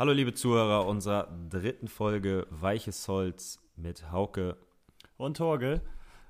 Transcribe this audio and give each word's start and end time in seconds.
Hallo 0.00 0.12
liebe 0.12 0.32
Zuhörer 0.32 0.86
unserer 0.86 1.28
dritten 1.50 1.86
Folge 1.86 2.46
Weiches 2.48 3.06
Holz 3.06 3.60
mit 3.76 4.10
Hauke 4.10 4.56
und 5.18 5.36
Torge. 5.36 5.82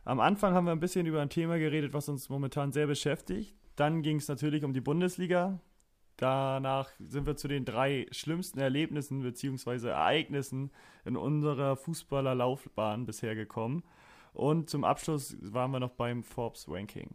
Am 0.05 0.19
Anfang 0.19 0.55
haben 0.55 0.65
wir 0.65 0.73
ein 0.73 0.81
bisschen 0.81 1.07
über 1.07 1.23
ein 1.23 1.31
Thema 1.31 1.57
geredet, 1.57 1.93
was 1.93 2.09
uns 2.09 2.29
momentan 2.29 2.73
sehr 2.73 2.89
beschäftigt. 2.89 3.55
Dann 3.77 4.03
ging 4.03 4.17
es 4.17 4.27
natürlich 4.27 4.65
um 4.65 4.73
die 4.73 4.81
Bundesliga. 4.81 5.61
Danach 6.17 6.91
sind 6.99 7.27
wir 7.27 7.37
zu 7.37 7.47
den 7.47 7.65
drei 7.65 8.09
schlimmsten 8.11 8.59
Erlebnissen 8.59 9.23
bzw. 9.23 9.91
Ereignissen 9.91 10.73
in 11.05 11.17
unserer 11.17 11.77
Fußballerlaufbahn 11.77 13.07
bisher 13.07 13.37
gekommen. 13.37 13.85
Und 14.33 14.69
zum 14.69 14.83
Abschluss 14.83 15.37
waren 15.43 15.71
wir 15.71 15.79
noch 15.79 15.93
beim 15.93 16.25
Forbes 16.25 16.67
Ranking. 16.69 17.15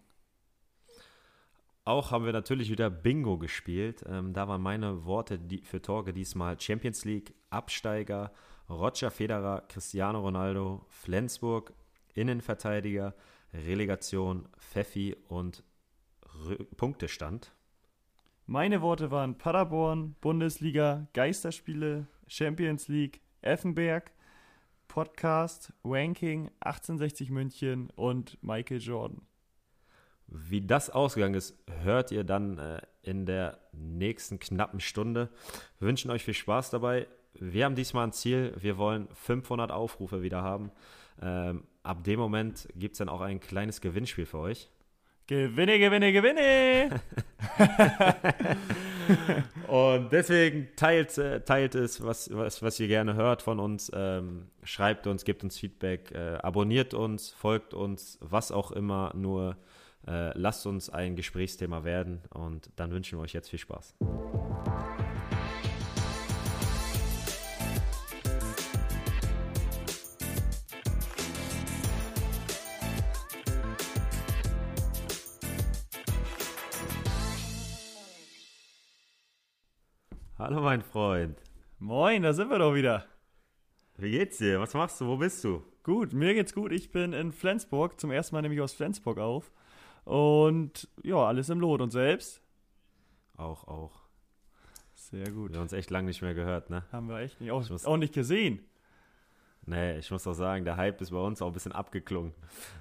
Auch 1.87 2.09
haben 2.09 2.25
wir 2.25 2.33
natürlich 2.33 2.71
wieder 2.71 2.89
Bingo 2.89 3.37
gespielt. 3.37 4.03
Ähm, 4.07 4.33
da 4.33 4.47
waren 4.47 4.61
meine 4.61 5.05
Worte 5.05 5.37
die, 5.37 5.59
für 5.59 5.83
Torge 5.83 6.13
diesmal 6.13 6.59
Champions 6.59 7.05
League, 7.05 7.35
Absteiger, 7.51 8.33
Roger 8.67 9.11
Federer, 9.11 9.61
Cristiano 9.69 10.19
Ronaldo, 10.19 10.83
Flensburg, 10.87 11.73
Innenverteidiger, 12.15 13.13
Relegation, 13.53 14.49
Pfeffi 14.57 15.15
und 15.27 15.63
R 16.49 16.57
Punktestand. 16.75 17.53
Meine 18.47 18.81
Worte 18.81 19.11
waren 19.11 19.37
Paderborn, 19.37 20.15
Bundesliga, 20.21 21.07
Geisterspiele, 21.13 22.07
Champions 22.27 22.87
League, 22.87 23.21
Effenberg, 23.41 24.11
Podcast, 24.87 25.71
Ranking, 25.83 26.49
1860 26.61 27.29
München 27.29 27.91
und 27.91 28.41
Michael 28.43 28.81
Jordan. 28.81 29.21
Wie 30.27 30.61
das 30.61 30.89
ausgegangen 30.89 31.35
ist, 31.35 31.57
hört 31.83 32.11
ihr 32.11 32.23
dann 32.23 32.57
äh, 32.57 32.81
in 33.03 33.25
der 33.25 33.59
nächsten 33.71 34.39
knappen 34.39 34.79
Stunde. 34.79 35.29
Wir 35.79 35.87
wünschen 35.87 36.11
euch 36.11 36.23
viel 36.23 36.33
Spaß 36.33 36.71
dabei. 36.71 37.07
Wir 37.33 37.65
haben 37.65 37.75
diesmal 37.75 38.07
ein 38.07 38.13
Ziel. 38.13 38.53
Wir 38.59 38.77
wollen 38.77 39.07
500 39.13 39.71
Aufrufe 39.71 40.21
wieder 40.21 40.41
haben. 40.41 40.71
Ähm, 41.21 41.63
ab 41.83 42.03
dem 42.03 42.19
Moment 42.19 42.67
gibt 42.75 42.93
es 42.93 42.99
dann 42.99 43.09
auch 43.09 43.21
ein 43.21 43.39
kleines 43.39 43.81
Gewinnspiel 43.81 44.25
für 44.25 44.39
euch. 44.39 44.69
Gewinne, 45.27 45.79
gewinne, 45.79 46.13
gewinne! 46.13 47.01
und 49.67 50.11
deswegen 50.11 50.69
teilt, 50.75 51.17
äh, 51.17 51.41
teilt 51.41 51.75
es, 51.75 52.03
was, 52.03 52.29
was, 52.33 52.61
was 52.61 52.79
ihr 52.79 52.87
gerne 52.87 53.15
hört 53.15 53.41
von 53.41 53.59
uns. 53.59 53.91
Ähm, 53.93 54.47
schreibt 54.63 55.07
uns, 55.07 55.25
gebt 55.25 55.43
uns 55.43 55.57
Feedback, 55.57 56.11
äh, 56.11 56.37
abonniert 56.41 56.93
uns, 56.93 57.31
folgt 57.31 57.73
uns, 57.73 58.17
was 58.21 58.51
auch 58.51 58.71
immer. 58.71 59.11
Nur 59.15 59.57
äh, 60.07 60.37
lasst 60.37 60.65
uns 60.65 60.89
ein 60.89 61.15
Gesprächsthema 61.15 61.83
werden 61.83 62.21
und 62.29 62.69
dann 62.75 62.91
wünschen 62.91 63.17
wir 63.17 63.23
euch 63.23 63.33
jetzt 63.33 63.49
viel 63.49 63.59
Spaß. 63.59 63.95
Hallo 80.37 80.61
mein 80.61 80.81
Freund. 80.83 81.41
Moin, 81.79 82.21
da 82.21 82.33
sind 82.33 82.51
wir 82.51 82.59
doch 82.59 82.75
wieder. 82.75 83.05
Wie 83.97 84.11
geht's 84.11 84.37
dir? 84.37 84.59
Was 84.59 84.73
machst 84.73 85.01
du? 85.01 85.07
Wo 85.07 85.17
bist 85.17 85.43
du? 85.43 85.63
Gut, 85.81 86.13
mir 86.13 86.33
geht's 86.33 86.53
gut. 86.53 86.71
Ich 86.71 86.91
bin 86.91 87.13
in 87.13 87.31
Flensburg. 87.31 87.99
Zum 87.99 88.11
ersten 88.11 88.35
Mal 88.35 88.41
nehme 88.41 88.53
ich 88.53 88.61
aus 88.61 88.73
Flensburg 88.73 89.17
auf. 89.17 89.51
Und 90.05 90.87
ja, 91.03 91.17
alles 91.17 91.49
im 91.49 91.59
Lot. 91.59 91.81
Und 91.81 91.91
selbst? 91.91 92.41
Auch, 93.35 93.67
auch. 93.67 93.91
Sehr 94.93 95.29
gut. 95.31 95.51
Wir 95.51 95.57
haben 95.57 95.63
uns 95.63 95.73
echt 95.73 95.89
lange 95.91 96.07
nicht 96.07 96.21
mehr 96.21 96.33
gehört, 96.33 96.69
ne? 96.69 96.83
Haben 96.91 97.09
wir 97.09 97.19
echt 97.19 97.41
nicht. 97.41 97.51
Auch, 97.51 97.69
auch 97.85 97.97
nicht 97.97 98.13
gesehen. 98.13 98.59
Nee, 99.67 99.97
ich 99.97 100.11
muss 100.11 100.27
auch 100.27 100.33
sagen, 100.33 100.63
der 100.63 100.77
Hype 100.77 101.01
ist 101.01 101.09
bei 101.09 101.17
uns 101.17 101.41
auch 101.41 101.47
ein 101.47 101.53
bisschen 101.53 101.71
abgeklungen. 101.71 102.33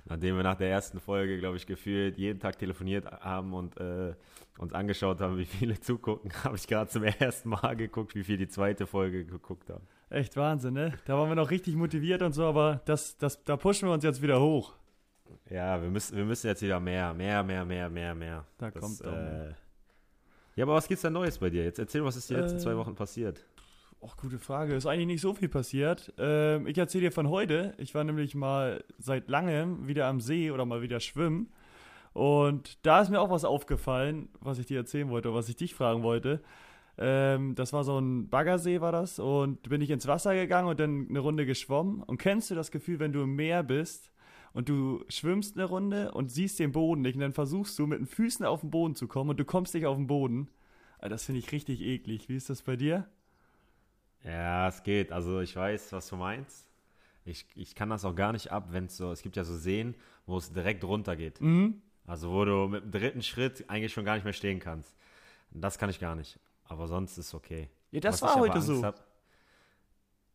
Nachdem 0.05 0.37
wir 0.37 0.43
nach 0.43 0.57
der 0.57 0.71
ersten 0.71 1.01
Folge, 1.01 1.39
glaube 1.39 1.57
ich, 1.57 1.67
gefühlt 1.67 2.19
jeden 2.19 2.41
Tag 2.41 2.59
telefoniert 2.59 3.07
haben 3.07 3.55
und 3.55 3.79
äh, 3.79 4.15
uns 4.59 4.75
angeschaut 4.75 5.21
haben, 5.21 5.39
wie 5.39 5.47
viele 5.47 5.81
zugucken, 5.81 6.31
habe 6.45 6.57
ich 6.57 6.67
gerade 6.67 6.91
zum 6.91 7.05
ersten 7.05 7.49
Mal 7.49 7.75
geguckt, 7.75 8.15
wie 8.15 8.23
viel 8.23 8.37
die 8.37 8.49
zweite 8.49 8.87
Folge 8.87 9.25
geguckt 9.25 9.71
haben. 9.71 9.87
Echt 10.11 10.37
Wahnsinn, 10.37 10.75
ne? 10.75 10.93
Da 11.07 11.17
waren 11.17 11.31
wir 11.31 11.37
noch 11.37 11.51
richtig 11.51 11.75
motiviert 11.75 12.21
und 12.21 12.35
so, 12.35 12.45
aber 12.45 12.83
das, 12.85 13.17
das, 13.17 13.43
da 13.45 13.57
pushen 13.57 13.89
wir 13.89 13.95
uns 13.95 14.05
jetzt 14.05 14.21
wieder 14.21 14.41
hoch. 14.41 14.75
Ja, 15.51 15.81
wir 15.81 15.91
müssen, 15.91 16.17
wir 16.17 16.25
müssen 16.25 16.47
jetzt 16.47 16.63
wieder 16.63 16.81
mehr, 16.81 17.13
mehr, 17.15 17.43
mehr, 17.43 17.65
mehr, 17.65 17.89
mehr, 17.89 18.15
mehr. 18.15 18.47
Da 18.59 18.71
das, 18.71 18.81
kommt 18.81 19.01
äh, 19.03 19.51
Ja, 20.57 20.65
aber 20.65 20.75
was 20.75 20.89
gibt's 20.89 21.03
denn 21.03 21.13
Neues 21.13 21.39
bei 21.39 21.51
dir? 21.51 21.65
Jetzt 21.65 21.79
erzähl, 21.79 22.05
was 22.05 22.17
ist 22.17 22.31
die 22.31 22.35
letzten 22.35 22.59
äh, 22.59 22.61
zwei 22.61 22.77
Wochen 22.77 22.95
passiert? 22.95 23.45
Ach, 24.07 24.17
gute 24.17 24.39
Frage. 24.39 24.75
Ist 24.75 24.87
eigentlich 24.87 25.07
nicht 25.07 25.21
so 25.21 25.35
viel 25.35 25.49
passiert. 25.49 26.13
Ähm, 26.19 26.67
ich 26.67 26.77
erzähle 26.77 27.07
dir 27.07 27.13
von 27.13 27.29
heute. 27.29 27.75
Ich 27.79 27.95
war 27.95 28.05
nämlich 28.05 28.35
mal 28.35 28.85
seit 28.99 29.29
langem 29.29 29.87
wieder 29.89 30.07
am 30.07 30.21
See 30.21 30.51
oder 30.51 30.65
mal 30.65 30.83
wieder 30.83 31.01
schwimmen. 31.01 31.53
Und 32.13 32.85
da 32.87 33.01
ist 33.01 33.11
mir 33.11 33.21
auch 33.21 33.31
was 33.31 33.45
aufgefallen, 33.45 34.29
was 34.41 34.59
ich 34.59 34.67
dir 34.67 34.79
erzählen 34.79 35.11
wollte, 35.11 35.35
was 35.35 35.49
ich 35.49 35.57
dich 35.57 35.75
fragen 35.75 36.03
wollte. 36.03 36.43
Ähm, 36.97 37.55
das 37.55 37.73
war 37.73 37.83
so 37.83 37.99
ein 37.99 38.29
Baggersee, 38.29 38.81
war 38.81 38.93
das. 38.93 39.19
Und 39.19 39.69
bin 39.69 39.81
ich 39.81 39.91
ins 39.91 40.07
Wasser 40.07 40.35
gegangen 40.35 40.69
und 40.69 40.79
dann 40.79 41.07
eine 41.09 41.19
Runde 41.19 41.45
geschwommen. 41.47 42.03
Und 42.03 42.19
kennst 42.19 42.51
du 42.51 42.55
das 42.55 42.71
Gefühl, 42.71 42.99
wenn 42.99 43.13
du 43.13 43.23
im 43.23 43.35
Meer 43.35 43.63
bist 43.63 44.11
und 44.55 44.69
du 44.69 45.05
schwimmst 45.09 45.57
eine 45.57 45.67
Runde 45.67 46.13
und 46.13 46.31
siehst 46.31 46.59
den 46.59 46.73
Boden 46.73 47.03
nicht 47.03 47.17
und 47.17 47.21
dann 47.21 47.33
versuchst 47.35 47.79
du 47.79 47.87
mit 47.87 47.99
den 47.99 48.07
Füßen 48.07 48.47
auf 48.47 48.61
den 48.61 48.71
Boden 48.71 48.95
zu 48.95 49.07
kommen 49.07 49.31
und 49.31 49.39
du 49.39 49.45
kommst 49.45 49.75
nicht 49.75 49.85
auf 49.85 49.97
den 49.97 50.07
Boden. 50.07 50.49
Das 51.01 51.25
finde 51.25 51.41
ich 51.41 51.53
richtig 51.53 51.83
eklig. 51.83 52.31
Wie 52.31 52.37
ist 52.37 52.49
das 52.49 52.63
bei 52.63 52.77
dir? 52.77 53.07
Ja, 54.23 54.69
es 54.69 54.83
geht. 54.83 55.13
Also 55.13 55.41
ich 55.41 55.55
weiß, 55.55 55.93
was 55.93 56.09
du 56.09 56.17
meinst. 56.17 56.71
Ich, 57.27 57.47
ich 57.55 57.75
kann 57.75 57.91
das 57.91 58.05
auch 58.05 58.15
gar 58.15 58.33
nicht 58.33 58.53
ab, 58.53 58.69
wenn 58.71 58.87
es 58.87 58.97
so, 58.97 59.11
es 59.11 59.23
gibt 59.23 59.37
ja 59.37 59.45
so 59.45 59.57
Seen, 59.57 59.97
wo 60.25 60.39
es 60.39 60.53
direkt 60.53 60.85
runter 60.85 61.17
geht. 61.17 61.41
Mhm. 61.41 61.83
Also 62.07 62.31
wo 62.31 62.45
du 62.45 62.69
mit 62.69 62.85
dem 62.85 62.91
dritten 62.93 63.23
Schritt 63.23 63.69
eigentlich 63.69 63.93
schon 63.93 64.05
gar 64.05 64.15
nicht 64.15 64.25
mehr 64.25 64.33
stehen 64.33 64.61
kannst. 64.61 64.97
Das 65.51 65.79
kann 65.79 65.91
ich 65.91 66.01
gar 66.01 66.15
nicht. 66.15 66.39
Aber 66.65 66.87
sonst 66.87 67.19
ist 67.19 67.29
es 67.29 67.35
okay. 67.35 67.69
Ja, 67.91 68.01
das 68.01 68.23
was 68.23 68.35
war 68.35 68.41
heute 68.41 68.63
so. 68.63 68.83
Hab, 68.83 69.05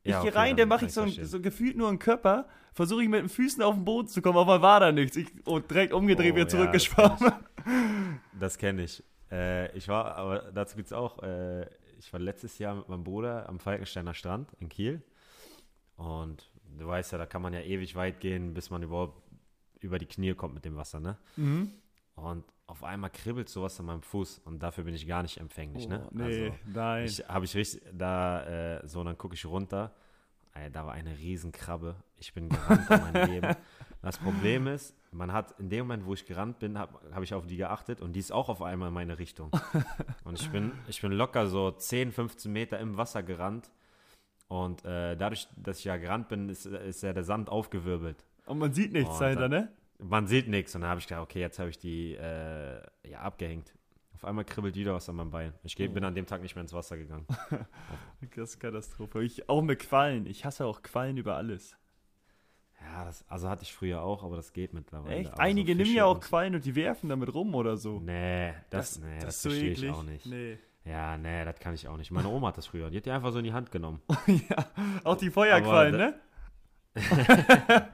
ich 0.04 0.12
ja, 0.12 0.22
gehe 0.22 0.34
rein, 0.34 0.56
dann 0.56 0.70
mache 0.70 0.86
ich 0.86 0.94
so, 0.94 1.06
so 1.08 1.42
gefühlt 1.42 1.76
nur 1.76 1.90
einen 1.90 2.00
Körper, 2.00 2.48
versuche 2.74 3.04
ich 3.04 3.10
mit 3.10 3.22
den 3.22 3.30
Füßen 3.30 3.62
auf 3.62 3.76
den 3.76 3.86
Boden 3.86 4.08
zu 4.08 4.22
kommen, 4.22 4.38
aber 4.38 4.62
war 4.62 4.80
da 4.80 4.92
nichts. 4.92 5.18
Ich 5.18 5.28
oh, 5.46 5.60
direkt 5.60 5.94
umgedreht, 5.94 6.34
oh, 6.34 6.36
wieder 6.36 6.48
zurückgeschwommen. 6.48 7.34
das 8.40 8.58
kenne 8.58 8.84
ich. 8.84 9.04
Äh, 9.32 9.76
ich 9.78 9.88
war, 9.88 10.16
aber 10.16 10.52
dazu 10.54 10.76
gibt 10.76 10.88
es 10.88 10.94
auch, 10.94 11.22
äh, 11.22 11.66
ich 11.98 12.12
war 12.14 12.20
letztes 12.20 12.58
Jahr 12.58 12.76
mit 12.76 12.88
meinem 12.88 13.04
Bruder 13.04 13.48
am 13.50 13.60
Falkensteiner 13.60 14.14
Strand 14.14 14.50
in 14.60 14.70
Kiel. 14.70 15.02
Und 15.98 16.50
du 16.78 16.88
weißt 16.88 17.12
ja, 17.12 17.18
da 17.18 17.26
kann 17.26 17.42
man 17.42 17.54
ja 17.54 17.62
ewig 17.62 17.96
weit 17.96 18.22
gehen, 18.22 18.54
bis 18.54 18.70
man 18.70 18.82
überhaupt 18.82 19.22
über 19.82 20.00
die 20.00 20.06
Knie 20.06 20.34
kommt 20.34 20.54
mit 20.54 20.66
dem 20.66 20.76
Wasser, 20.76 21.00
ne? 21.00 21.18
Mhm. 21.36 21.74
Und 22.24 22.46
auf 22.68 22.84
einmal 22.84 23.10
kribbelt 23.10 23.50
sowas 23.50 23.80
an 23.80 23.88
meinem 23.88 24.04
Fuß 24.04 24.42
und 24.46 24.62
dafür 24.62 24.84
bin 24.84 24.94
ich 24.94 25.08
gar 25.08 25.24
nicht 25.24 25.38
empfänglich, 25.38 25.88
ne? 25.88 26.08
oh, 26.08 26.16
ne? 26.16 26.28
Nee, 26.28 26.46
also, 26.46 26.58
nein. 26.68 27.06
Ich, 27.06 27.28
Habe 27.28 27.46
ich 27.46 27.56
richtig, 27.56 27.82
da, 27.92 28.78
äh, 28.78 28.88
so, 28.88 29.04
dann 29.04 29.18
gucke 29.18 29.34
ich 29.34 29.46
runter. 29.46 29.92
Ey, 30.54 30.72
da 30.72 30.86
war 30.86 30.94
eine 30.94 31.18
Riesenkrabbe. 31.18 31.96
Ich 32.18 32.34
bin 32.34 32.50
gerannt 32.50 32.90
um 32.90 33.12
mein 33.12 33.30
Leben. 33.30 33.56
Das 34.02 34.18
Problem 34.18 34.68
ist, 34.68 34.96
man 35.12 35.34
hat 35.34 35.60
in 35.60 35.70
dem 35.70 35.80
Moment, 35.80 36.06
wo 36.06 36.14
ich 36.14 36.26
gerannt 36.26 36.60
bin, 36.60 36.78
habe 36.78 36.98
hab 37.14 37.22
ich 37.22 37.34
auf 37.34 37.46
die 37.46 37.58
geachtet 37.58 38.00
und 38.00 38.14
die 38.14 38.22
ist 38.22 38.32
auch 38.32 38.48
auf 38.48 38.62
einmal 38.62 38.88
in 38.88 38.94
meine 38.94 39.20
Richtung. 39.20 39.52
und 40.24 40.40
ich 40.40 40.50
bin, 40.52 40.72
ich 40.88 41.02
bin 41.02 41.12
locker 41.12 41.48
so 41.48 41.72
10, 41.72 42.14
15 42.14 42.50
Meter 42.50 42.80
im 42.80 42.96
Wasser 42.96 43.24
gerannt. 43.24 43.70
Und 44.48 44.86
äh, 44.86 45.18
dadurch, 45.18 45.50
dass 45.58 45.80
ich 45.80 45.86
ja 45.86 45.98
gerannt 45.98 46.30
bin, 46.30 46.48
ist, 46.48 46.66
ist 46.66 47.04
ja 47.04 47.12
der 47.12 47.26
Sand 47.26 47.50
aufgewirbelt. 47.50 48.26
Und 48.46 48.60
man 48.60 48.74
sieht 48.74 48.94
nichts 48.94 49.20
dahinter, 49.20 49.50
ne? 49.50 49.70
Man 50.00 50.28
sieht 50.28 50.48
nichts. 50.48 50.74
Und 50.76 50.82
dann 50.82 50.90
habe 50.90 51.00
ich 51.00 51.08
gedacht, 51.08 51.24
okay, 51.24 51.40
jetzt 51.40 51.60
habe 51.60 51.70
ich 51.70 51.78
die 51.78 52.16
äh, 52.16 52.82
ja, 53.08 53.20
abgehängt. 53.20 53.74
Auf 54.14 54.26
einmal 54.26 54.44
kribbelt 54.44 54.76
wieder 54.76 54.94
was 54.94 55.08
an 55.08 55.16
meinem 55.16 55.32
Bein. 55.32 55.54
Ich 55.64 55.76
geh, 55.76 55.88
bin 55.88 56.04
an 56.04 56.14
dem 56.14 56.26
Tag 56.26 56.42
nicht 56.42 56.56
mehr 56.56 56.62
ins 56.62 56.74
Wasser 56.74 56.98
gegangen. 56.98 57.26
das 58.36 58.50
ist 58.50 58.60
Katastrophe. 58.60 59.24
Ich, 59.24 59.48
auch 59.48 59.62
mit 59.62 59.80
Quallen. 59.80 60.26
Ich 60.26 60.44
hasse 60.44 60.66
auch 60.66 60.82
Quallen 60.82 61.16
über 61.16 61.36
alles. 61.36 61.78
Ja, 62.82 63.06
das, 63.06 63.24
also 63.30 63.50
hatte 63.50 63.64
ich 63.64 63.74
früher 63.74 64.02
auch, 64.02 64.24
aber 64.24 64.36
das 64.36 64.52
geht 64.52 64.74
mittlerweile. 64.74 65.16
Echt? 65.16 65.32
Aber 65.32 65.42
Einige 65.42 65.74
so 65.74 65.78
nehmen 65.78 65.96
ja 65.96 66.06
auch 66.06 66.20
Quallen 66.20 66.56
und 66.56 66.66
die 66.66 66.76
werfen 66.76 67.10
damit 67.10 67.34
rum 67.34 67.56
oder 67.56 67.78
so. 67.78 68.00
Nee, 68.00 68.54
das, 68.70 68.96
das, 68.96 69.00
nee, 69.00 69.16
das, 69.16 69.26
das 69.26 69.42
verstehe 69.42 69.76
so 69.76 69.86
ich 69.86 69.92
auch 69.92 70.04
nicht. 70.04 70.26
Nee. 70.26 70.58
Ja, 70.86 71.18
nee, 71.18 71.46
das 71.46 71.60
kann 71.60 71.74
ich 71.74 71.88
auch 71.88 71.98
nicht. 71.98 72.12
Meine 72.12 72.30
Oma 72.30 72.48
hat 72.48 72.58
das 72.58 72.68
früher. 72.68 72.90
Die 72.90 72.98
hat 72.98 73.06
die 73.06 73.12
einfach 73.12 73.32
so 73.32 73.40
in 73.40 73.46
die 73.46 73.54
Hand 73.54 73.72
genommen. 73.72 74.02
ja, 74.28 74.66
auch 75.04 75.18
die 75.18 75.30
Feuerquallen, 75.30 75.96
ne? 75.96 76.20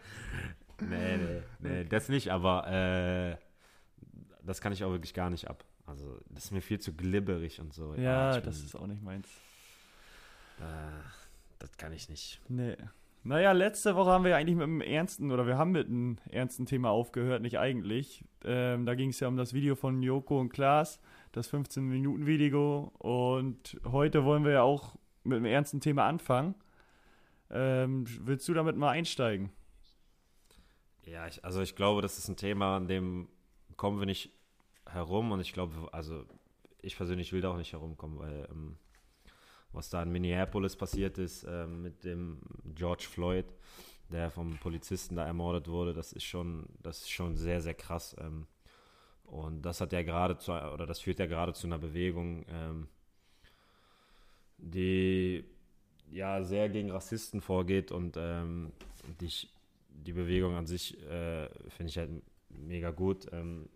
nee, 0.82 1.18
nee, 1.18 1.42
nee, 1.60 1.84
das 1.86 2.10
nicht, 2.10 2.32
aber 2.32 2.68
äh, 2.68 3.38
das 4.44 4.62
kann 4.62 4.74
ich 4.74 4.84
auch 4.84 4.92
wirklich 4.92 5.14
gar 5.14 5.30
nicht 5.30 5.50
ab. 5.50 5.64
Also, 5.86 6.20
das 6.30 6.46
ist 6.46 6.52
mir 6.52 6.62
viel 6.62 6.80
zu 6.80 6.94
glibberig 6.94 7.60
und 7.60 7.74
so. 7.74 7.94
Ja, 7.96 8.34
ja 8.34 8.42
das 8.42 8.58
bin, 8.58 8.66
ist 8.66 8.76
auch 8.76 8.88
nicht 8.88 9.04
meins. 9.04 9.28
Äh, 10.60 10.64
das 11.60 11.78
kann 11.78 11.94
ich 11.94 12.10
nicht. 12.10 12.42
Nee. 12.48 12.76
Naja, 13.24 13.54
letzte 13.54 13.96
Woche 13.96 14.12
haben 14.12 14.24
wir 14.24 14.32
ja 14.32 14.38
eigentlich 14.38 14.56
mit 14.56 14.66
einem 14.66 14.82
ernsten, 14.82 15.32
oder 15.32 15.48
wir 15.48 15.58
haben 15.58 15.72
mit 15.72 15.88
einem 15.88 16.18
ernsten 16.30 16.68
Thema 16.68 16.92
aufgehört, 16.92 17.42
nicht 17.42 17.58
eigentlich. 17.58 18.24
Ähm, 18.44 18.86
da 18.86 18.94
ging 18.94 19.10
es 19.10 19.20
ja 19.20 19.28
um 19.28 19.36
das 19.36 19.54
Video 19.54 19.76
von 19.76 20.04
Joko 20.04 20.40
und 20.40 20.50
Klaas, 20.50 21.00
das 21.32 21.52
15-Minuten-Video. 21.52 22.92
Und 23.00 23.80
heute 23.84 24.26
wollen 24.26 24.44
wir 24.44 24.52
ja 24.52 24.62
auch 24.62 24.96
mit 25.24 25.38
einem 25.38 25.46
ernsten 25.46 25.82
Thema 25.82 26.06
anfangen. 26.08 26.54
Ähm, 27.50 28.06
willst 28.22 28.48
du 28.48 28.54
damit 28.54 28.78
mal 28.78 28.92
einsteigen? 28.92 29.50
Ja, 31.06 31.28
ich, 31.28 31.44
also 31.46 31.62
ich 31.62 31.76
glaube, 31.76 32.02
das 32.02 32.18
ist 32.18 32.28
ein 32.28 32.38
Thema, 32.38 32.78
an 32.78 32.88
dem 32.88 33.28
kommen 33.78 34.00
wir 34.00 34.06
nicht 34.06 34.32
herum 34.90 35.32
und 35.32 35.40
ich 35.40 35.54
glaube, 35.54 35.94
also 35.94 36.26
ich 36.82 36.98
persönlich 36.98 37.32
will 37.32 37.42
da 37.42 37.52
auch 37.52 37.58
nicht 37.58 37.74
herumkommen, 37.74 38.20
weil 38.20 38.48
ähm, 38.52 38.78
was 39.72 39.90
da 39.90 40.02
in 40.02 40.12
Minneapolis 40.12 40.76
passiert 40.76 41.18
ist 41.18 41.46
ähm, 41.48 41.82
mit 41.82 42.04
dem 42.04 42.40
George 42.74 43.06
Floyd, 43.10 43.46
der 44.10 44.32
vom 44.32 44.58
Polizisten 44.58 45.16
da 45.16 45.26
ermordet 45.26 45.68
wurde, 45.68 45.94
das 45.94 46.14
ist 46.14 46.24
schon, 46.24 46.66
das 46.82 47.02
ist 47.02 47.12
schon 47.12 47.36
sehr, 47.36 47.62
sehr 47.62 47.74
krass. 47.74 48.16
Ähm, 48.20 48.48
und 49.26 49.64
das 49.64 49.82
hat 49.82 49.92
ja 49.92 50.04
gerade 50.04 50.38
zu, 50.38 50.52
oder 50.54 50.86
das 50.86 51.00
führt 51.00 51.20
ja 51.20 51.26
gerade 51.26 51.54
zu 51.54 51.68
einer 51.68 51.80
Bewegung, 51.80 52.46
ähm, 52.50 52.88
die 54.58 55.44
ja 56.10 56.44
sehr 56.44 56.70
gegen 56.70 56.92
Rassisten 56.92 57.42
vorgeht 57.42 57.92
und 57.92 58.16
ähm, 58.18 58.72
die, 60.04 60.14
Bewegung 60.14 60.56
an 60.56 60.66
sich 60.66 61.02
äh, 61.04 61.50
finde 61.70 61.90
ich 61.90 61.98
halt 61.98 62.10
mega 62.50 62.92
gut, 62.92 63.28
ähm, 63.32 63.70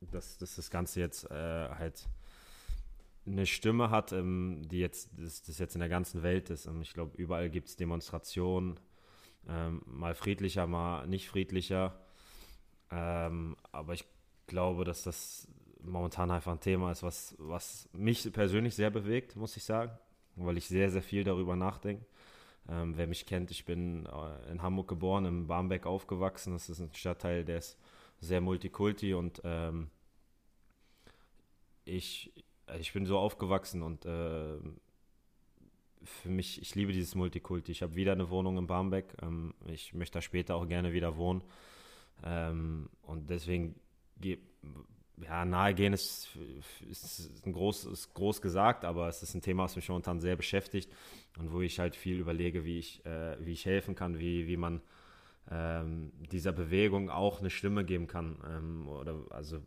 dass, 0.00 0.38
dass 0.38 0.56
das 0.56 0.70
Ganze 0.70 1.00
jetzt 1.00 1.30
äh, 1.30 1.68
halt 1.68 2.08
eine 3.26 3.46
Stimme 3.46 3.90
hat, 3.90 4.12
ähm, 4.12 4.62
die 4.66 4.80
jetzt, 4.80 5.10
das, 5.16 5.42
das 5.42 5.58
jetzt 5.58 5.74
in 5.74 5.80
der 5.80 5.88
ganzen 5.88 6.22
Welt 6.22 6.50
ist. 6.50 6.66
Und 6.66 6.82
ich 6.82 6.92
glaube, 6.92 7.16
überall 7.16 7.48
gibt 7.48 7.68
es 7.68 7.76
Demonstrationen, 7.76 8.78
ähm, 9.48 9.82
mal 9.86 10.14
friedlicher, 10.14 10.66
mal 10.66 11.06
nicht 11.06 11.28
friedlicher. 11.28 11.98
Ähm, 12.90 13.56
aber 13.72 13.94
ich 13.94 14.04
glaube, 14.46 14.84
dass 14.84 15.02
das 15.02 15.48
momentan 15.82 16.30
einfach 16.30 16.52
ein 16.52 16.60
Thema 16.60 16.92
ist, 16.92 17.02
was, 17.02 17.34
was 17.38 17.88
mich 17.92 18.30
persönlich 18.32 18.74
sehr 18.74 18.90
bewegt, 18.90 19.36
muss 19.36 19.56
ich 19.56 19.64
sagen, 19.64 19.92
weil 20.36 20.56
ich 20.56 20.66
sehr, 20.66 20.90
sehr 20.90 21.02
viel 21.02 21.24
darüber 21.24 21.56
nachdenke. 21.56 22.04
Ähm, 22.68 22.96
wer 22.96 23.06
mich 23.06 23.26
kennt, 23.26 23.50
ich 23.50 23.64
bin 23.64 24.06
äh, 24.06 24.50
in 24.50 24.62
Hamburg 24.62 24.88
geboren, 24.88 25.26
im 25.26 25.46
Barmbek 25.46 25.86
aufgewachsen. 25.86 26.52
Das 26.52 26.68
ist 26.68 26.80
ein 26.80 26.94
Stadtteil, 26.94 27.44
der 27.44 27.58
ist 27.58 27.78
sehr 28.20 28.40
multikulti 28.40 29.14
und 29.14 29.42
ähm, 29.44 29.90
ich, 31.84 32.32
ich 32.78 32.92
bin 32.92 33.04
so 33.04 33.18
aufgewachsen 33.18 33.82
und 33.82 34.06
äh, 34.06 34.58
für 36.04 36.28
mich, 36.28 36.60
ich 36.60 36.74
liebe 36.74 36.92
dieses 36.92 37.14
Multikulti. 37.14 37.72
Ich 37.72 37.82
habe 37.82 37.94
wieder 37.94 38.12
eine 38.12 38.30
Wohnung 38.30 38.58
in 38.58 38.66
Barmbek. 38.66 39.16
Ähm, 39.22 39.54
ich 39.66 39.94
möchte 39.94 40.18
da 40.18 40.22
später 40.22 40.56
auch 40.56 40.66
gerne 40.66 40.92
wieder 40.92 41.16
wohnen. 41.16 41.42
Ähm, 42.22 42.88
und 43.02 43.30
deswegen 43.30 43.74
ja, 45.22 45.44
nahegehen 45.44 45.92
ist, 45.92 46.28
ist, 46.90 47.46
ein 47.46 47.52
groß, 47.52 47.84
ist 47.84 48.14
groß 48.14 48.42
gesagt, 48.42 48.84
aber 48.84 49.08
es 49.08 49.22
ist 49.22 49.34
ein 49.34 49.42
Thema, 49.42 49.64
was 49.64 49.76
mich 49.76 49.88
momentan 49.88 50.20
sehr 50.20 50.36
beschäftigt 50.36 50.90
und 51.38 51.52
wo 51.52 51.60
ich 51.60 51.78
halt 51.78 51.94
viel 51.94 52.18
überlege, 52.18 52.64
wie 52.64 52.78
ich, 52.78 53.04
äh, 53.06 53.36
wie 53.44 53.52
ich 53.52 53.64
helfen 53.64 53.94
kann, 53.94 54.18
wie, 54.18 54.46
wie 54.46 54.56
man 54.56 54.80
ähm, 55.50 56.12
dieser 56.32 56.52
Bewegung 56.52 57.10
auch 57.10 57.40
eine 57.40 57.50
Stimme 57.50 57.84
geben 57.84 58.06
kann. 58.06 58.38
Ähm, 58.48 58.88
oder 58.88 59.16
also 59.30 59.60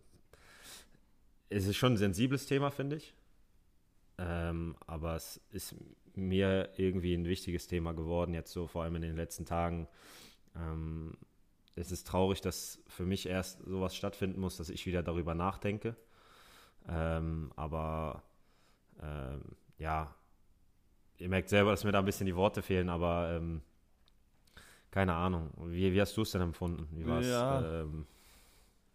es 1.49 1.65
ist 1.65 1.77
schon 1.77 1.93
ein 1.93 1.97
sensibles 1.97 2.45
Thema, 2.45 2.71
finde 2.71 2.97
ich. 2.97 3.13
Ähm, 4.17 4.75
aber 4.85 5.15
es 5.15 5.39
ist 5.51 5.75
mir 6.15 6.69
irgendwie 6.77 7.13
ein 7.13 7.25
wichtiges 7.25 7.67
Thema 7.67 7.93
geworden, 7.93 8.33
jetzt 8.33 8.51
so 8.51 8.67
vor 8.67 8.83
allem 8.83 8.95
in 8.95 9.03
den 9.03 9.15
letzten 9.15 9.45
Tagen. 9.45 9.87
Ähm, 10.55 11.15
es 11.77 11.91
ist 11.91 12.07
traurig, 12.07 12.41
dass 12.41 12.79
für 12.87 13.05
mich 13.05 13.27
erst 13.27 13.61
sowas 13.63 13.95
stattfinden 13.95 14.41
muss, 14.41 14.57
dass 14.57 14.69
ich 14.69 14.85
wieder 14.85 15.03
darüber 15.03 15.35
nachdenke. 15.35 15.95
Ähm, 16.89 17.51
aber 17.55 18.23
ähm, 19.01 19.41
ja, 19.77 20.13
ihr 21.19 21.29
merkt 21.29 21.49
selber, 21.49 21.71
dass 21.71 21.83
mir 21.83 21.91
da 21.91 21.99
ein 21.99 22.05
bisschen 22.05 22.25
die 22.25 22.35
Worte 22.35 22.61
fehlen, 22.61 22.89
aber 22.89 23.35
ähm, 23.35 23.61
keine 24.89 25.13
Ahnung. 25.13 25.51
Wie, 25.65 25.93
wie 25.93 26.01
hast 26.01 26.17
du 26.17 26.23
es 26.23 26.31
denn 26.31 26.41
empfunden? 26.41 26.87
Wie 26.91 27.05
war's, 27.05 27.27
ja. 27.27 27.81
Ähm, 27.81 28.07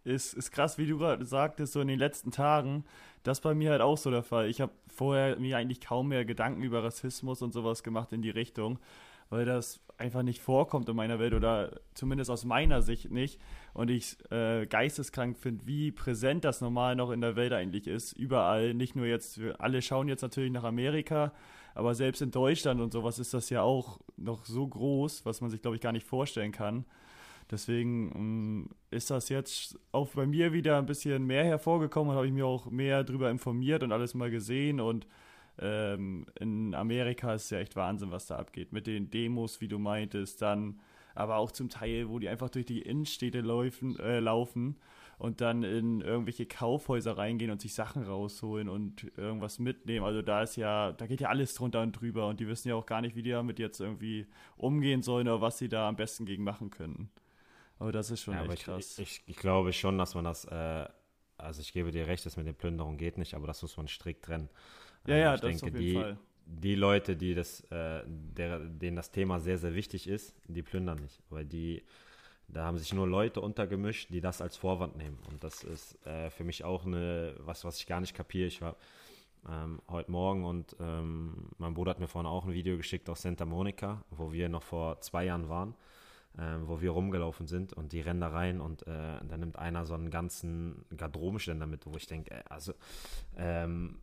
ist, 0.05 0.35
ist 0.35 0.51
krass, 0.51 0.79
wie 0.79 0.87
du 0.87 0.99
gerade 0.99 1.25
sagtest, 1.25 1.75
so 1.75 1.81
in 1.81 1.87
den 1.87 1.99
letzten 1.99 2.33
Tagen. 2.33 2.85
Das 3.23 3.41
bei 3.41 3.55
mir 3.55 3.71
halt 3.71 3.83
auch 3.83 3.97
so 3.97 4.11
der 4.11 4.25
Fall. 4.25 4.49
Ich 4.49 4.61
habe 4.61 4.73
vorher 4.89 5.39
mir 5.39 5.57
eigentlich 5.57 5.81
kaum 5.81 6.09
mehr 6.09 6.25
Gedanken 6.25 6.63
über 6.63 6.83
Rassismus 6.83 7.43
und 7.43 7.53
sowas 7.53 7.85
gemacht 7.85 8.13
in 8.13 8.23
die 8.23 8.31
Richtung 8.31 8.81
weil 9.33 9.47
das 9.47 9.81
einfach 9.97 10.23
nicht 10.23 10.43
vorkommt 10.43 10.91
in 10.91 10.95
meiner 10.95 11.19
Welt 11.19 11.33
oder 11.33 11.81
zumindest 11.95 12.31
aus 12.31 12.45
meiner 12.45 12.83
Sicht 12.83 13.11
nicht. 13.11 13.41
Und 13.73 13.91
ich 13.91 14.19
äh, 14.31 14.67
geisteskrank 14.67 15.39
finde, 15.39 15.67
wie 15.67 15.91
präsent 15.91 16.45
das 16.45 16.61
normal 16.61 16.97
noch 16.97 17.11
in 17.11 17.23
der 17.23 17.35
Welt 17.35 17.55
eigentlich 17.55 17.87
ist. 17.87 18.13
Überall, 18.13 18.75
nicht 18.75 18.95
nur 18.95 19.07
jetzt, 19.07 19.41
alle 19.59 19.81
schauen 19.81 20.09
jetzt 20.09 20.21
natürlich 20.21 20.53
nach 20.53 20.65
Amerika, 20.65 21.33
aber 21.75 21.95
selbst 21.95 22.21
in 22.21 22.31
Deutschland 22.31 22.83
und 22.83 22.93
sowas 22.93 23.19
ist 23.19 23.33
das 23.33 23.49
ja 23.49 23.63
auch 23.63 24.01
noch 24.19 24.45
so 24.45 24.69
groß, 24.69 25.25
was 25.25 25.41
man 25.41 25.49
sich, 25.49 25.63
glaube 25.63 25.77
ich, 25.77 25.83
gar 25.83 25.93
nicht 25.93 26.07
vorstellen 26.07 26.53
kann. 26.53 26.85
Deswegen 27.51 28.09
mh, 28.09 28.19
mm, 28.19 28.69
ist 28.91 29.11
das 29.11 29.31
jetzt 29.31 29.79
auch 29.93 30.09
bei 30.09 30.27
mir 30.27 30.53
wieder 30.53 30.77
ein 30.77 30.87
bisschen 30.87 31.25
mehr 31.25 31.45
hervorgekommen 31.45 32.11
und 32.11 32.17
habe 32.17 32.27
ich 32.27 32.35
mir 32.35 32.47
auch 32.47 32.71
mehr 32.71 33.03
darüber 33.03 33.31
informiert 33.31 33.83
und 33.83 33.93
alles 33.93 34.13
mal 34.13 34.31
gesehen 34.31 34.79
und 34.79 35.07
ähm, 35.63 36.27
in 36.39 36.75
Amerika 36.75 37.35
ist 37.35 37.51
ja 37.51 37.59
echt 37.59 37.77
Wahnsinn, 37.77 38.11
was 38.11 38.27
da 38.27 38.37
abgeht. 38.37 38.73
Mit 38.73 38.87
den 38.87 39.11
Demos, 39.11 39.61
wie 39.61 39.69
du 39.69 39.79
meintest, 39.79 40.43
dann 40.43 40.81
aber 41.15 41.37
auch 41.37 41.53
zum 41.53 41.69
Teil, 41.69 42.09
wo 42.09 42.19
die 42.19 42.29
einfach 42.29 42.51
durch 42.51 42.67
die 42.67 42.83
Innenstädte 42.83 43.41
laufen, 43.41 43.99
äh, 43.99 44.21
laufen 44.21 44.77
und 45.19 45.41
dann 45.41 45.63
in 45.63 46.01
irgendwelche 46.01 46.47
Kaufhäuser 46.47 47.17
reingehen 47.17 47.51
und 47.51 47.61
sich 47.61 47.75
Sachen 47.75 48.03
rausholen 48.03 48.69
und 48.69 49.13
irgendwas 49.17 49.59
mitnehmen. 49.59 50.05
Also 50.05 50.23
da 50.23 50.43
ist 50.43 50.57
ja, 50.57 50.93
da 50.93 51.07
geht 51.07 51.21
ja 51.21 51.29
alles 51.29 51.55
drunter 51.55 51.83
und 51.83 51.93
drüber 51.93 52.27
und 52.27 52.41
die 52.41 52.49
wissen 52.49 52.69
ja 52.69 52.75
auch 52.75 52.87
gar 52.87 53.01
nicht, 53.03 53.15
wie 53.15 53.23
die 53.23 53.31
damit 53.31 53.59
jetzt 53.59 53.81
irgendwie 53.81 54.27
umgehen 54.57 55.03
sollen 55.03 55.29
oder 55.29 55.41
was 55.41 55.59
sie 55.59 55.69
da 55.69 55.89
am 55.89 55.97
besten 55.97 56.27
gegen 56.27 56.43
machen 56.45 56.71
könnten. 56.71 57.11
Aber 57.79 57.93
das 57.93 58.11
ist 58.11 58.23
schon 58.23 58.35
ja, 58.35 58.45
echt 58.45 58.55
ich, 58.55 58.65
krass. 58.65 58.99
Ich, 58.99 59.23
ich, 59.27 59.37
glaube 59.37 59.73
schon, 59.73 59.99
dass 59.99 60.15
man 60.15 60.25
das, 60.25 60.45
äh, 60.45 60.87
also 61.37 61.61
ich 61.61 61.73
gebe 61.73 61.91
dir 61.91 62.07
recht, 62.07 62.25
das 62.25 62.37
mit 62.37 62.47
den 62.47 62.55
Plünderungen 62.55 62.97
geht 62.97 63.19
nicht, 63.19 63.35
aber 63.35 63.47
das 63.47 63.63
muss 63.63 63.77
man 63.77 63.89
strikt 63.89 64.25
trennen. 64.25 64.49
Ja, 65.07 65.17
ja, 65.17 65.35
ich 65.35 65.41
das 65.41 65.51
denke, 65.61 65.67
auf 65.77 65.81
jeden 65.81 65.95
die, 65.95 66.01
Fall. 66.01 66.19
Die 66.45 66.75
Leute, 66.75 67.17
die 67.17 67.35
das, 67.35 67.61
äh, 67.71 68.03
der, 68.07 68.59
denen 68.59 68.97
das 68.97 69.11
Thema 69.11 69.41
sehr, 69.41 69.59
sehr 69.59 69.75
wichtig 69.75 70.09
ist, 70.09 70.35
die 70.47 70.63
plündern 70.63 70.99
nicht. 70.99 71.23
Weil 71.31 71.45
die, 71.45 71.83
da 72.49 72.65
haben 72.65 72.79
sich 72.79 72.93
nur 72.93 73.07
Leute 73.07 73.41
untergemischt, 73.41 74.11
die 74.11 74.21
das 74.21 74.41
als 74.41 74.57
Vorwand 74.57 74.97
nehmen. 74.97 75.19
Und 75.31 75.43
das 75.43 75.65
ist 75.65 76.05
äh, 76.07 76.31
für 76.31 76.45
mich 76.45 76.65
auch 76.65 76.85
eine, 76.85 77.35
was, 77.39 77.65
was 77.65 77.79
ich 77.79 77.87
gar 77.87 78.01
nicht 78.01 78.15
kapiere. 78.15 78.49
Ich 78.49 78.61
war 78.61 78.77
ähm, 79.49 79.81
heute 79.89 80.11
Morgen 80.11 80.45
und 80.45 80.77
ähm, 80.79 81.49
mein 81.59 81.75
Bruder 81.75 81.91
hat 81.91 82.01
mir 82.01 82.09
vorhin 82.09 82.29
auch 82.29 82.45
ein 82.45 82.53
Video 82.53 82.77
geschickt 82.77 83.09
aus 83.09 83.23
Santa 83.23 83.45
Monica, 83.45 84.05
wo 84.11 84.33
wir 84.33 84.49
noch 84.49 84.63
vor 84.63 85.01
zwei 85.01 85.25
Jahren 85.25 85.49
waren. 85.49 85.75
Ähm, 86.39 86.67
wo 86.67 86.81
wir 86.81 86.93
rumgelaufen 86.93 87.47
sind 87.47 87.75
und 87.75 87.93
die 87.93 88.01
rennen 88.01 88.23
da 88.23 88.29
rein 88.29 88.63
und 88.63 88.87
äh, 88.87 89.21
dann 89.23 89.41
nimmt 89.41 89.59
einer 89.59 89.85
so 89.85 89.93
einen 89.93 90.09
ganzen 90.09 90.87
Garderobenständer 90.97 91.67
mit, 91.67 91.85
wo 91.85 91.95
ich 91.99 92.07
denke, 92.07 92.33
äh, 92.33 92.43
also 92.49 92.73
ähm, 93.37 93.99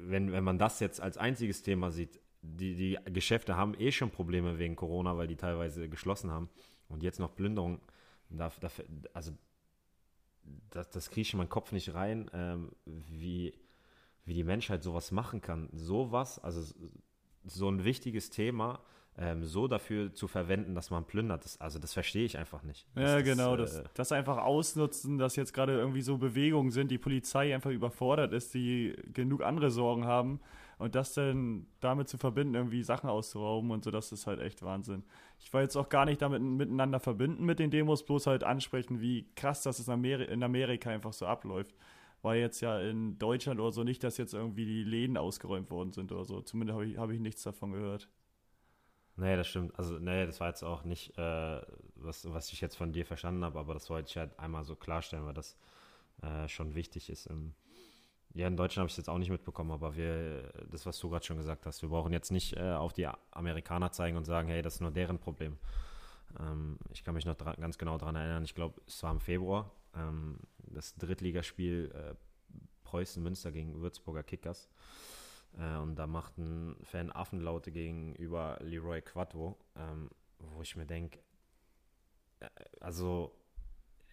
wenn, 0.00 0.32
wenn 0.32 0.44
man 0.44 0.58
das 0.58 0.80
jetzt 0.80 1.00
als 1.00 1.18
einziges 1.18 1.62
Thema 1.62 1.90
sieht, 1.90 2.20
die, 2.42 2.74
die 2.74 3.12
Geschäfte 3.12 3.56
haben 3.56 3.74
eh 3.78 3.90
schon 3.90 4.10
Probleme 4.10 4.58
wegen 4.58 4.76
Corona, 4.76 5.16
weil 5.16 5.26
die 5.26 5.36
teilweise 5.36 5.88
geschlossen 5.88 6.30
haben. 6.30 6.48
Und 6.88 7.02
jetzt 7.02 7.18
noch 7.18 7.34
Plünderung, 7.34 7.80
da, 8.30 8.50
da, 8.60 8.70
also 9.12 9.32
das, 10.70 10.88
das 10.90 11.10
kriege 11.10 11.22
ich 11.22 11.32
in 11.32 11.38
meinen 11.38 11.48
Kopf 11.48 11.72
nicht 11.72 11.94
rein, 11.94 12.30
ähm, 12.32 12.70
wie, 12.86 13.54
wie 14.24 14.34
die 14.34 14.44
Menschheit 14.44 14.82
sowas 14.82 15.10
machen 15.10 15.40
kann. 15.40 15.68
Sowas, 15.72 16.38
also 16.38 16.74
so 17.44 17.68
ein 17.68 17.84
wichtiges 17.84 18.30
Thema, 18.30 18.80
ähm, 19.20 19.44
so 19.44 19.66
dafür 19.66 20.14
zu 20.14 20.28
verwenden, 20.28 20.74
dass 20.74 20.90
man 20.90 21.04
plündert. 21.04 21.44
Das, 21.44 21.60
also 21.60 21.78
das 21.78 21.92
verstehe 21.92 22.24
ich 22.24 22.38
einfach 22.38 22.62
nicht. 22.62 22.86
Ja, 22.94 23.16
das, 23.16 23.24
genau. 23.24 23.56
Das, 23.56 23.78
äh, 23.78 23.84
das 23.94 24.12
einfach 24.12 24.38
ausnutzen, 24.38 25.18
dass 25.18 25.34
jetzt 25.34 25.52
gerade 25.52 25.76
irgendwie 25.76 26.02
so 26.02 26.18
Bewegungen 26.18 26.70
sind, 26.70 26.90
die 26.90 26.98
Polizei 26.98 27.52
einfach 27.52 27.70
überfordert 27.70 28.32
ist, 28.32 28.54
die 28.54 28.94
genug 29.12 29.42
andere 29.42 29.70
Sorgen 29.70 30.04
haben. 30.04 30.40
Und 30.78 30.94
das 30.94 31.12
dann 31.14 31.66
damit 31.80 32.08
zu 32.08 32.18
verbinden, 32.18 32.54
irgendwie 32.54 32.84
Sachen 32.84 33.10
auszurauben 33.10 33.72
und 33.72 33.82
so, 33.82 33.90
das 33.90 34.12
ist 34.12 34.28
halt 34.28 34.38
echt 34.38 34.62
Wahnsinn. 34.62 35.02
Ich 35.40 35.52
war 35.52 35.62
jetzt 35.62 35.74
auch 35.74 35.88
gar 35.88 36.04
nicht 36.04 36.22
damit 36.22 36.40
miteinander 36.40 37.00
verbinden 37.00 37.44
mit 37.44 37.58
den 37.58 37.72
Demos, 37.72 38.04
bloß 38.04 38.28
halt 38.28 38.44
ansprechen, 38.44 39.00
wie 39.00 39.26
krass 39.34 39.64
das 39.64 39.84
in, 39.84 39.92
Ameri 39.92 40.24
in 40.26 40.44
Amerika 40.44 40.90
einfach 40.90 41.12
so 41.12 41.26
abläuft. 41.26 41.74
War 42.22 42.36
jetzt 42.36 42.60
ja 42.60 42.80
in 42.80 43.18
Deutschland 43.18 43.58
oder 43.58 43.72
so 43.72 43.82
nicht, 43.82 44.04
dass 44.04 44.18
jetzt 44.18 44.34
irgendwie 44.34 44.66
die 44.66 44.84
Läden 44.84 45.16
ausgeräumt 45.16 45.70
worden 45.72 45.90
sind 45.90 46.12
oder 46.12 46.24
so. 46.24 46.40
Zumindest 46.42 46.74
habe 46.74 46.86
ich, 46.86 46.96
hab 46.96 47.10
ich 47.10 47.18
nichts 47.18 47.42
davon 47.42 47.72
gehört. 47.72 48.08
Nee, 49.18 49.36
das 49.36 49.48
stimmt. 49.48 49.76
Also, 49.76 49.98
nee, 49.98 50.26
das 50.26 50.38
war 50.38 50.48
jetzt 50.48 50.62
auch 50.62 50.84
nicht, 50.84 51.18
äh, 51.18 51.60
was, 51.96 52.32
was 52.32 52.52
ich 52.52 52.60
jetzt 52.60 52.76
von 52.76 52.92
dir 52.92 53.04
verstanden 53.04 53.44
habe, 53.44 53.58
aber 53.58 53.74
das 53.74 53.90
wollte 53.90 54.08
ich 54.08 54.16
halt 54.16 54.38
einmal 54.38 54.62
so 54.64 54.76
klarstellen, 54.76 55.26
weil 55.26 55.34
das 55.34 55.56
äh, 56.22 56.46
schon 56.46 56.76
wichtig 56.76 57.10
ist. 57.10 57.26
Im, 57.26 57.52
ja, 58.34 58.46
in 58.46 58.56
Deutschland 58.56 58.82
habe 58.82 58.86
ich 58.86 58.92
es 58.92 58.96
jetzt 58.98 59.08
auch 59.08 59.18
nicht 59.18 59.30
mitbekommen, 59.30 59.72
aber 59.72 59.96
wir, 59.96 60.52
das, 60.70 60.86
was 60.86 61.00
du 61.00 61.10
gerade 61.10 61.24
schon 61.24 61.36
gesagt 61.36 61.66
hast, 61.66 61.82
wir 61.82 61.88
brauchen 61.88 62.12
jetzt 62.12 62.30
nicht 62.30 62.56
äh, 62.56 62.74
auf 62.74 62.92
die 62.92 63.08
Amerikaner 63.32 63.90
zeigen 63.90 64.16
und 64.16 64.24
sagen, 64.24 64.46
hey, 64.48 64.62
das 64.62 64.74
ist 64.74 64.80
nur 64.82 64.92
deren 64.92 65.18
Problem. 65.18 65.58
Ähm, 66.38 66.78
ich 66.92 67.02
kann 67.02 67.14
mich 67.14 67.26
noch 67.26 67.36
ganz 67.36 67.76
genau 67.76 67.98
daran 67.98 68.14
erinnern, 68.14 68.44
ich 68.44 68.54
glaube, 68.54 68.80
es 68.86 69.02
war 69.02 69.10
im 69.10 69.18
Februar, 69.20 69.72
ähm, 69.96 70.38
das 70.60 70.94
Drittligaspiel 70.94 71.90
äh, 71.92 72.14
Preußen-Münster 72.84 73.50
gegen 73.50 73.80
Würzburger 73.80 74.22
Kickers. 74.22 74.68
Äh, 75.56 75.78
und 75.78 75.96
da 75.96 76.06
macht 76.06 76.36
ein 76.38 76.76
Fan 76.82 77.10
Affenlaute 77.12 77.70
gegenüber 77.70 78.58
Leroy 78.60 79.02
Quattro, 79.02 79.58
ähm, 79.76 80.10
wo 80.38 80.62
ich 80.62 80.76
mir 80.76 80.86
denke, 80.86 81.18
äh, 82.40 82.46
also 82.80 83.32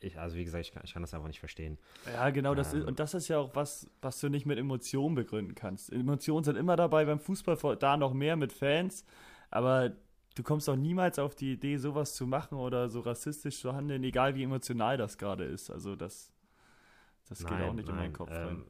ich, 0.01 0.19
also 0.19 0.35
wie 0.35 0.43
gesagt, 0.43 0.65
ich 0.65 0.71
kann, 0.71 0.83
ich 0.83 0.93
kann, 0.93 1.01
das 1.01 1.13
einfach 1.13 1.27
nicht 1.27 1.39
verstehen. 1.39 1.77
Ja, 2.05 2.29
genau, 2.29 2.53
das 2.53 2.73
ähm, 2.73 2.81
ist, 2.81 2.87
und 2.87 2.99
das 2.99 3.13
ist 3.13 3.27
ja 3.27 3.39
auch 3.39 3.55
was, 3.55 3.89
was 4.01 4.19
du 4.19 4.29
nicht 4.29 4.45
mit 4.45 4.59
Emotionen 4.59 5.15
begründen 5.15 5.55
kannst. 5.55 5.91
Emotionen 5.91 6.43
sind 6.43 6.57
immer 6.57 6.75
dabei 6.75 7.05
beim 7.05 7.19
Fußball, 7.19 7.77
da 7.77 7.97
noch 7.97 8.13
mehr 8.13 8.35
mit 8.35 8.53
Fans, 8.53 9.05
aber 9.49 9.93
du 10.35 10.43
kommst 10.43 10.67
doch 10.67 10.75
niemals 10.75 11.17
auf 11.17 11.35
die 11.35 11.53
Idee, 11.53 11.77
sowas 11.77 12.13
zu 12.13 12.27
machen 12.27 12.57
oder 12.57 12.89
so 12.89 12.99
rassistisch 12.99 13.59
zu 13.59 13.73
handeln, 13.73 14.03
egal 14.03 14.35
wie 14.35 14.43
emotional 14.43 14.97
das 14.97 15.17
gerade 15.17 15.45
ist. 15.45 15.71
Also 15.71 15.95
das, 15.95 16.31
das 17.29 17.41
nein, 17.41 17.57
geht 17.57 17.67
auch 17.67 17.73
nicht 17.73 17.87
nein, 17.87 17.95
in 17.95 18.01
meinen 18.01 18.13
Kopf 18.13 18.31
ähm, 18.31 18.47
rein. 18.47 18.63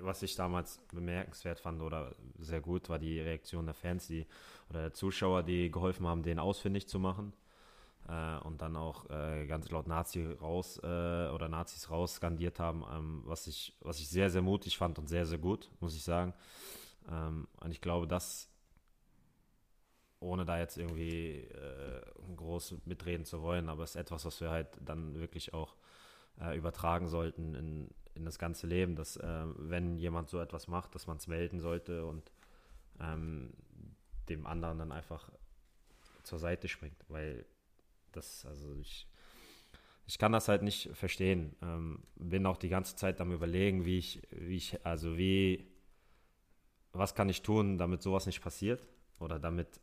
Was 0.00 0.22
ich 0.22 0.34
damals 0.36 0.80
bemerkenswert 0.92 1.60
fand 1.60 1.82
oder 1.82 2.14
sehr 2.38 2.60
gut, 2.60 2.88
war 2.88 2.98
die 2.98 3.20
Reaktion 3.20 3.66
der 3.66 3.74
Fans, 3.74 4.06
die 4.06 4.26
oder 4.70 4.82
der 4.82 4.92
Zuschauer, 4.92 5.42
die 5.42 5.70
geholfen 5.70 6.06
haben, 6.06 6.22
den 6.22 6.38
ausfindig 6.38 6.88
zu 6.88 6.98
machen 6.98 7.32
äh, 8.08 8.38
und 8.38 8.60
dann 8.62 8.76
auch 8.76 9.08
äh, 9.10 9.46
ganz 9.46 9.70
laut 9.70 9.86
Nazi 9.86 10.26
raus 10.26 10.78
äh, 10.82 10.86
oder 11.28 11.48
Nazis 11.48 11.90
raus 11.90 12.16
skandiert 12.16 12.58
haben, 12.60 12.84
ähm, 12.92 13.22
was 13.24 13.46
ich 13.46 13.76
was 13.80 13.98
ich 14.00 14.08
sehr 14.08 14.30
sehr 14.30 14.42
mutig 14.42 14.78
fand 14.78 14.98
und 14.98 15.08
sehr 15.08 15.26
sehr 15.26 15.38
gut, 15.38 15.70
muss 15.80 15.94
ich 15.94 16.02
sagen. 16.02 16.34
Ähm, 17.10 17.48
und 17.60 17.70
ich 17.70 17.80
glaube, 17.80 18.06
das 18.06 18.50
ohne 20.20 20.44
da 20.44 20.58
jetzt 20.58 20.76
irgendwie 20.76 21.42
äh, 21.44 22.02
groß 22.36 22.76
mitreden 22.86 23.24
zu 23.24 23.42
wollen, 23.42 23.68
aber 23.68 23.84
es 23.84 23.90
ist 23.90 23.96
etwas, 24.00 24.24
was 24.24 24.40
wir 24.40 24.50
halt 24.50 24.68
dann 24.80 25.14
wirklich 25.20 25.54
auch 25.54 25.76
äh, 26.40 26.56
übertragen 26.56 27.08
sollten 27.08 27.54
in, 27.54 27.88
in 28.18 28.24
das 28.24 28.38
ganze 28.38 28.66
Leben, 28.66 28.96
dass 28.96 29.16
äh, 29.16 29.44
wenn 29.56 29.96
jemand 29.96 30.28
so 30.28 30.40
etwas 30.40 30.68
macht, 30.68 30.94
dass 30.94 31.06
man 31.06 31.16
es 31.16 31.26
melden 31.26 31.60
sollte 31.60 32.04
und 32.04 32.30
ähm, 33.00 33.52
dem 34.28 34.46
anderen 34.46 34.78
dann 34.78 34.92
einfach 34.92 35.30
zur 36.24 36.38
Seite 36.38 36.68
springt, 36.68 37.04
weil 37.08 37.46
das, 38.12 38.44
also 38.44 38.74
ich, 38.74 39.06
ich 40.06 40.18
kann 40.18 40.32
das 40.32 40.48
halt 40.48 40.62
nicht 40.62 40.90
verstehen. 40.94 41.54
Ähm, 41.62 42.02
bin 42.16 42.44
auch 42.46 42.56
die 42.56 42.68
ganze 42.68 42.96
Zeit 42.96 43.20
am 43.20 43.32
überlegen, 43.32 43.84
wie 43.84 43.98
ich, 43.98 44.22
wie 44.30 44.56
ich, 44.56 44.84
also 44.84 45.16
wie, 45.16 45.66
was 46.92 47.14
kann 47.14 47.28
ich 47.28 47.42
tun, 47.42 47.78
damit 47.78 48.02
sowas 48.02 48.26
nicht 48.26 48.42
passiert 48.42 48.84
oder 49.18 49.38
damit 49.38 49.80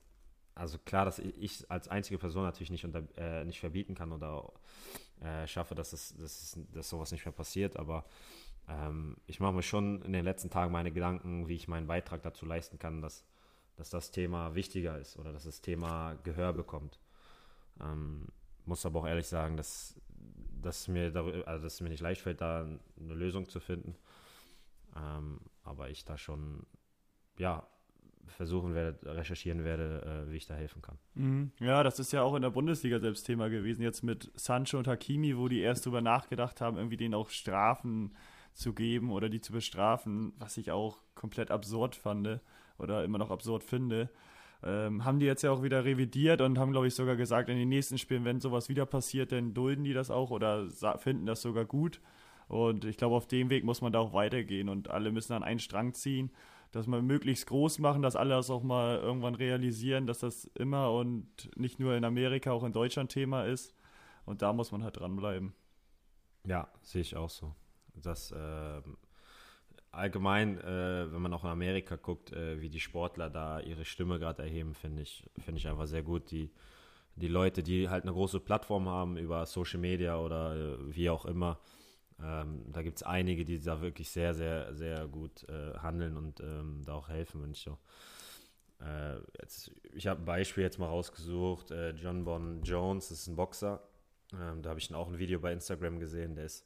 also 0.55 0.77
klar, 0.79 1.05
dass 1.05 1.19
ich 1.19 1.69
als 1.69 1.87
einzige 1.89 2.17
Person 2.17 2.43
natürlich 2.43 2.71
nicht, 2.71 2.85
unter, 2.85 3.03
äh, 3.17 3.43
nicht 3.43 3.59
verbieten 3.59 3.93
kann 3.93 4.11
oder 4.11 4.51
äh, 5.21 5.45
schaffe, 5.47 5.75
dass, 5.75 5.93
es, 5.93 6.15
dass, 6.17 6.41
es, 6.41 6.59
dass 6.73 6.89
sowas 6.89 7.11
nicht 7.11 7.25
mehr 7.25 7.33
passiert, 7.33 7.77
aber 7.77 8.05
ähm, 8.67 9.17
ich 9.27 9.39
mache 9.39 9.53
mir 9.53 9.63
schon 9.63 10.01
in 10.01 10.13
den 10.13 10.23
letzten 10.23 10.49
Tagen 10.49 10.71
meine 10.71 10.91
Gedanken, 10.91 11.47
wie 11.47 11.55
ich 11.55 11.67
meinen 11.67 11.87
Beitrag 11.87 12.23
dazu 12.23 12.45
leisten 12.45 12.79
kann, 12.79 13.01
dass, 13.01 13.25
dass 13.75 13.89
das 13.89 14.11
Thema 14.11 14.55
wichtiger 14.55 14.97
ist 14.97 15.17
oder 15.17 15.33
dass 15.33 15.43
das 15.43 15.61
Thema 15.61 16.15
Gehör 16.23 16.53
bekommt. 16.53 16.99
Ähm, 17.81 18.27
muss 18.65 18.85
aber 18.85 19.01
auch 19.01 19.07
ehrlich 19.07 19.27
sagen, 19.27 19.57
dass, 19.57 19.99
dass, 20.61 20.87
mir 20.87 21.11
darüber, 21.11 21.47
also 21.47 21.65
dass 21.65 21.73
es 21.75 21.81
mir 21.81 21.89
nicht 21.89 22.01
leicht 22.01 22.21
fällt, 22.21 22.41
da 22.41 22.61
eine 22.61 23.13
Lösung 23.13 23.49
zu 23.49 23.59
finden. 23.59 23.95
Ähm, 24.95 25.41
aber 25.63 25.89
ich 25.89 26.05
da 26.05 26.17
schon 26.17 26.65
ja, 27.37 27.67
versuchen 28.27 28.73
werde, 28.73 28.97
recherchieren 29.15 29.63
werde, 29.63 30.25
äh, 30.27 30.31
wie 30.31 30.37
ich 30.37 30.45
da 30.45 30.55
helfen 30.55 30.81
kann. 30.81 30.97
Mhm. 31.13 31.51
Ja, 31.59 31.83
das 31.83 31.99
ist 31.99 32.11
ja 32.11 32.21
auch 32.21 32.35
in 32.35 32.41
der 32.41 32.49
Bundesliga 32.49 32.99
selbst 32.99 33.25
Thema 33.25 33.49
gewesen, 33.49 33.81
jetzt 33.81 34.03
mit 34.03 34.31
Sancho 34.35 34.77
und 34.77 34.87
Hakimi, 34.87 35.37
wo 35.37 35.47
die 35.47 35.59
erst 35.59 35.85
darüber 35.85 36.01
nachgedacht 36.01 36.61
haben, 36.61 36.77
irgendwie 36.77 36.97
denen 36.97 37.13
auch 37.13 37.29
Strafen 37.29 38.13
zu 38.53 38.73
geben 38.73 39.11
oder 39.11 39.29
die 39.29 39.41
zu 39.41 39.51
bestrafen, 39.51 40.33
was 40.39 40.57
ich 40.57 40.71
auch 40.71 40.97
komplett 41.13 41.51
absurd 41.51 41.95
fand 41.95 42.39
oder 42.77 43.03
immer 43.03 43.17
noch 43.17 43.31
absurd 43.31 43.63
finde. 43.63 44.09
Ähm, 44.63 45.03
haben 45.03 45.19
die 45.19 45.25
jetzt 45.25 45.43
ja 45.43 45.51
auch 45.51 45.61
wieder 45.61 45.85
revidiert 45.85 46.41
und 46.41 46.57
haben, 46.57 46.71
glaube 46.71 46.87
ich, 46.87 46.95
sogar 46.95 47.15
gesagt, 47.15 47.49
in 47.49 47.57
den 47.57 47.69
nächsten 47.69 47.97
Spielen, 47.97 48.25
wenn 48.25 48.39
sowas 48.39 48.69
wieder 48.69 48.85
passiert, 48.85 49.31
dann 49.31 49.53
dulden 49.53 49.83
die 49.83 49.93
das 49.93 50.09
auch 50.09 50.31
oder 50.31 50.67
finden 50.97 51.25
das 51.25 51.41
sogar 51.41 51.65
gut. 51.65 52.01
Und 52.47 52.85
ich 52.85 52.97
glaube, 52.97 53.15
auf 53.15 53.27
dem 53.27 53.49
Weg 53.49 53.63
muss 53.63 53.81
man 53.81 53.91
da 53.91 53.99
auch 53.99 54.13
weitergehen 54.13 54.69
und 54.69 54.89
alle 54.89 55.11
müssen 55.11 55.33
an 55.33 55.43
einen 55.43 55.59
Strang 55.59 55.93
ziehen 55.93 56.31
dass 56.75 56.87
wir 56.87 57.01
möglichst 57.01 57.47
groß 57.47 57.79
machen, 57.79 58.01
dass 58.01 58.17
alle 58.17 58.35
das 58.35 58.49
auch 58.49 58.61
mal 58.61 58.97
irgendwann 58.97 59.35
realisieren, 59.35 60.07
dass 60.07 60.19
das 60.19 60.43
immer 60.55 60.91
und 60.91 61.25
nicht 61.55 61.79
nur 61.79 61.95
in 61.95 62.03
Amerika, 62.03 62.51
auch 62.51 62.65
in 62.65 62.73
Deutschland 62.73 63.09
Thema 63.09 63.45
ist. 63.45 63.73
Und 64.25 64.41
da 64.41 64.51
muss 64.51 64.73
man 64.73 64.83
halt 64.83 64.99
dranbleiben. 64.99 65.53
Ja, 66.45 66.67
sehe 66.81 66.99
ich 66.99 67.15
auch 67.15 67.29
so. 67.29 67.55
Das 67.93 68.31
äh, 68.31 68.81
allgemein, 69.91 70.59
äh, 70.59 71.13
wenn 71.13 71.21
man 71.21 71.33
auch 71.33 71.45
in 71.45 71.49
Amerika 71.49 71.95
guckt, 71.95 72.33
äh, 72.33 72.59
wie 72.59 72.69
die 72.69 72.81
Sportler 72.81 73.29
da 73.29 73.61
ihre 73.61 73.85
Stimme 73.85 74.19
gerade 74.19 74.43
erheben, 74.43 74.73
finde 74.73 75.03
ich, 75.03 75.23
finde 75.39 75.59
ich 75.59 75.69
einfach 75.69 75.87
sehr 75.87 76.03
gut. 76.03 76.29
Die, 76.31 76.51
die 77.15 77.29
Leute, 77.29 77.63
die 77.63 77.87
halt 77.87 78.03
eine 78.03 78.11
große 78.11 78.41
Plattform 78.41 78.89
haben 78.89 79.15
über 79.15 79.45
Social 79.45 79.79
Media 79.79 80.17
oder 80.19 80.53
äh, 80.53 80.93
wie 80.93 81.09
auch 81.09 81.23
immer, 81.23 81.57
ähm, 82.23 82.63
da 82.71 82.81
gibt 82.81 82.97
es 82.97 83.03
einige, 83.03 83.43
die 83.45 83.61
da 83.61 83.81
wirklich 83.81 84.09
sehr, 84.09 84.33
sehr, 84.33 84.73
sehr 84.73 85.07
gut 85.07 85.47
äh, 85.49 85.77
handeln 85.79 86.15
und 86.17 86.39
ähm, 86.39 86.81
da 86.85 86.93
auch 86.93 87.09
helfen, 87.09 87.41
wenn 87.43 87.51
ich 87.51 87.61
so. 87.61 87.77
Äh, 88.79 89.15
jetzt, 89.39 89.71
ich 89.93 90.07
habe 90.07 90.21
ein 90.21 90.25
Beispiel 90.25 90.63
jetzt 90.63 90.79
mal 90.79 90.87
rausgesucht. 90.87 91.71
Äh, 91.71 91.91
John 91.91 92.23
Bon 92.23 92.61
Jones 92.63 93.11
ist 93.11 93.27
ein 93.27 93.35
Boxer. 93.35 93.81
Ähm, 94.33 94.61
da 94.61 94.69
habe 94.69 94.79
ich 94.79 94.93
auch 94.93 95.07
ein 95.07 95.19
Video 95.19 95.39
bei 95.39 95.51
Instagram 95.51 95.99
gesehen. 95.99 96.35
Der 96.35 96.45
ist, 96.45 96.65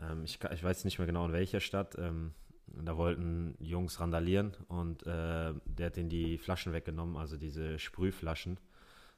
ähm, 0.00 0.24
ich, 0.24 0.38
ich, 0.52 0.62
weiß 0.62 0.84
nicht 0.84 0.98
mehr 0.98 1.06
genau 1.06 1.26
in 1.26 1.32
welcher 1.32 1.60
Stadt. 1.60 1.96
Ähm, 1.98 2.34
da 2.66 2.96
wollten 2.96 3.54
Jungs 3.58 4.00
randalieren 4.00 4.56
und 4.68 5.02
äh, 5.02 5.52
der 5.64 5.86
hat 5.86 5.96
ihnen 5.96 6.08
die 6.08 6.38
Flaschen 6.38 6.72
weggenommen, 6.72 7.16
also 7.16 7.36
diese 7.36 7.78
Sprühflaschen. 7.78 8.58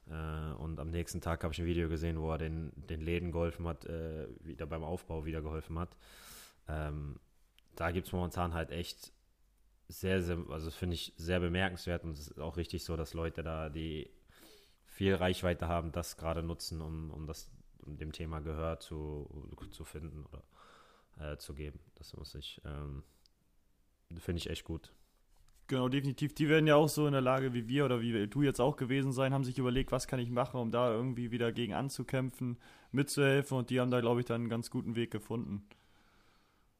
Äh, 0.09 0.53
und 0.55 0.79
am 0.79 0.89
nächsten 0.89 1.21
Tag 1.21 1.43
habe 1.43 1.53
ich 1.53 1.59
ein 1.59 1.65
Video 1.65 1.89
gesehen, 1.89 2.19
wo 2.19 2.31
er 2.31 2.37
den, 2.37 2.71
den 2.75 3.01
Läden 3.01 3.31
geholfen 3.31 3.67
hat, 3.67 3.85
äh, 3.85 4.27
wieder 4.41 4.65
beim 4.65 4.83
Aufbau 4.83 5.25
wieder 5.25 5.41
geholfen 5.41 5.79
hat. 5.79 5.95
Ähm, 6.67 7.19
da 7.75 7.91
gibt 7.91 8.07
es 8.07 8.13
momentan 8.13 8.53
halt 8.53 8.71
echt 8.71 9.11
sehr, 9.87 10.21
sehr, 10.21 10.37
also 10.49 10.71
finde 10.71 10.95
ich 10.95 11.13
sehr 11.17 11.39
bemerkenswert 11.39 12.03
und 12.03 12.11
es 12.11 12.29
ist 12.29 12.39
auch 12.39 12.57
richtig 12.57 12.83
so, 12.83 12.95
dass 12.95 13.13
Leute 13.13 13.43
da, 13.43 13.69
die 13.69 14.09
viel 14.85 15.13
Reichweite 15.13 15.67
haben, 15.67 15.91
das 15.91 16.17
gerade 16.17 16.41
nutzen, 16.41 16.81
um, 16.81 17.11
um 17.11 17.27
das 17.27 17.51
um 17.85 17.97
dem 17.97 18.11
Thema 18.11 18.39
Gehör 18.39 18.79
zu, 18.79 19.29
zu 19.71 19.83
finden 19.83 20.25
oder 20.25 20.43
äh, 21.19 21.37
zu 21.37 21.53
geben. 21.53 21.79
Das 21.95 22.15
muss 22.15 22.33
ich, 22.35 22.61
ähm, 22.65 23.03
finde 24.17 24.39
ich 24.39 24.49
echt 24.49 24.63
gut. 24.63 24.91
Genau, 25.67 25.89
definitiv. 25.89 26.33
Die 26.35 26.47
werden 26.47 26.67
ja 26.67 26.75
auch 26.75 26.89
so 26.89 27.07
in 27.07 27.13
der 27.13 27.21
Lage 27.21 27.53
wie 27.53 27.67
wir 27.67 27.85
oder 27.85 27.99
wie 27.99 28.27
du 28.27 28.43
jetzt 28.43 28.61
auch 28.61 28.75
gewesen 28.75 29.11
sein, 29.11 29.33
haben 29.33 29.43
sich 29.43 29.57
überlegt, 29.57 29.91
was 29.91 30.07
kann 30.07 30.19
ich 30.19 30.29
machen, 30.29 30.59
um 30.59 30.71
da 30.71 30.91
irgendwie 30.91 31.31
wieder 31.31 31.51
gegen 31.51 31.73
anzukämpfen, 31.73 32.57
mitzuhelfen 32.91 33.57
und 33.57 33.69
die 33.71 33.79
haben 33.79 33.89
da, 33.89 33.99
glaube 33.99 34.19
ich, 34.19 34.27
dann 34.27 34.41
einen 34.41 34.49
ganz 34.49 34.69
guten 34.69 34.95
Weg 34.95 35.09
gefunden. 35.09 35.67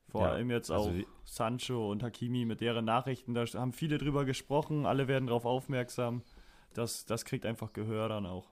Vor 0.09 0.21
ja, 0.21 0.31
allem 0.33 0.51
jetzt 0.51 0.69
also 0.69 0.91
auch 0.91 0.93
Sancho 1.25 1.91
und 1.91 2.03
Hakimi 2.03 2.45
mit 2.45 2.61
deren 2.61 2.85
Nachrichten, 2.85 3.33
da 3.33 3.45
haben 3.45 3.73
viele 3.73 3.97
drüber 3.97 4.23
gesprochen, 4.23 4.85
alle 4.85 5.07
werden 5.07 5.27
darauf 5.27 5.45
aufmerksam. 5.45 6.21
Das, 6.73 7.05
das 7.05 7.25
kriegt 7.25 7.45
einfach 7.45 7.73
Gehör 7.73 8.07
dann 8.07 8.25
auch. 8.27 8.51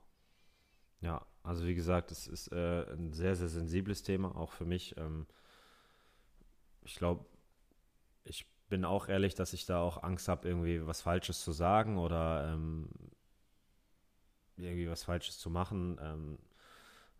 Ja, 1.02 1.26
also 1.44 1.66
wie 1.66 1.76
gesagt, 1.76 2.12
es 2.12 2.28
ist 2.28 2.48
äh, 2.52 2.86
ein 2.92 3.14
sehr, 3.14 3.36
sehr 3.36 3.50
sensibles 3.50 4.02
Thema, 4.02 4.36
auch 4.36 4.52
für 4.52 4.66
mich. 4.66 4.98
Ähm, 4.98 5.28
ich 6.82 6.96
glaube, 6.96 7.26
ich 8.24 8.46
bin 8.74 8.86
auch 8.86 9.08
ehrlich, 9.08 9.36
dass 9.36 9.54
ich 9.54 9.68
da 9.68 9.82
auch 9.82 10.02
Angst 10.02 10.28
habe, 10.28 10.48
irgendwie 10.48 10.84
was 10.88 11.00
Falsches 11.00 11.44
zu 11.44 11.52
sagen 11.52 12.00
oder 12.00 12.52
ähm, 12.52 12.90
irgendwie 14.58 14.90
was 14.90 15.04
Falsches 15.04 15.38
zu 15.38 15.52
machen. 15.52 16.00
Ähm, 16.02 16.40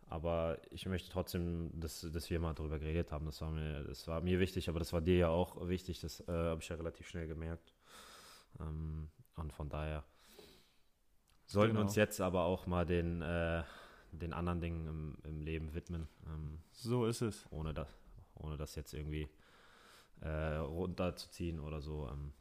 aber 0.08 0.58
ich 0.72 0.84
möchte 0.86 1.12
trotzdem, 1.12 1.70
dass, 1.78 2.00
dass 2.00 2.28
wir 2.28 2.40
mal 2.40 2.54
darüber 2.54 2.80
geredet 2.80 3.12
haben. 3.12 3.26
Das 3.26 3.40
war, 3.40 3.52
mir, 3.52 3.84
das 3.84 4.08
war 4.08 4.20
mir 4.20 4.40
wichtig, 4.40 4.68
aber 4.68 4.80
das 4.80 4.92
war 4.92 5.00
dir 5.00 5.16
ja 5.16 5.28
auch 5.28 5.68
wichtig. 5.68 6.00
Das 6.00 6.18
äh, 6.26 6.32
habe 6.32 6.60
ich 6.60 6.68
ja 6.68 6.74
relativ 6.74 7.06
schnell 7.06 7.28
gemerkt. 7.28 7.72
Ähm, 8.58 9.08
und 9.36 9.52
von 9.52 9.68
daher 9.68 10.02
sollten 11.46 11.74
genau. 11.74 11.86
uns 11.86 11.94
jetzt 11.94 12.20
aber 12.20 12.46
auch 12.46 12.66
mal 12.66 12.84
den, 12.84 13.22
äh, 13.22 13.62
den 14.10 14.32
anderen 14.32 14.60
Dingen 14.60 14.86
im, 14.88 15.18
im 15.22 15.40
Leben 15.40 15.72
widmen. 15.72 16.08
Ähm, 16.26 16.58
so 16.72 17.06
ist 17.06 17.20
es. 17.22 17.46
Ohne 17.50 17.72
das, 17.72 17.96
ohne 18.34 18.56
das 18.56 18.74
jetzt 18.74 18.92
irgendwie 18.92 19.28
äh, 20.24 20.56
runterzuziehen 20.56 21.60
oder 21.60 21.80
so. 21.80 22.08
Ähm, 22.10 22.32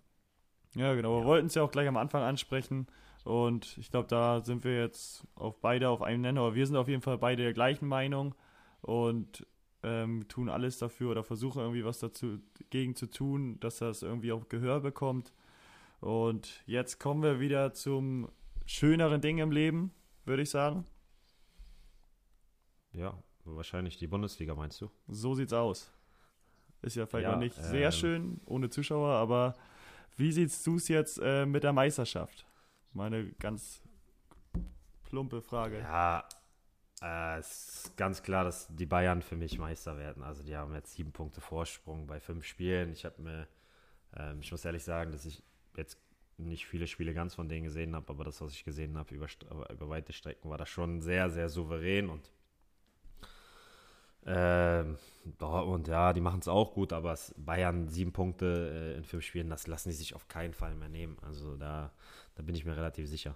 ja, 0.75 0.93
genau. 0.95 1.19
Wir 1.19 1.25
wollten 1.25 1.47
es 1.47 1.55
ja 1.55 1.63
auch 1.63 1.71
gleich 1.71 1.87
am 1.87 1.97
Anfang 1.97 2.23
ansprechen. 2.23 2.87
Und 3.23 3.77
ich 3.77 3.91
glaube, 3.91 4.07
da 4.07 4.41
sind 4.41 4.63
wir 4.63 4.77
jetzt 4.77 5.25
auf 5.35 5.59
beide 5.61 5.89
auf 5.89 6.01
einem 6.01 6.21
Nenner. 6.21 6.41
Aber 6.41 6.55
wir 6.55 6.65
sind 6.65 6.75
auf 6.75 6.87
jeden 6.87 7.01
Fall 7.01 7.17
beide 7.17 7.43
der 7.43 7.53
gleichen 7.53 7.87
Meinung 7.87 8.35
und 8.81 9.45
ähm, 9.83 10.27
tun 10.27 10.49
alles 10.49 10.77
dafür 10.77 11.11
oder 11.11 11.23
versuchen 11.23 11.59
irgendwie 11.59 11.85
was 11.85 11.99
dazu 11.99 12.39
gegen 12.69 12.95
zu 12.95 13.09
tun, 13.09 13.59
dass 13.59 13.77
das 13.77 14.01
irgendwie 14.01 14.31
auch 14.31 14.49
Gehör 14.49 14.79
bekommt. 14.79 15.33
Und 15.99 16.63
jetzt 16.65 16.99
kommen 16.99 17.23
wir 17.23 17.39
wieder 17.39 17.73
zum 17.73 18.29
schöneren 18.65 19.21
Ding 19.21 19.37
im 19.37 19.51
Leben, 19.51 19.91
würde 20.25 20.43
ich 20.43 20.49
sagen. 20.49 20.85
Ja, 22.91 23.17
wahrscheinlich 23.45 23.97
die 23.97 24.07
Bundesliga, 24.07 24.53
meinst 24.55 24.81
du? 24.81 24.89
So 25.07 25.33
sieht's 25.33 25.53
aus. 25.53 25.91
Ist 26.83 26.95
ja 26.95 27.05
vielleicht 27.05 27.23
ja, 27.23 27.31
noch 27.31 27.39
nicht 27.39 27.57
ähm, 27.57 27.63
sehr 27.63 27.91
schön 27.91 28.41
ohne 28.45 28.69
Zuschauer, 28.69 29.09
aber 29.09 29.55
Wie 30.15 30.31
siehst 30.31 30.65
du 30.67 30.75
es 30.75 30.87
jetzt 30.87 31.19
äh, 31.23 31.45
mit 31.45 31.63
der 31.63 31.73
Meisterschaft? 31.73 32.45
Meine 32.91 33.31
ganz 33.33 33.81
plumpe 35.03 35.41
Frage. 35.41 35.79
Ja, 35.79 36.27
äh, 37.01 37.39
es 37.39 37.85
ist 37.85 37.97
ganz 37.97 38.21
klar, 38.21 38.43
dass 38.43 38.67
die 38.75 38.85
Bayern 38.85 39.21
für 39.21 39.35
mich 39.35 39.57
Meister 39.57 39.97
werden. 39.97 40.23
Also 40.23 40.43
die 40.43 40.55
haben 40.55 40.73
jetzt 40.75 40.93
sieben 40.93 41.11
Punkte 41.11 41.41
Vorsprung 41.41 42.05
bei 42.05 42.19
fünf 42.19 42.45
Spielen. 42.45 42.91
Ich 42.91 43.05
habe 43.05 43.21
mir, 43.21 43.47
ähm, 44.15 44.39
ich 44.41 44.51
muss 44.51 44.65
ehrlich 44.65 44.83
sagen, 44.83 45.11
dass 45.11 45.25
ich 45.25 45.43
jetzt 45.75 45.97
nicht 46.37 46.67
viele 46.67 46.87
Spiele 46.87 47.13
ganz 47.13 47.35
von 47.35 47.49
denen 47.49 47.63
gesehen 47.63 47.95
habe, 47.95 48.09
aber 48.09 48.23
das, 48.23 48.41
was 48.41 48.53
ich 48.53 48.63
gesehen 48.63 48.97
habe 48.97 49.15
über, 49.15 49.27
über 49.71 49.89
weite 49.89 50.13
Strecken, 50.13 50.49
war 50.49 50.57
das 50.57 50.69
schon 50.69 51.01
sehr, 51.01 51.29
sehr 51.29 51.49
souverän 51.49 52.09
und 52.09 52.31
ähm, 54.25 54.97
und 55.39 55.87
ja, 55.87 56.13
die 56.13 56.21
machen 56.21 56.39
es 56.39 56.47
auch 56.47 56.73
gut, 56.73 56.93
aber 56.93 57.17
Bayern 57.37 57.87
sieben 57.89 58.11
Punkte 58.11 58.93
äh, 58.95 58.97
in 58.97 59.03
fünf 59.03 59.23
Spielen, 59.23 59.49
das 59.49 59.67
lassen 59.67 59.89
die 59.89 59.95
sich 59.95 60.15
auf 60.15 60.27
keinen 60.27 60.53
Fall 60.53 60.75
mehr 60.75 60.89
nehmen. 60.89 61.17
Also 61.21 61.55
da, 61.57 61.91
da 62.35 62.43
bin 62.43 62.55
ich 62.55 62.65
mir 62.65 62.75
relativ 62.75 63.07
sicher. 63.07 63.35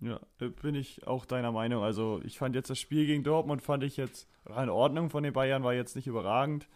Ja, 0.00 0.20
bin 0.38 0.74
ich 0.74 1.06
auch 1.06 1.24
deiner 1.24 1.52
Meinung. 1.52 1.82
Also 1.82 2.20
ich 2.24 2.38
fand 2.38 2.54
jetzt 2.54 2.68
das 2.68 2.78
Spiel 2.78 3.06
gegen 3.06 3.24
Dortmund 3.24 3.62
fand 3.62 3.82
ich 3.82 3.96
jetzt 3.96 4.28
in 4.44 4.68
Ordnung 4.68 5.10
von 5.10 5.22
den 5.22 5.32
Bayern, 5.32 5.64
war 5.64 5.74
jetzt 5.74 5.96
nicht 5.96 6.06
überragend. 6.06 6.68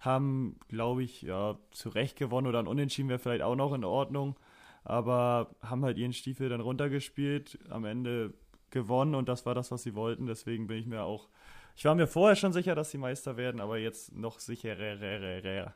Haben, 0.00 0.58
glaube 0.68 1.02
ich, 1.02 1.22
ja, 1.22 1.56
zu 1.70 1.88
Recht 1.88 2.18
gewonnen 2.18 2.46
oder 2.46 2.58
ein 2.58 2.66
Unentschieden 2.66 3.08
wäre 3.08 3.20
vielleicht 3.20 3.42
auch 3.42 3.54
noch 3.54 3.72
in 3.72 3.84
Ordnung. 3.84 4.36
Aber 4.82 5.54
haben 5.62 5.84
halt 5.84 5.96
ihren 5.96 6.12
Stiefel 6.12 6.48
dann 6.48 6.60
runtergespielt, 6.60 7.58
am 7.70 7.84
Ende 7.84 8.34
gewonnen 8.70 9.14
und 9.14 9.28
das 9.28 9.46
war 9.46 9.54
das, 9.54 9.70
was 9.70 9.82
sie 9.82 9.94
wollten. 9.94 10.26
Deswegen 10.26 10.66
bin 10.66 10.78
ich 10.78 10.86
mir 10.86 11.04
auch, 11.04 11.28
ich 11.74 11.84
war 11.84 11.94
mir 11.94 12.06
vorher 12.06 12.36
schon 12.36 12.52
sicher, 12.52 12.74
dass 12.74 12.90
sie 12.90 12.98
Meister 12.98 13.36
werden, 13.36 13.60
aber 13.60 13.78
jetzt 13.78 14.14
noch 14.14 14.38
sicherer. 14.38 15.74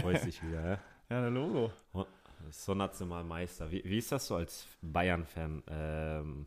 Freut 0.00 0.20
sich 0.20 0.42
wieder, 0.42 0.70
ja? 0.70 0.78
Ja, 1.08 1.20
der 1.20 1.30
Logo. 1.30 1.72
So 2.50 2.74
national 2.74 3.24
Meister. 3.24 3.70
Wie, 3.70 3.82
wie 3.84 3.98
ist 3.98 4.12
das 4.12 4.26
so 4.26 4.36
als 4.36 4.66
Bayern-Fan? 4.82 5.62
Ähm, 5.68 6.46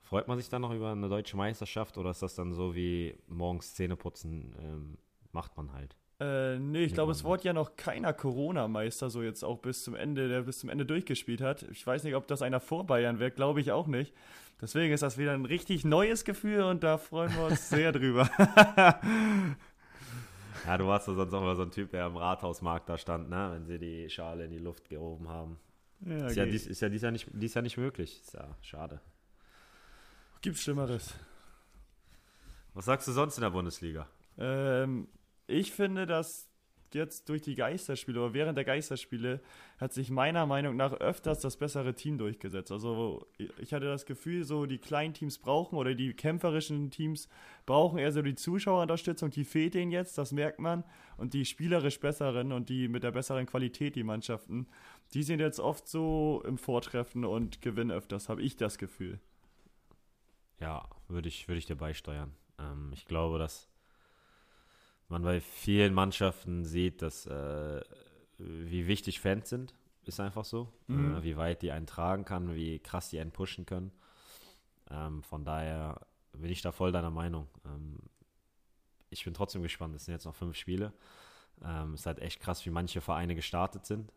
freut 0.00 0.28
man 0.28 0.38
sich 0.38 0.48
dann 0.48 0.62
noch 0.62 0.72
über 0.72 0.92
eine 0.92 1.08
deutsche 1.08 1.36
Meisterschaft 1.36 1.96
oder 1.96 2.10
ist 2.10 2.22
das 2.22 2.34
dann 2.34 2.52
so 2.52 2.74
wie 2.74 3.18
morgens 3.28 3.74
Zähneputzen 3.74 4.54
ähm, 4.58 4.98
macht 5.32 5.56
man 5.56 5.72
halt? 5.72 5.96
Äh, 6.20 6.58
nee, 6.58 6.84
ich 6.84 6.94
glaube, 6.94 7.12
es 7.12 7.24
wurde 7.24 7.44
ja 7.44 7.52
noch 7.52 7.76
keiner 7.76 8.12
Corona-Meister, 8.12 9.10
so 9.10 9.22
jetzt 9.22 9.42
auch 9.42 9.58
bis 9.58 9.82
zum 9.82 9.94
Ende, 9.94 10.28
der 10.28 10.42
bis 10.42 10.60
zum 10.60 10.70
Ende 10.70 10.86
durchgespielt 10.86 11.40
hat. 11.40 11.62
Ich 11.64 11.86
weiß 11.86 12.04
nicht, 12.04 12.14
ob 12.14 12.26
das 12.28 12.42
einer 12.42 12.60
vor 12.60 12.86
Bayern 12.86 13.18
wird, 13.18 13.36
glaube 13.36 13.60
ich 13.60 13.72
auch 13.72 13.86
nicht. 13.86 14.14
Deswegen 14.62 14.94
ist 14.94 15.02
das 15.02 15.18
wieder 15.18 15.32
ein 15.32 15.44
richtig 15.44 15.84
neues 15.84 16.24
Gefühl 16.24 16.62
und 16.62 16.84
da 16.84 16.96
freuen 16.96 17.34
wir 17.34 17.46
uns 17.46 17.68
sehr 17.68 17.92
drüber. 17.92 18.30
Ja, 20.64 20.78
du 20.78 20.86
warst 20.86 21.08
doch 21.08 21.16
sonst 21.16 21.34
auch 21.34 21.40
mal 21.40 21.56
so 21.56 21.62
ein 21.62 21.72
Typ, 21.72 21.90
der 21.90 22.04
am 22.04 22.16
Rathausmarkt 22.16 22.88
da 22.88 22.96
stand, 22.96 23.28
ne? 23.28 23.50
wenn 23.52 23.66
sie 23.66 23.80
die 23.80 24.08
Schale 24.08 24.44
in 24.44 24.52
die 24.52 24.60
Luft 24.60 24.88
gehoben 24.88 25.28
haben. 25.28 25.58
Ja, 25.98 26.28
ist, 26.28 26.36
ja 26.36 26.44
dies, 26.44 26.68
ist 26.68 26.80
ja 26.80 26.88
dies 26.88 27.02
Jahr 27.02 27.10
nicht, 27.10 27.26
dies 27.32 27.54
Jahr 27.54 27.62
nicht 27.62 27.76
möglich. 27.78 28.20
Ist 28.20 28.34
ja 28.34 28.56
schade. 28.60 29.00
Gibt's 30.40 30.62
Schlimmeres. 30.62 31.14
Was 32.74 32.84
sagst 32.84 33.08
du 33.08 33.12
sonst 33.12 33.38
in 33.38 33.42
der 33.42 33.50
Bundesliga? 33.50 34.06
Ähm, 34.38 35.08
ich 35.48 35.72
finde, 35.72 36.06
dass 36.06 36.48
jetzt 36.94 37.28
durch 37.28 37.42
die 37.42 37.54
Geisterspiele 37.54 38.20
oder 38.20 38.34
während 38.34 38.56
der 38.56 38.64
Geisterspiele 38.64 39.40
hat 39.78 39.92
sich 39.92 40.10
meiner 40.10 40.46
Meinung 40.46 40.76
nach 40.76 40.92
öfters 40.92 41.40
das 41.40 41.56
bessere 41.56 41.94
Team 41.94 42.18
durchgesetzt. 42.18 42.70
Also 42.72 43.26
ich 43.58 43.72
hatte 43.72 43.86
das 43.86 44.06
Gefühl, 44.06 44.44
so 44.44 44.66
die 44.66 44.78
kleinen 44.78 45.14
Teams 45.14 45.38
brauchen 45.38 45.76
oder 45.76 45.94
die 45.94 46.14
kämpferischen 46.14 46.90
Teams 46.90 47.28
brauchen 47.66 47.98
eher 47.98 48.12
so 48.12 48.22
die 48.22 48.34
Zuschauerunterstützung, 48.34 49.30
die 49.30 49.44
fehlt 49.44 49.74
denen 49.74 49.92
jetzt, 49.92 50.18
das 50.18 50.32
merkt 50.32 50.58
man. 50.58 50.84
Und 51.16 51.34
die 51.34 51.44
spielerisch 51.44 52.00
besseren 52.00 52.52
und 52.52 52.68
die 52.68 52.88
mit 52.88 53.02
der 53.02 53.12
besseren 53.12 53.46
Qualität, 53.46 53.96
die 53.96 54.02
Mannschaften, 54.02 54.66
die 55.14 55.22
sind 55.22 55.40
jetzt 55.40 55.60
oft 55.60 55.86
so 55.86 56.42
im 56.46 56.58
Vortreffen 56.58 57.24
und 57.24 57.62
gewinnen 57.62 57.90
öfters, 57.90 58.28
habe 58.28 58.42
ich 58.42 58.56
das 58.56 58.78
Gefühl. 58.78 59.20
Ja, 60.60 60.88
würde 61.08 61.28
ich, 61.28 61.48
würd 61.48 61.58
ich 61.58 61.66
dir 61.66 61.76
beisteuern. 61.76 62.32
Ähm, 62.58 62.90
ich 62.92 63.04
glaube, 63.04 63.38
dass 63.38 63.68
man 65.12 65.22
bei 65.22 65.40
vielen 65.40 65.92
Mannschaften 65.94 66.64
sieht, 66.64 67.02
dass 67.02 67.26
äh, 67.26 67.80
wie 68.38 68.88
wichtig 68.88 69.20
Fans 69.20 69.50
sind, 69.50 69.74
ist 70.04 70.18
einfach 70.18 70.44
so. 70.44 70.72
Mhm. 70.88 71.16
Äh, 71.16 71.22
wie 71.22 71.36
weit 71.36 71.62
die 71.62 71.70
einen 71.70 71.86
tragen 71.86 72.24
kann, 72.24 72.54
wie 72.54 72.78
krass 72.80 73.10
die 73.10 73.20
einen 73.20 73.30
pushen 73.30 73.66
können. 73.66 73.92
Ähm, 74.90 75.22
von 75.22 75.44
daher 75.44 76.00
bin 76.32 76.50
ich 76.50 76.62
da 76.62 76.72
voll 76.72 76.92
deiner 76.92 77.10
Meinung. 77.10 77.46
Ähm, 77.66 77.98
ich 79.10 79.24
bin 79.24 79.34
trotzdem 79.34 79.62
gespannt. 79.62 79.94
Es 79.94 80.06
sind 80.06 80.14
jetzt 80.14 80.24
noch 80.24 80.34
fünf 80.34 80.56
Spiele. 80.56 80.94
Ähm, 81.62 81.92
es 81.92 82.00
ist 82.00 82.06
halt 82.06 82.18
echt 82.18 82.40
krass, 82.40 82.64
wie 82.64 82.70
manche 82.70 83.02
Vereine 83.02 83.34
gestartet 83.34 83.84
sind, 83.84 84.10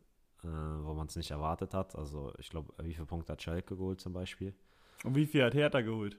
äh, 0.44 0.48
wo 0.48 0.94
man 0.94 1.08
es 1.08 1.18
nicht 1.18 1.32
erwartet 1.32 1.74
hat. 1.74 1.96
Also 1.96 2.34
ich 2.40 2.50
glaube, 2.50 2.74
wie 2.82 2.94
viele 2.94 3.06
Punkte 3.06 3.34
hat 3.34 3.42
Schalke 3.44 3.76
geholt 3.76 4.00
zum 4.00 4.14
Beispiel? 4.14 4.56
Und 5.04 5.16
wie 5.16 5.26
viel 5.26 5.44
hat 5.44 5.54
Hertha 5.54 5.82
geholt? 5.82 6.18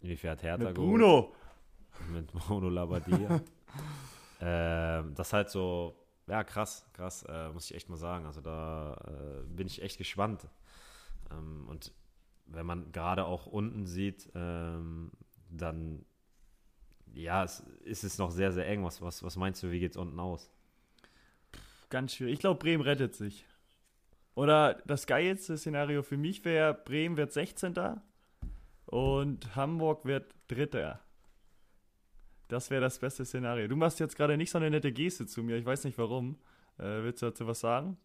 Wie 0.00 0.16
viel 0.16 0.30
hat 0.30 0.44
Hertha 0.44 0.64
Mit 0.64 0.76
geholt? 0.76 0.90
Bruno! 0.90 1.34
Mit 2.12 2.32
Bruno 2.32 2.68
Labbadia. 2.68 3.36
äh, 4.40 5.02
das 5.14 5.28
ist 5.28 5.32
halt 5.32 5.50
so, 5.50 5.96
ja, 6.26 6.44
krass, 6.44 6.86
krass, 6.92 7.24
äh, 7.28 7.50
muss 7.50 7.70
ich 7.70 7.76
echt 7.76 7.88
mal 7.88 7.96
sagen. 7.96 8.26
Also 8.26 8.40
da 8.40 8.96
äh, 9.06 9.46
bin 9.46 9.66
ich 9.66 9.82
echt 9.82 9.98
gespannt. 9.98 10.46
Ähm, 11.30 11.66
und 11.68 11.92
wenn 12.46 12.66
man 12.66 12.92
gerade 12.92 13.24
auch 13.24 13.46
unten 13.46 13.86
sieht, 13.86 14.30
ähm, 14.34 15.10
dann 15.50 16.04
ja, 17.14 17.44
es 17.44 17.60
ist 17.84 18.04
es 18.04 18.18
noch 18.18 18.30
sehr, 18.30 18.52
sehr 18.52 18.66
eng. 18.68 18.84
Was, 18.84 19.00
was, 19.00 19.22
was 19.22 19.36
meinst 19.36 19.62
du, 19.62 19.70
wie 19.70 19.80
geht 19.80 19.92
es 19.92 19.96
unten 19.96 20.18
aus? 20.18 20.50
Ganz 21.90 22.14
schwierig. 22.14 22.34
Ich 22.34 22.40
glaube, 22.40 22.58
Bremen 22.58 22.82
rettet 22.82 23.14
sich. 23.14 23.46
Oder 24.34 24.82
das 24.84 25.06
geilste 25.06 25.56
Szenario 25.56 26.02
für 26.02 26.16
mich 26.16 26.44
wäre, 26.44 26.74
Bremen 26.74 27.16
wird 27.16 27.32
16. 27.32 27.74
und 28.86 29.54
Hamburg 29.54 30.04
wird 30.04 30.34
Dritter. 30.48 31.00
Das 32.48 32.70
wäre 32.70 32.80
das 32.80 32.98
beste 32.98 33.24
Szenario. 33.24 33.68
Du 33.68 33.76
machst 33.76 34.00
jetzt 34.00 34.16
gerade 34.16 34.36
nicht 34.36 34.50
so 34.50 34.58
eine 34.58 34.70
nette 34.70 34.92
Geste 34.92 35.26
zu 35.26 35.42
mir. 35.42 35.56
Ich 35.56 35.64
weiß 35.64 35.84
nicht 35.84 35.98
warum. 35.98 36.36
Äh, 36.78 37.02
willst 37.02 37.22
du 37.22 37.26
dazu 37.26 37.46
was 37.46 37.60
sagen? 37.60 37.96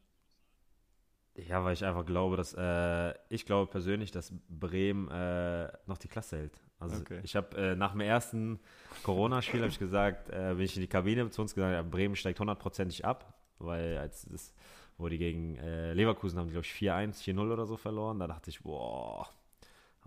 Ja, 1.47 1.63
weil 1.63 1.73
ich 1.73 1.85
einfach 1.85 2.05
glaube, 2.05 2.37
dass 2.37 2.53
äh, 2.53 3.13
ich 3.29 3.45
glaube 3.45 3.71
persönlich, 3.71 4.11
dass 4.11 4.33
Bremen 4.49 5.09
äh, 5.09 5.71
noch 5.85 5.97
die 5.97 6.07
Klasse 6.07 6.37
hält. 6.37 6.61
Also 6.79 7.01
okay. 7.01 7.19
ich 7.23 7.35
habe 7.35 7.57
äh, 7.57 7.75
nach 7.75 7.91
dem 7.91 8.01
ersten 8.01 8.59
Corona-Spiel 9.03 9.61
habe 9.61 9.69
ich 9.69 9.79
gesagt, 9.79 10.29
äh, 10.29 10.53
bin 10.55 10.65
ich 10.65 10.75
in 10.75 10.81
die 10.81 10.87
Kabine 10.87 11.29
zu 11.29 11.41
uns 11.41 11.53
gesagt, 11.53 11.73
ja, 11.73 11.81
Bremen 11.81 12.15
steigt 12.15 12.39
hundertprozentig 12.39 13.05
ab, 13.05 13.33
weil 13.59 13.97
als 13.97 14.25
das, 14.25 14.53
wo 14.97 15.07
die 15.09 15.17
gegen 15.17 15.55
äh, 15.57 15.93
Leverkusen 15.93 16.39
haben, 16.39 16.47
die 16.47 16.53
glaube 16.53 16.65
ich 16.65 16.73
4-1, 16.73 17.21
4-0 17.23 17.51
oder 17.51 17.65
so 17.65 17.77
verloren, 17.77 18.19
da 18.19 18.27
dachte 18.27 18.49
ich, 18.49 18.61
boah, 18.61 19.29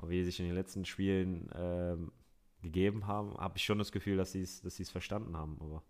wie 0.03 0.25
sich 0.25 0.41
in 0.41 0.47
den 0.47 0.55
letzten 0.55 0.85
Spielen 0.85 1.51
ähm, 1.55 2.13
gegeben 2.63 3.07
haben, 3.07 3.37
habe 3.37 3.59
ich 3.59 3.65
schon 3.65 3.79
das 3.79 3.93
Gefühl, 3.93 4.17
dass 4.17 4.33
sie 4.33 4.43
es 4.43 4.63
dass 4.63 4.91
verstanden 4.91 5.37
haben. 5.37 5.59
Aber 5.61 5.83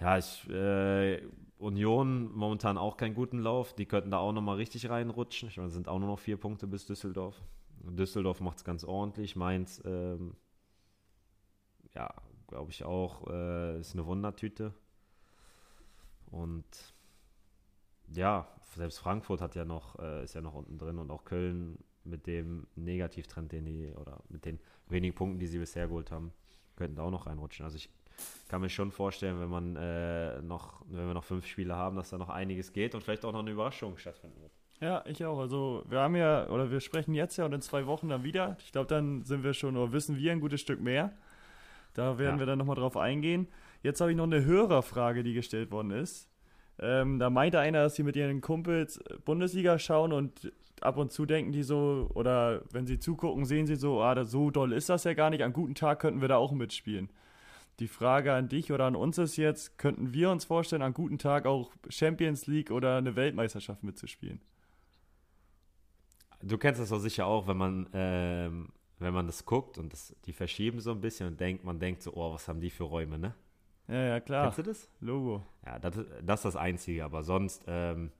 ja, 0.00 0.18
ich, 0.18 0.48
äh, 0.50 1.22
Union 1.58 2.32
momentan 2.34 2.78
auch 2.78 2.96
keinen 2.96 3.14
guten 3.14 3.38
Lauf. 3.38 3.74
Die 3.74 3.86
könnten 3.86 4.10
da 4.10 4.18
auch 4.18 4.32
nochmal 4.32 4.56
richtig 4.56 4.88
reinrutschen. 4.88 5.48
Ich 5.48 5.56
meine, 5.56 5.68
es 5.68 5.74
sind 5.74 5.88
auch 5.88 5.98
nur 5.98 6.08
noch 6.08 6.18
vier 6.18 6.36
Punkte 6.36 6.66
bis 6.66 6.86
Düsseldorf. 6.86 7.40
Düsseldorf 7.80 8.40
macht 8.40 8.58
es 8.58 8.64
ganz 8.64 8.84
ordentlich. 8.84 9.36
Mainz, 9.36 9.82
ähm, 9.84 10.36
ja, 11.94 12.12
glaube 12.48 12.70
ich 12.70 12.84
auch, 12.84 13.26
äh, 13.28 13.80
ist 13.80 13.94
eine 13.94 14.06
Wundertüte. 14.06 14.74
Und 16.26 16.64
ja, 18.08 18.48
selbst 18.74 18.98
Frankfurt 18.98 19.40
hat 19.40 19.54
ja 19.54 19.64
noch, 19.64 19.98
äh, 19.98 20.24
ist 20.24 20.34
ja 20.34 20.40
noch 20.40 20.54
unten 20.54 20.78
drin 20.78 20.98
und 20.98 21.10
auch 21.10 21.24
Köln 21.24 21.78
mit 22.04 22.26
dem 22.26 22.66
Negativtrend, 22.76 23.52
den 23.52 23.64
die, 23.66 23.92
oder 23.96 24.20
mit 24.28 24.44
den 24.44 24.58
wenigen 24.88 25.14
Punkten, 25.14 25.38
die 25.38 25.46
sie 25.46 25.58
bisher 25.58 25.86
geholt 25.86 26.10
haben, 26.10 26.32
könnten 26.76 26.98
auch 27.00 27.10
noch 27.10 27.26
reinrutschen. 27.26 27.64
Also 27.64 27.76
ich 27.76 27.88
kann 28.48 28.60
mir 28.60 28.68
schon 28.68 28.90
vorstellen, 28.90 29.40
wenn 29.40 29.48
man 29.48 29.76
äh, 29.76 30.40
noch, 30.42 30.82
wenn 30.88 31.06
wir 31.06 31.14
noch 31.14 31.24
fünf 31.24 31.46
Spiele 31.46 31.74
haben, 31.74 31.96
dass 31.96 32.10
da 32.10 32.18
noch 32.18 32.28
einiges 32.28 32.72
geht 32.72 32.94
und 32.94 33.02
vielleicht 33.02 33.24
auch 33.24 33.32
noch 33.32 33.40
eine 33.40 33.50
Überraschung 33.50 33.96
stattfinden 33.96 34.40
wird. 34.40 34.52
Ja, 34.80 35.04
ich 35.06 35.24
auch. 35.24 35.38
Also 35.38 35.84
wir 35.88 36.00
haben 36.00 36.16
ja, 36.16 36.48
oder 36.48 36.70
wir 36.70 36.80
sprechen 36.80 37.14
jetzt 37.14 37.36
ja 37.36 37.44
und 37.44 37.52
in 37.52 37.62
zwei 37.62 37.86
Wochen 37.86 38.08
dann 38.08 38.24
wieder. 38.24 38.56
Ich 38.60 38.72
glaube, 38.72 38.86
dann 38.86 39.22
sind 39.24 39.42
wir 39.42 39.54
schon, 39.54 39.76
oder 39.76 39.92
wissen 39.92 40.16
wir 40.16 40.32
ein 40.32 40.40
gutes 40.40 40.60
Stück 40.60 40.80
mehr. 40.80 41.12
Da 41.94 42.18
werden 42.18 42.36
ja. 42.36 42.38
wir 42.40 42.46
dann 42.46 42.58
nochmal 42.58 42.76
drauf 42.76 42.96
eingehen. 42.96 43.48
Jetzt 43.82 44.00
habe 44.00 44.10
ich 44.10 44.16
noch 44.16 44.24
eine 44.24 44.44
Hörerfrage, 44.44 45.22
die 45.22 45.32
gestellt 45.32 45.70
worden 45.70 45.90
ist. 45.92 46.28
Ähm, 46.80 47.18
da 47.20 47.30
meinte 47.30 47.60
einer, 47.60 47.84
dass 47.84 47.94
sie 47.94 48.02
mit 48.02 48.16
ihren 48.16 48.40
Kumpels 48.40 49.00
Bundesliga 49.24 49.78
schauen 49.78 50.12
und 50.12 50.52
ab 50.84 50.96
und 50.96 51.12
zu 51.12 51.26
denken 51.26 51.52
die 51.52 51.62
so, 51.62 52.10
oder 52.14 52.62
wenn 52.70 52.86
sie 52.86 52.98
zugucken, 52.98 53.44
sehen 53.44 53.66
sie 53.66 53.76
so, 53.76 54.02
ah, 54.02 54.24
so 54.24 54.50
doll 54.50 54.72
ist 54.72 54.88
das 54.88 55.04
ja 55.04 55.14
gar 55.14 55.30
nicht. 55.30 55.42
An 55.42 55.52
guten 55.52 55.74
Tag 55.74 56.00
könnten 56.00 56.20
wir 56.20 56.28
da 56.28 56.36
auch 56.36 56.52
mitspielen. 56.52 57.10
Die 57.80 57.88
Frage 57.88 58.32
an 58.32 58.48
dich 58.48 58.70
oder 58.70 58.84
an 58.84 58.94
uns 58.94 59.18
ist 59.18 59.36
jetzt, 59.36 59.78
könnten 59.78 60.12
wir 60.12 60.30
uns 60.30 60.44
vorstellen, 60.44 60.82
an 60.82 60.94
guten 60.94 61.18
Tag 61.18 61.46
auch 61.46 61.72
Champions 61.88 62.46
League 62.46 62.70
oder 62.70 62.98
eine 62.98 63.16
Weltmeisterschaft 63.16 63.82
mitzuspielen? 63.82 64.40
Du 66.42 66.58
kennst 66.58 66.80
das 66.80 66.90
doch 66.90 66.98
sicher 66.98 67.26
auch, 67.26 67.48
wenn 67.48 67.56
man, 67.56 67.88
ähm, 67.94 68.68
wenn 68.98 69.14
man 69.14 69.26
das 69.26 69.44
guckt 69.44 69.78
und 69.78 69.92
das, 69.92 70.14
die 70.26 70.32
verschieben 70.32 70.80
so 70.80 70.92
ein 70.92 71.00
bisschen 71.00 71.26
und 71.26 71.40
denkt, 71.40 71.64
man 71.64 71.80
denkt 71.80 72.02
so, 72.02 72.12
oh, 72.14 72.34
was 72.34 72.46
haben 72.46 72.60
die 72.60 72.70
für 72.70 72.84
Räume, 72.84 73.18
ne? 73.18 73.34
Ja, 73.88 74.04
ja, 74.04 74.20
klar. 74.20 74.44
Kennst 74.44 74.58
du 74.58 74.62
das? 74.62 74.88
Logo. 75.00 75.42
Ja, 75.66 75.78
das, 75.78 75.94
das 76.22 76.40
ist 76.40 76.44
das 76.44 76.56
Einzige. 76.56 77.04
Aber 77.04 77.22
sonst, 77.22 77.64
ähm, 77.66 78.12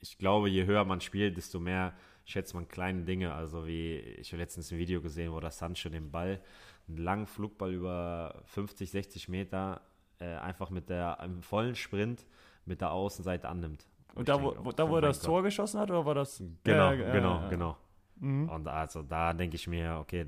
ich, 0.00 0.10
ich 0.10 0.18
glaube, 0.18 0.48
je 0.48 0.66
höher 0.66 0.84
man 0.84 1.00
spielt, 1.00 1.36
desto 1.36 1.60
mehr 1.60 1.94
schätzt 2.24 2.54
man 2.54 2.68
kleine 2.68 3.02
Dinge. 3.02 3.32
Also 3.34 3.66
wie, 3.66 3.96
ich 3.96 4.32
habe 4.32 4.42
letztens 4.42 4.70
ein 4.70 4.78
Video 4.78 5.00
gesehen, 5.00 5.32
wo 5.32 5.40
der 5.40 5.50
Sancho 5.50 5.88
den 5.88 6.10
Ball, 6.10 6.40
einen 6.88 6.98
langen 6.98 7.26
Flugball 7.26 7.72
über 7.72 8.42
50, 8.46 8.90
60 8.90 9.28
Meter, 9.28 9.80
äh, 10.18 10.36
einfach 10.36 10.70
mit 10.70 10.88
der, 10.88 11.18
im 11.24 11.42
vollen 11.42 11.74
Sprint 11.74 12.26
mit 12.66 12.80
der 12.80 12.92
Außenseite 12.92 13.48
annimmt. 13.48 13.86
Und 14.14 14.28
da, 14.28 14.42
wo, 14.42 14.54
wo, 14.64 14.72
da, 14.72 14.88
wo 14.88 14.96
er 14.96 15.02
das 15.02 15.20
Tor 15.20 15.42
geschossen 15.42 15.80
hat, 15.80 15.90
oder 15.90 16.04
war 16.04 16.14
das? 16.14 16.42
Genau, 16.64 16.92
ja, 16.92 17.12
genau, 17.12 17.40
ja. 17.40 17.48
genau. 17.48 17.76
Mhm. 18.16 18.48
Und 18.48 18.68
also 18.68 19.02
da 19.02 19.32
denke 19.32 19.56
ich 19.56 19.66
mir, 19.66 19.98
okay, 20.00 20.26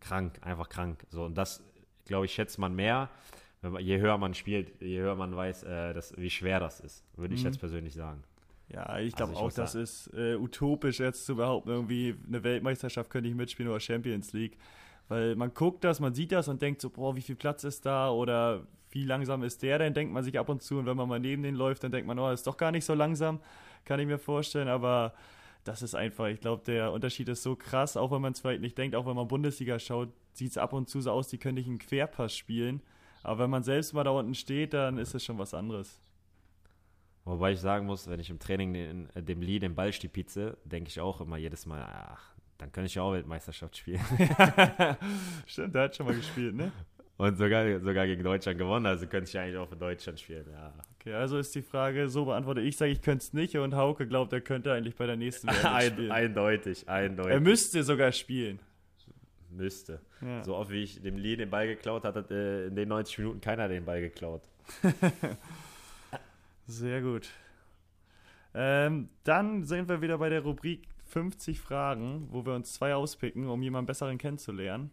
krank, 0.00 0.38
einfach 0.42 0.68
krank. 0.68 1.06
So, 1.08 1.24
und 1.24 1.34
das, 1.36 1.62
glaube 2.04 2.26
ich, 2.26 2.34
schätzt 2.34 2.58
man 2.58 2.74
mehr, 2.74 3.08
man, 3.62 3.82
je 3.82 3.98
höher 3.98 4.18
man 4.18 4.34
spielt, 4.34 4.80
je 4.82 5.00
höher 5.00 5.14
man 5.14 5.34
weiß, 5.34 5.62
äh, 5.62 5.94
das, 5.94 6.16
wie 6.18 6.30
schwer 6.30 6.60
das 6.60 6.80
ist, 6.80 7.04
würde 7.16 7.34
ich 7.34 7.40
mhm. 7.40 7.46
jetzt 7.46 7.58
persönlich 7.58 7.94
sagen. 7.94 8.22
Ja, 8.68 8.98
ich 8.98 9.14
glaube 9.14 9.32
also 9.32 9.44
auch, 9.44 9.52
das 9.52 9.74
ist 9.74 10.10
äh, 10.14 10.36
utopisch 10.36 10.98
jetzt 10.98 11.26
zu 11.26 11.36
behaupten, 11.36 11.68
irgendwie 11.68 12.16
eine 12.26 12.42
Weltmeisterschaft 12.42 13.10
könnte 13.10 13.28
ich 13.28 13.34
mitspielen 13.34 13.70
oder 13.70 13.80
Champions 13.80 14.32
League. 14.32 14.56
Weil 15.08 15.36
man 15.36 15.52
guckt 15.52 15.84
das, 15.84 16.00
man 16.00 16.14
sieht 16.14 16.32
das 16.32 16.48
und 16.48 16.62
denkt 16.62 16.80
so, 16.80 16.88
boah, 16.88 17.14
wie 17.14 17.20
viel 17.20 17.36
Platz 17.36 17.62
ist 17.64 17.84
da 17.84 18.10
oder 18.10 18.66
wie 18.90 19.04
langsam 19.04 19.42
ist 19.42 19.62
der 19.62 19.78
denn, 19.78 19.92
denkt 19.92 20.14
man 20.14 20.24
sich 20.24 20.38
ab 20.38 20.48
und 20.48 20.62
zu. 20.62 20.78
Und 20.78 20.86
wenn 20.86 20.96
man 20.96 21.08
mal 21.08 21.20
neben 21.20 21.42
den 21.42 21.54
läuft, 21.54 21.84
dann 21.84 21.92
denkt 21.92 22.06
man, 22.06 22.18
oh, 22.18 22.30
ist 22.30 22.46
doch 22.46 22.56
gar 22.56 22.70
nicht 22.70 22.84
so 22.84 22.94
langsam, 22.94 23.40
kann 23.84 24.00
ich 24.00 24.06
mir 24.06 24.18
vorstellen. 24.18 24.68
Aber 24.68 25.12
das 25.64 25.82
ist 25.82 25.94
einfach, 25.94 26.26
ich 26.26 26.40
glaube, 26.40 26.62
der 26.64 26.92
Unterschied 26.92 27.28
ist 27.28 27.42
so 27.42 27.56
krass, 27.56 27.96
auch 27.96 28.12
wenn 28.12 28.22
man 28.22 28.32
es 28.32 28.40
vielleicht 28.40 28.62
nicht 28.62 28.78
denkt, 28.78 28.96
auch 28.96 29.06
wenn 29.06 29.16
man 29.16 29.28
Bundesliga 29.28 29.78
schaut, 29.78 30.08
sieht 30.32 30.52
es 30.52 30.58
ab 30.58 30.72
und 30.72 30.88
zu 30.88 31.00
so 31.00 31.10
aus, 31.10 31.28
die 31.28 31.38
können 31.38 31.56
nicht 31.56 31.68
einen 31.68 31.78
Querpass 31.78 32.34
spielen. 32.34 32.82
Aber 33.22 33.44
wenn 33.44 33.50
man 33.50 33.62
selbst 33.62 33.92
mal 33.94 34.04
da 34.04 34.10
unten 34.10 34.34
steht, 34.34 34.74
dann 34.74 34.98
ist 34.98 35.14
es 35.14 35.24
schon 35.24 35.38
was 35.38 35.54
anderes. 35.54 36.00
Wobei 37.24 37.52
ich 37.52 37.60
sagen 37.60 37.86
muss, 37.86 38.08
wenn 38.08 38.20
ich 38.20 38.28
im 38.28 38.38
Training 38.38 38.74
den, 38.74 39.10
äh, 39.14 39.22
dem 39.22 39.40
Lee 39.40 39.58
den 39.58 39.74
Ball 39.74 39.92
stipitze, 39.92 40.58
denke 40.64 40.88
ich 40.88 41.00
auch 41.00 41.20
immer 41.20 41.38
jedes 41.38 41.64
Mal, 41.64 41.82
ach, 41.82 42.34
dann 42.58 42.70
könnte 42.70 42.86
ich 42.86 42.94
ja 42.94 43.02
auch 43.02 43.12
Weltmeisterschaft 43.12 43.76
spielen. 43.76 44.00
Stimmt, 45.46 45.74
der 45.74 45.82
hat 45.84 45.96
schon 45.96 46.06
mal 46.06 46.14
gespielt, 46.14 46.54
ne? 46.54 46.70
Und 47.16 47.38
sogar, 47.38 47.80
sogar 47.80 48.06
gegen 48.06 48.24
Deutschland 48.24 48.58
gewonnen, 48.58 48.86
also 48.86 49.06
könnte 49.06 49.28
ich 49.28 49.32
ja 49.34 49.42
eigentlich 49.42 49.56
auch 49.56 49.68
für 49.68 49.76
Deutschland 49.76 50.18
spielen, 50.18 50.46
ja. 50.50 50.74
Okay, 50.98 51.14
also 51.14 51.38
ist 51.38 51.54
die 51.54 51.62
Frage, 51.62 52.08
so 52.08 52.24
beantwortet 52.24 52.64
ich, 52.64 52.76
sage 52.76 52.90
ich 52.90 53.00
könnte 53.00 53.22
es 53.22 53.32
nicht 53.32 53.56
und 53.56 53.74
Hauke 53.74 54.06
glaubt, 54.06 54.32
er 54.32 54.40
könnte 54.40 54.72
eigentlich 54.72 54.96
bei 54.96 55.06
der 55.06 55.16
nächsten 55.16 55.46
Welt 55.48 55.82
spielen. 55.92 56.10
eindeutig, 56.10 56.88
eindeutig. 56.88 57.32
Er 57.32 57.40
müsste 57.40 57.82
sogar 57.84 58.12
spielen. 58.12 58.58
Müsste. 59.50 60.00
Ja. 60.20 60.42
So 60.42 60.56
oft 60.56 60.70
wie 60.70 60.82
ich 60.82 61.00
dem 61.00 61.16
Lee 61.16 61.36
den 61.36 61.48
Ball 61.48 61.68
geklaut 61.68 62.04
hat, 62.04 62.16
hat 62.16 62.30
äh, 62.32 62.66
in 62.66 62.74
den 62.74 62.88
90 62.88 63.18
Minuten 63.18 63.40
keiner 63.40 63.68
den 63.68 63.84
Ball 63.84 64.00
geklaut. 64.00 64.42
Sehr 66.66 67.02
gut. 67.02 67.30
Ähm, 68.54 69.08
dann 69.24 69.64
sind 69.64 69.88
wir 69.88 70.00
wieder 70.00 70.18
bei 70.18 70.28
der 70.28 70.42
Rubrik 70.42 70.88
50 71.06 71.60
Fragen, 71.60 72.28
wo 72.30 72.46
wir 72.46 72.54
uns 72.54 72.72
zwei 72.72 72.94
auspicken, 72.94 73.48
um 73.48 73.62
jemanden 73.62 73.86
besseren 73.86 74.18
kennenzulernen. 74.18 74.90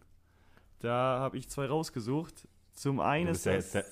Da 0.80 1.18
habe 1.20 1.38
ich 1.38 1.48
zwei 1.48 1.66
rausgesucht. 1.66 2.48
Zum 2.72 3.00
einen 3.00 3.28
ist. 3.28 3.44
Ja 3.44 3.82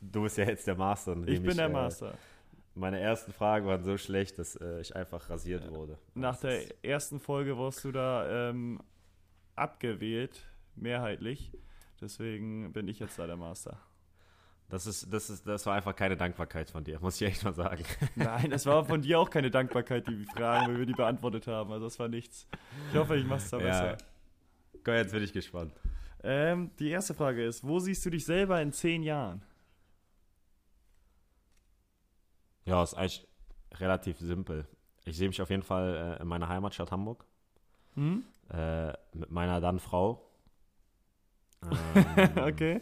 du 0.00 0.22
bist 0.22 0.38
ja 0.38 0.44
jetzt 0.44 0.66
der 0.66 0.76
Master. 0.76 1.16
Ich 1.26 1.42
bin 1.42 1.56
der 1.56 1.66
äh, 1.66 1.72
Master. 1.72 2.14
Meine 2.74 3.00
ersten 3.00 3.32
Fragen 3.32 3.66
waren 3.66 3.84
so 3.84 3.96
schlecht, 3.96 4.38
dass 4.38 4.56
äh, 4.56 4.80
ich 4.80 4.94
einfach 4.94 5.28
rasiert 5.28 5.64
ja. 5.64 5.70
wurde. 5.70 5.98
Nach 6.14 6.38
das 6.38 6.40
der 6.40 6.84
ersten 6.84 7.20
Folge 7.20 7.56
wirst 7.58 7.84
du 7.84 7.92
da 7.92 8.50
ähm, 8.50 8.80
abgewählt, 9.56 10.40
mehrheitlich. 10.76 11.52
Deswegen 12.00 12.72
bin 12.72 12.88
ich 12.88 12.98
jetzt 12.98 13.18
da 13.18 13.26
der 13.26 13.36
Master. 13.36 13.78
Das, 14.70 14.86
ist, 14.86 15.12
das, 15.12 15.28
ist, 15.28 15.46
das 15.46 15.66
war 15.66 15.74
einfach 15.74 15.96
keine 15.96 16.16
Dankbarkeit 16.16 16.70
von 16.70 16.84
dir, 16.84 17.00
muss 17.00 17.20
ich 17.20 17.26
echt 17.26 17.44
mal 17.44 17.52
sagen. 17.52 17.84
Nein, 18.14 18.50
das 18.50 18.66
war 18.66 18.84
von 18.84 19.02
dir 19.02 19.18
auch 19.18 19.28
keine 19.28 19.50
Dankbarkeit, 19.50 20.06
die 20.06 20.24
Fragen, 20.24 20.68
weil 20.68 20.78
wir 20.78 20.86
die 20.86 20.92
beantwortet 20.92 21.48
haben. 21.48 21.72
Also 21.72 21.86
das 21.86 21.98
war 21.98 22.08
nichts. 22.08 22.46
Ich 22.90 22.96
hoffe, 22.96 23.16
ich 23.16 23.26
mache 23.26 23.40
es 23.40 23.50
da 23.50 23.58
ja. 23.58 23.64
besser. 23.64 23.98
Komm, 24.84 24.94
jetzt 24.94 25.12
bin 25.12 25.24
ich 25.24 25.32
gespannt. 25.32 25.72
Ähm, 26.22 26.70
die 26.78 26.88
erste 26.88 27.14
Frage 27.14 27.44
ist, 27.44 27.66
wo 27.66 27.80
siehst 27.80 28.06
du 28.06 28.10
dich 28.10 28.24
selber 28.24 28.62
in 28.62 28.72
zehn 28.72 29.02
Jahren? 29.02 29.42
Ja, 32.64 32.82
ist 32.82 32.94
eigentlich 32.94 33.26
relativ 33.74 34.18
simpel. 34.20 34.68
Ich 35.04 35.16
sehe 35.16 35.26
mich 35.26 35.42
auf 35.42 35.50
jeden 35.50 35.64
Fall 35.64 36.16
äh, 36.18 36.22
in 36.22 36.28
meiner 36.28 36.48
Heimatstadt 36.48 36.92
Hamburg. 36.92 37.24
Hm? 37.94 38.24
Äh, 38.52 38.92
mit 39.14 39.30
meiner 39.30 39.60
dann 39.60 39.80
Frau. 39.80 40.26
Ähm, 42.16 42.38
okay. 42.38 42.80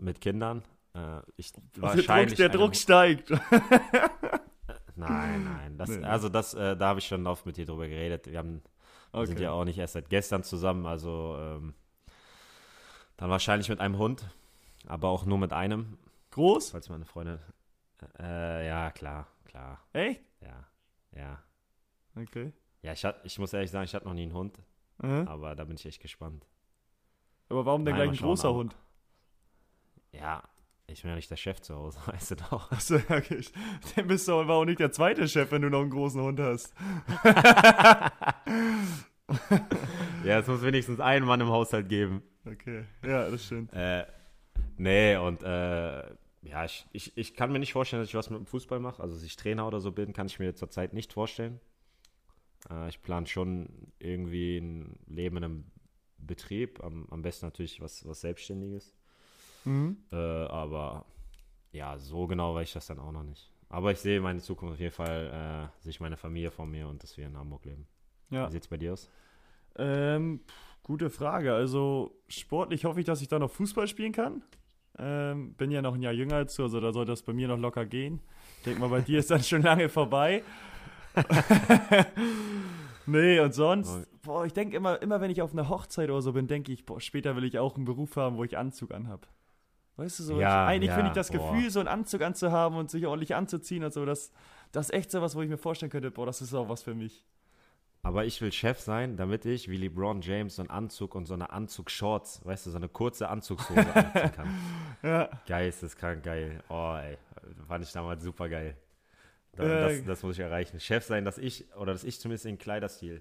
Mit 0.00 0.20
Kindern. 0.20 0.62
Äh, 0.94 1.20
ich, 1.36 1.52
wahrscheinlich 1.76 2.36
der 2.36 2.48
Druck, 2.48 2.52
der 2.52 2.60
Druck 2.60 2.76
steigt. 2.76 3.30
nein, 4.96 5.44
nein. 5.44 5.78
Das, 5.78 5.90
nee. 5.90 6.04
Also 6.04 6.28
das, 6.28 6.54
äh, 6.54 6.76
da 6.76 6.88
habe 6.88 6.98
ich 6.98 7.06
schon 7.06 7.26
oft 7.26 7.46
mit 7.46 7.56
dir 7.56 7.66
drüber 7.66 7.86
geredet. 7.86 8.26
Wir, 8.26 8.38
haben, 8.38 8.62
wir 9.12 9.26
sind 9.26 9.40
ja 9.40 9.52
auch 9.52 9.64
nicht 9.64 9.78
erst 9.78 9.92
seit 9.94 10.08
gestern 10.08 10.42
zusammen. 10.42 10.86
Also 10.86 11.36
ähm, 11.38 11.74
dann 13.16 13.30
wahrscheinlich 13.30 13.68
mit 13.68 13.80
einem 13.80 13.98
Hund, 13.98 14.28
aber 14.86 15.08
auch 15.08 15.24
nur 15.26 15.38
mit 15.38 15.52
einem. 15.52 15.98
Groß? 16.30 16.70
Falls 16.70 16.88
meine 16.88 17.04
Freundin. 17.04 17.38
Äh, 18.18 18.66
ja, 18.66 18.90
klar, 18.90 19.26
klar. 19.44 19.84
Echt? 19.92 20.22
Ja, 20.40 20.66
ja. 21.14 21.42
Okay. 22.16 22.52
Ja, 22.82 22.92
ich, 22.92 23.04
hat, 23.04 23.20
ich 23.24 23.38
muss 23.38 23.52
ehrlich 23.52 23.70
sagen, 23.70 23.84
ich 23.84 23.94
hatte 23.94 24.06
noch 24.06 24.14
nie 24.14 24.22
einen 24.22 24.32
Hund. 24.32 24.58
Mhm. 25.02 25.28
Aber 25.28 25.54
da 25.54 25.64
bin 25.64 25.76
ich 25.76 25.84
echt 25.86 26.00
gespannt. 26.00 26.46
Aber 27.48 27.66
warum 27.66 27.84
denn 27.84 27.94
gleich 27.94 28.10
ein 28.10 28.16
großer 28.16 28.48
auch. 28.48 28.64
Ja, 30.12 30.42
ich 30.86 31.02
bin 31.02 31.10
ja 31.10 31.16
nicht 31.16 31.30
der 31.30 31.36
Chef 31.36 31.60
zu 31.60 31.76
Hause, 31.76 32.00
weißt 32.06 32.32
du 32.32 32.36
doch. 32.36 32.70
Achso, 32.72 32.96
okay. 32.96 33.44
Dann 33.94 34.06
bist 34.06 34.26
du 34.28 34.34
aber 34.34 34.54
auch 34.54 34.64
nicht 34.64 34.80
der 34.80 34.92
zweite 34.92 35.28
Chef, 35.28 35.50
wenn 35.52 35.62
du 35.62 35.70
noch 35.70 35.80
einen 35.80 35.90
großen 35.90 36.20
Hund 36.20 36.40
hast. 36.40 36.74
ja, 40.24 40.40
es 40.40 40.46
muss 40.46 40.62
wenigstens 40.62 41.00
einen 41.00 41.26
Mann 41.26 41.40
im 41.40 41.48
Haushalt 41.48 41.88
geben. 41.88 42.22
Okay, 42.44 42.84
ja, 43.04 43.30
das 43.30 43.44
stimmt. 43.44 43.72
Äh, 43.72 44.06
nee, 44.78 45.16
und 45.16 45.42
äh, 45.42 46.02
ja, 46.42 46.64
ich, 46.64 46.86
ich, 46.92 47.16
ich 47.16 47.34
kann 47.34 47.52
mir 47.52 47.58
nicht 47.58 47.72
vorstellen, 47.72 48.02
dass 48.02 48.08
ich 48.08 48.14
was 48.14 48.30
mit 48.30 48.38
dem 48.38 48.46
Fußball 48.46 48.80
mache. 48.80 49.02
Also, 49.02 49.14
dass 49.14 49.24
ich 49.24 49.36
Trainer 49.36 49.66
oder 49.66 49.80
so 49.80 49.92
bin, 49.92 50.12
kann 50.12 50.26
ich 50.26 50.38
mir 50.38 50.54
zurzeit 50.54 50.92
nicht 50.92 51.12
vorstellen. 51.12 51.60
Äh, 52.68 52.88
ich 52.88 53.02
plane 53.02 53.26
schon 53.26 53.92
irgendwie 53.98 54.58
ein 54.58 54.98
Leben 55.06 55.36
in 55.36 55.44
einem 55.44 55.64
Betrieb, 56.18 56.82
am, 56.82 57.06
am 57.10 57.22
besten 57.22 57.46
natürlich 57.46 57.80
was, 57.80 58.06
was 58.06 58.20
Selbstständiges. 58.20 58.94
Mhm. 59.64 59.96
Äh, 60.12 60.16
aber 60.16 61.04
ja, 61.72 61.98
so 61.98 62.26
genau 62.26 62.54
weiß 62.54 62.68
ich 62.68 62.74
das 62.74 62.86
dann 62.86 62.98
auch 62.98 63.12
noch 63.12 63.22
nicht. 63.22 63.50
Aber 63.68 63.92
ich 63.92 63.98
sehe 63.98 64.20
meine 64.20 64.40
Zukunft 64.40 64.74
auf 64.74 64.80
jeden 64.80 64.94
Fall, 64.94 65.70
äh, 65.80 65.82
sich 65.82 66.00
meine 66.00 66.16
Familie 66.16 66.50
vor 66.50 66.66
mir 66.66 66.88
und 66.88 67.02
dass 67.02 67.16
wir 67.16 67.26
in 67.26 67.36
Hamburg 67.36 67.64
leben. 67.64 67.86
Ja. 68.30 68.48
Wie 68.48 68.52
sieht 68.52 68.62
es 68.62 68.68
bei 68.68 68.76
dir 68.76 68.92
aus? 68.92 69.08
Ähm, 69.76 70.40
gute 70.82 71.08
Frage. 71.08 71.54
Also 71.54 72.20
sportlich 72.28 72.84
hoffe 72.84 73.00
ich, 73.00 73.06
dass 73.06 73.22
ich 73.22 73.28
da 73.28 73.38
noch 73.38 73.50
Fußball 73.50 73.86
spielen 73.86 74.12
kann. 74.12 74.42
Ähm, 74.98 75.54
bin 75.54 75.70
ja 75.70 75.82
noch 75.82 75.94
ein 75.94 76.02
Jahr 76.02 76.12
jünger 76.12 76.36
als 76.36 76.56
du, 76.56 76.64
also 76.64 76.80
da 76.80 76.92
soll 76.92 77.06
das 77.06 77.22
bei 77.22 77.32
mir 77.32 77.46
noch 77.46 77.58
locker 77.58 77.86
gehen. 77.86 78.20
Ich 78.58 78.64
denke 78.64 78.80
mal, 78.80 78.88
bei 78.88 79.00
dir 79.00 79.20
ist 79.20 79.30
dann 79.30 79.42
schon 79.42 79.62
lange 79.62 79.88
vorbei. 79.88 80.42
nee, 83.06 83.40
und 83.40 83.54
sonst, 83.54 84.08
boah, 84.22 84.44
ich 84.44 84.52
denke 84.52 84.76
immer, 84.76 85.00
immer 85.00 85.20
wenn 85.20 85.30
ich 85.30 85.42
auf 85.42 85.52
einer 85.52 85.68
Hochzeit 85.68 86.10
oder 86.10 86.22
so 86.22 86.32
bin, 86.32 86.48
denke 86.48 86.72
ich, 86.72 86.84
boah, 86.84 87.00
später 87.00 87.36
will 87.36 87.44
ich 87.44 87.58
auch 87.58 87.76
einen 87.76 87.84
Beruf 87.84 88.16
haben, 88.16 88.36
wo 88.36 88.44
ich 88.44 88.58
Anzug 88.58 88.92
anhab. 88.92 89.28
Weißt 89.96 90.18
du, 90.18 90.22
so, 90.22 90.40
ja, 90.40 90.64
ich, 90.64 90.70
eigentlich 90.70 90.88
ja, 90.88 90.94
finde 90.94 91.08
ich 91.10 91.14
das 91.14 91.30
boah. 91.30 91.52
Gefühl, 91.52 91.70
so 91.70 91.80
einen 91.80 91.88
Anzug 91.88 92.22
anzuhaben 92.22 92.78
und 92.78 92.90
sich 92.90 93.06
ordentlich 93.06 93.34
anzuziehen 93.34 93.84
und 93.84 93.92
so, 93.92 94.06
das, 94.06 94.32
das 94.72 94.86
ist 94.86 94.94
echt 94.94 95.10
so 95.10 95.20
was, 95.20 95.34
wo 95.34 95.42
ich 95.42 95.48
mir 95.48 95.58
vorstellen 95.58 95.90
könnte, 95.90 96.10
boah, 96.10 96.26
das 96.26 96.40
ist 96.40 96.54
auch 96.54 96.68
was 96.68 96.82
für 96.82 96.94
mich. 96.94 97.24
Aber 98.02 98.24
ich 98.24 98.40
will 98.40 98.50
Chef 98.50 98.80
sein, 98.80 99.16
damit 99.16 99.44
ich 99.44 99.68
wie 99.68 99.76
LeBron 99.76 100.22
James 100.22 100.56
so 100.56 100.62
einen 100.62 100.70
Anzug 100.70 101.14
und 101.14 101.26
so 101.26 101.34
eine 101.34 101.50
Anzugshorts, 101.50 102.44
weißt 102.46 102.66
du, 102.66 102.70
so 102.70 102.76
eine 102.76 102.88
kurze 102.88 103.28
Anzugshose 103.28 103.80
anziehen 103.94 104.32
kann. 104.32 104.48
ja. 105.02 105.28
Geisteskrank 105.46 106.22
geil. 106.22 106.62
Oh, 106.70 106.96
ey. 106.96 107.18
Fand 107.68 107.84
ich 107.84 107.92
damals 107.92 108.22
super 108.22 108.48
geil. 108.48 108.76
Das, 109.52 109.66
äh, 109.66 110.02
das, 110.02 110.22
muss 110.22 110.36
ich 110.36 110.40
erreichen. 110.40 110.80
Chef 110.80 111.04
sein, 111.04 111.24
dass 111.26 111.36
ich, 111.36 111.74
oder 111.76 111.92
dass 111.92 112.04
ich 112.04 112.18
zumindest 112.20 112.46
den 112.46 112.56
Kleiderstil, 112.56 113.20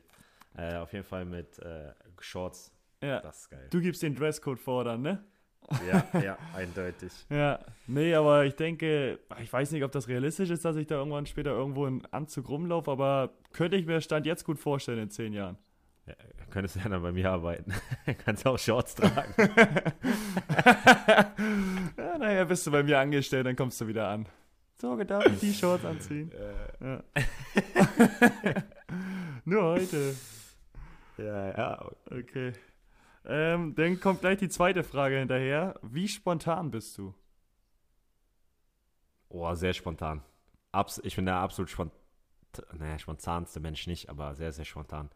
äh, 0.55 0.75
auf 0.75 0.93
jeden 0.93 1.05
Fall 1.05 1.25
mit 1.25 1.59
äh, 1.59 1.91
Shorts. 2.19 2.71
Ja. 3.01 3.19
Das 3.19 3.41
ist 3.41 3.49
geil. 3.49 3.67
Du 3.71 3.81
gibst 3.81 4.01
den 4.01 4.15
Dresscode 4.15 4.59
vor 4.59 4.85
dann, 4.85 5.01
ne? 5.01 5.23
Ja, 5.87 6.07
ja, 6.21 6.37
eindeutig. 6.55 7.11
Ja, 7.29 7.59
nee, 7.87 8.13
aber 8.13 8.45
ich 8.45 8.55
denke, 8.55 9.19
ich 9.41 9.51
weiß 9.51 9.71
nicht, 9.71 9.83
ob 9.83 9.91
das 9.91 10.07
realistisch 10.07 10.49
ist, 10.49 10.65
dass 10.65 10.75
ich 10.75 10.87
da 10.87 10.95
irgendwann 10.95 11.25
später 11.25 11.51
irgendwo 11.51 11.85
in 11.85 12.05
Anzug 12.11 12.49
rumlaufe, 12.49 12.89
aber 12.91 13.31
könnte 13.53 13.77
ich 13.77 13.85
mir 13.85 14.01
Stand 14.01 14.25
jetzt 14.25 14.45
gut 14.45 14.59
vorstellen 14.59 14.99
in 14.99 15.09
zehn 15.09 15.33
Jahren. 15.33 15.57
Ja, 16.07 16.15
könntest 16.49 16.75
du 16.75 16.79
ja 16.79 16.89
dann 16.89 17.03
bei 17.03 17.11
mir 17.11 17.29
arbeiten. 17.29 17.71
Kannst 18.25 18.45
auch 18.47 18.57
Shorts 18.57 18.95
tragen. 18.95 19.33
ja, 21.97 22.17
naja, 22.17 22.45
bist 22.45 22.65
du 22.65 22.71
bei 22.71 22.81
mir 22.81 22.97
angestellt, 22.99 23.45
dann 23.45 23.55
kommst 23.55 23.79
du 23.79 23.87
wieder 23.87 24.07
an. 24.07 24.25
So, 24.81 24.95
darf 25.03 25.25
ich 25.25 25.39
die 25.39 25.53
Shorts 25.53 25.85
anziehen? 25.85 26.31
Ja. 26.81 27.03
Nur 29.45 29.63
heute. 29.63 30.15
Ja, 31.17 31.49
ja. 31.49 31.91
Okay. 32.09 32.53
Ähm, 33.25 33.75
dann 33.75 33.99
kommt 33.99 34.21
gleich 34.21 34.37
die 34.39 34.49
zweite 34.49 34.83
Frage 34.83 35.19
hinterher. 35.19 35.79
Wie 35.81 36.07
spontan 36.07 36.71
bist 36.71 36.97
du? 36.97 37.13
Oh, 39.29 39.53
sehr 39.53 39.73
spontan. 39.73 40.23
Abs 40.71 40.99
ich 41.03 41.15
bin 41.15 41.25
der 41.25 41.35
absolut 41.35 41.69
spontan, 41.69 41.97
naja, 42.73 42.97
spontanste 42.97 43.59
Mensch 43.59 43.87
nicht, 43.87 44.09
aber 44.09 44.35
sehr, 44.35 44.51
sehr 44.51 44.65
spontan. 44.65 45.09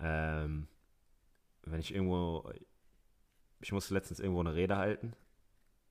Ähm, 0.00 0.68
wenn 1.62 1.80
ich 1.80 1.94
irgendwo, 1.94 2.50
ich 3.60 3.72
musste 3.72 3.94
letztens 3.94 4.20
irgendwo 4.20 4.40
eine 4.40 4.54
Rede 4.54 4.76
halten 4.76 5.14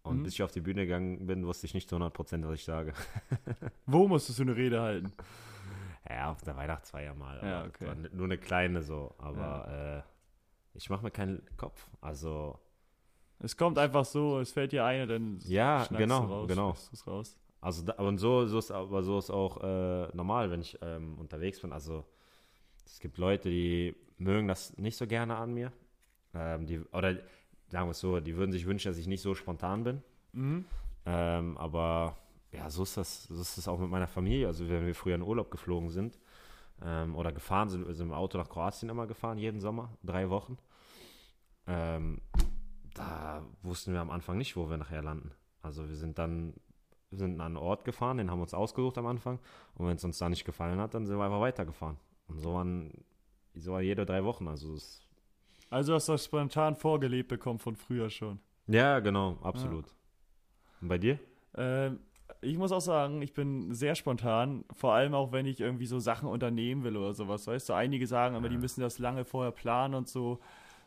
und 0.03 0.19
Mhm. 0.19 0.23
bis 0.23 0.33
ich 0.33 0.43
auf 0.43 0.51
die 0.51 0.61
Bühne 0.61 0.83
gegangen 0.85 1.25
bin, 1.25 1.45
wusste 1.45 1.65
ich 1.65 1.73
nicht 1.73 1.89
zu 1.89 1.95
100%, 1.95 2.45
was 2.47 2.55
ich 2.55 2.65
sage. 2.65 2.93
Wo 3.87 4.07
musstest 4.07 4.37
du 4.39 4.43
eine 4.43 4.55
Rede 4.55 4.81
halten? 4.81 5.11
Ja, 6.07 6.29
auf 6.31 6.41
der 6.43 6.55
Weihnachtsfeier 6.55 7.15
mal. 7.15 7.39
Ja, 7.43 7.65
okay. 7.65 7.89
Nur 8.13 8.25
eine 8.25 8.37
kleine 8.37 8.83
so, 8.83 9.15
aber 9.17 10.03
äh, 10.05 10.14
ich 10.75 10.89
mache 10.89 11.03
mir 11.03 11.11
keinen 11.11 11.41
Kopf. 11.57 11.89
Also, 12.01 12.59
Es 13.39 13.57
kommt 13.57 13.77
einfach 13.77 14.05
so, 14.05 14.39
es 14.39 14.51
fällt 14.51 14.71
dir 14.71 14.85
ein 14.85 15.03
und 15.03 15.09
dann 15.09 15.39
ja, 15.45 15.85
genau, 15.91 16.21
raus, 16.21 16.47
genau. 16.47 16.75
raus. 17.07 17.38
Also 17.61 17.83
da, 17.83 17.93
und 17.93 18.17
so, 18.17 18.45
so 18.45 18.59
ist 18.59 18.71
aber 18.71 19.03
so 19.03 19.17
ist 19.17 19.31
auch 19.31 19.61
äh, 19.63 20.07
normal, 20.15 20.51
wenn 20.51 20.61
ich 20.61 20.77
ähm, 20.81 21.17
unterwegs 21.17 21.59
bin. 21.59 21.73
Also 21.73 22.05
es 22.85 22.99
gibt 22.99 23.17
Leute, 23.17 23.49
die 23.49 23.95
mögen 24.17 24.47
das 24.47 24.77
nicht 24.77 24.97
so 24.97 25.07
gerne 25.07 25.35
an 25.35 25.53
mir. 25.53 25.71
Ähm, 26.33 26.67
die, 26.67 26.79
oder 26.91 27.15
sagen 27.69 27.88
wir 27.88 27.91
es 27.91 27.99
so, 27.99 28.19
die 28.19 28.35
würden 28.38 28.51
sich 28.51 28.65
wünschen, 28.65 28.89
dass 28.89 28.97
ich 28.97 29.07
nicht 29.07 29.21
so 29.21 29.33
spontan 29.33 29.83
bin. 29.83 30.01
Mhm. 30.33 30.65
Ähm, 31.05 31.57
aber 31.57 32.17
ja, 32.51 32.69
so 32.69 32.83
ist 32.83 32.97
das, 32.97 33.23
so 33.23 33.41
ist 33.41 33.57
das 33.57 33.67
auch 33.67 33.79
mit 33.79 33.89
meiner 33.89 34.07
Familie. 34.07 34.47
Also 34.47 34.69
wenn 34.69 34.85
wir 34.85 34.95
früher 34.95 35.15
in 35.15 35.23
Urlaub 35.23 35.49
geflogen 35.51 35.89
sind 35.89 36.19
ähm, 36.81 37.15
oder 37.15 37.31
gefahren 37.31 37.69
sind, 37.69 37.88
wir 37.88 37.93
sind 37.93 38.07
im 38.07 38.13
Auto 38.13 38.38
nach 38.38 38.49
Kroatien 38.49 38.89
immer 38.89 39.07
gefahren, 39.07 39.38
jeden 39.38 39.59
Sommer, 39.59 39.97
drei 40.03 40.29
Wochen. 40.29 40.57
Ähm, 41.67 42.21
da 42.93 43.43
wussten 43.63 43.93
wir 43.93 44.01
am 44.01 44.11
Anfang 44.11 44.38
nicht, 44.38 44.55
wo 44.55 44.69
wir 44.69 44.77
nachher 44.77 45.01
landen. 45.01 45.31
Also 45.61 45.88
wir 45.88 45.95
sind 45.95 46.17
dann 46.17 46.53
wir 47.09 47.19
sind 47.19 47.39
an 47.39 47.45
einen 47.47 47.57
Ort 47.57 47.85
gefahren, 47.85 48.17
den 48.17 48.29
haben 48.29 48.39
wir 48.39 48.43
uns 48.43 48.53
ausgesucht 48.53 48.97
am 48.97 49.05
Anfang. 49.05 49.39
Und 49.75 49.88
wenn 49.88 49.95
es 49.95 50.03
uns 50.03 50.17
da 50.17 50.27
nicht 50.27 50.43
gefallen 50.43 50.79
hat, 50.79 50.93
dann 50.93 51.05
sind 51.05 51.17
wir 51.17 51.23
einfach 51.23 51.39
weitergefahren. 51.39 51.97
Und 52.27 52.39
so 52.39 52.55
waren, 52.55 52.91
so 53.53 53.73
war 53.73 53.81
jede 53.81 54.05
drei 54.05 54.23
Wochen. 54.23 54.47
Also 54.47 54.75
Also 55.69 55.93
hast 55.93 56.07
du 56.09 56.11
das 56.13 56.25
spontan 56.25 56.75
vorgelebt 56.75 57.29
bekommen 57.29 57.59
von 57.59 57.75
früher 57.75 58.09
schon. 58.09 58.39
ja, 58.67 58.99
genau, 58.99 59.38
absolut. 59.43 59.85
Und 60.81 60.88
bei 60.89 60.97
dir? 60.97 61.19
Ähm, 61.55 61.99
ich 62.41 62.57
muss 62.57 62.71
auch 62.71 62.81
sagen, 62.81 63.21
ich 63.21 63.33
bin 63.33 63.73
sehr 63.73 63.95
spontan, 63.95 64.65
vor 64.73 64.93
allem 64.93 65.13
auch 65.13 65.31
wenn 65.31 65.45
ich 65.45 65.59
irgendwie 65.59 65.85
so 65.85 65.99
Sachen 65.99 66.27
unternehmen 66.29 66.83
will 66.83 66.97
oder 66.97 67.13
sowas, 67.13 67.47
weißt 67.47 67.69
du, 67.69 67.73
einige 67.73 68.07
sagen 68.07 68.35
aber, 68.35 68.49
die 68.49 68.55
Ja. 68.55 68.61
müssen 68.61 68.81
das 68.81 68.99
lange 68.99 69.25
vorher 69.25 69.51
planen 69.51 69.93
und 69.93 70.07
so, 70.07 70.39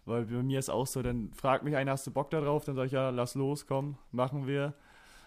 weil 0.04 0.24
bei 0.24 0.42
mir 0.42 0.58
ist 0.58 0.68
auch 0.70 0.86
so, 0.86 1.02
dann 1.02 1.32
fragt 1.32 1.64
mich 1.64 1.76
einer, 1.76 1.92
hast 1.92 2.06
du 2.06 2.10
Bock 2.10 2.30
da 2.30 2.40
drauf? 2.40 2.64
Dann 2.64 2.74
sage 2.74 2.86
ich, 2.86 2.92
ja, 2.92 3.10
lass 3.10 3.34
los, 3.34 3.66
komm, 3.66 3.98
machen 4.10 4.46
wir. 4.46 4.74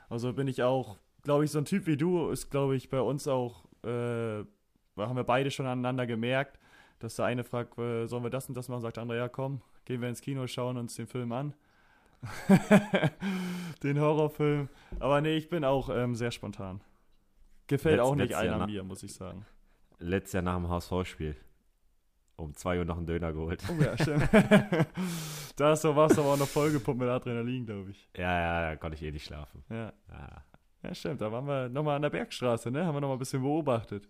Also 0.09 0.33
bin 0.33 0.47
ich 0.47 0.63
auch, 0.63 0.97
glaube 1.23 1.45
ich, 1.45 1.51
so 1.51 1.59
ein 1.59 1.65
Typ 1.65 1.85
wie 1.87 1.97
du, 1.97 2.29
ist, 2.29 2.49
glaube 2.49 2.75
ich, 2.75 2.89
bei 2.89 2.99
uns 3.01 3.27
auch, 3.27 3.63
äh, 3.83 4.43
haben 4.97 5.15
wir 5.15 5.23
beide 5.23 5.51
schon 5.51 5.65
aneinander 5.65 6.05
gemerkt, 6.07 6.59
dass 6.99 7.15
der 7.15 7.25
eine 7.25 7.43
fragt, 7.43 7.77
äh, 7.77 8.07
sollen 8.07 8.23
wir 8.23 8.29
das 8.29 8.49
und 8.49 8.55
das 8.57 8.69
machen, 8.69 8.81
sagt 8.81 8.97
der 8.97 9.03
andere, 9.03 9.17
ja, 9.17 9.29
komm, 9.29 9.61
gehen 9.85 10.01
wir 10.01 10.09
ins 10.09 10.21
Kino, 10.21 10.45
schauen 10.47 10.77
uns 10.77 10.95
den 10.95 11.07
Film 11.07 11.31
an. 11.31 11.53
den 13.83 13.99
Horrorfilm. 13.99 14.69
Aber 14.99 15.21
nee, 15.21 15.35
ich 15.37 15.49
bin 15.49 15.63
auch 15.63 15.89
ähm, 15.89 16.15
sehr 16.15 16.31
spontan. 16.31 16.81
Gefällt 17.67 17.99
Letz- 17.99 18.03
auch 18.03 18.15
nicht 18.15 18.29
letztes 18.29 18.37
allen 18.37 18.47
Jahr 18.47 18.55
an 18.55 18.59
na- 18.61 18.67
mir, 18.67 18.83
muss 18.83 19.03
ich 19.03 19.13
sagen. 19.13 19.45
Letztes 19.99 20.33
Jahr 20.33 20.43
nach 20.43 20.55
dem 20.55 20.69
HSV-Spiel. 20.69 21.35
Um 22.35 22.55
2 22.55 22.79
Uhr 22.79 22.85
noch 22.85 22.97
einen 22.97 23.05
Döner 23.05 23.31
geholt. 23.33 23.63
Oh 23.69 23.81
ja, 23.81 23.95
stimmt. 23.97 24.27
da 25.55 25.73
ist 25.73 25.81
so 25.81 25.95
was 25.95 26.17
aber 26.17 26.29
auch 26.33 26.37
noch 26.37 26.47
vollgepumpt 26.47 26.99
mit 26.99 27.09
Adrenalin, 27.09 27.65
glaube 27.67 27.91
ich. 27.91 28.09
Ja, 28.17 28.39
ja, 28.39 28.69
da 28.71 28.75
konnte 28.77 28.95
ich 28.95 29.03
eh 29.03 29.11
nicht 29.11 29.25
schlafen. 29.25 29.63
Ja. 29.69 29.93
Ja. 30.09 30.43
ja, 30.83 30.95
stimmt. 30.95 31.21
Da 31.21 31.31
waren 31.31 31.45
wir 31.45 31.69
nochmal 31.69 31.97
an 31.97 32.01
der 32.01 32.09
Bergstraße, 32.09 32.71
ne? 32.71 32.83
Haben 32.85 32.95
wir 32.95 33.01
nochmal 33.01 33.17
ein 33.17 33.19
bisschen 33.19 33.43
beobachtet. 33.43 34.09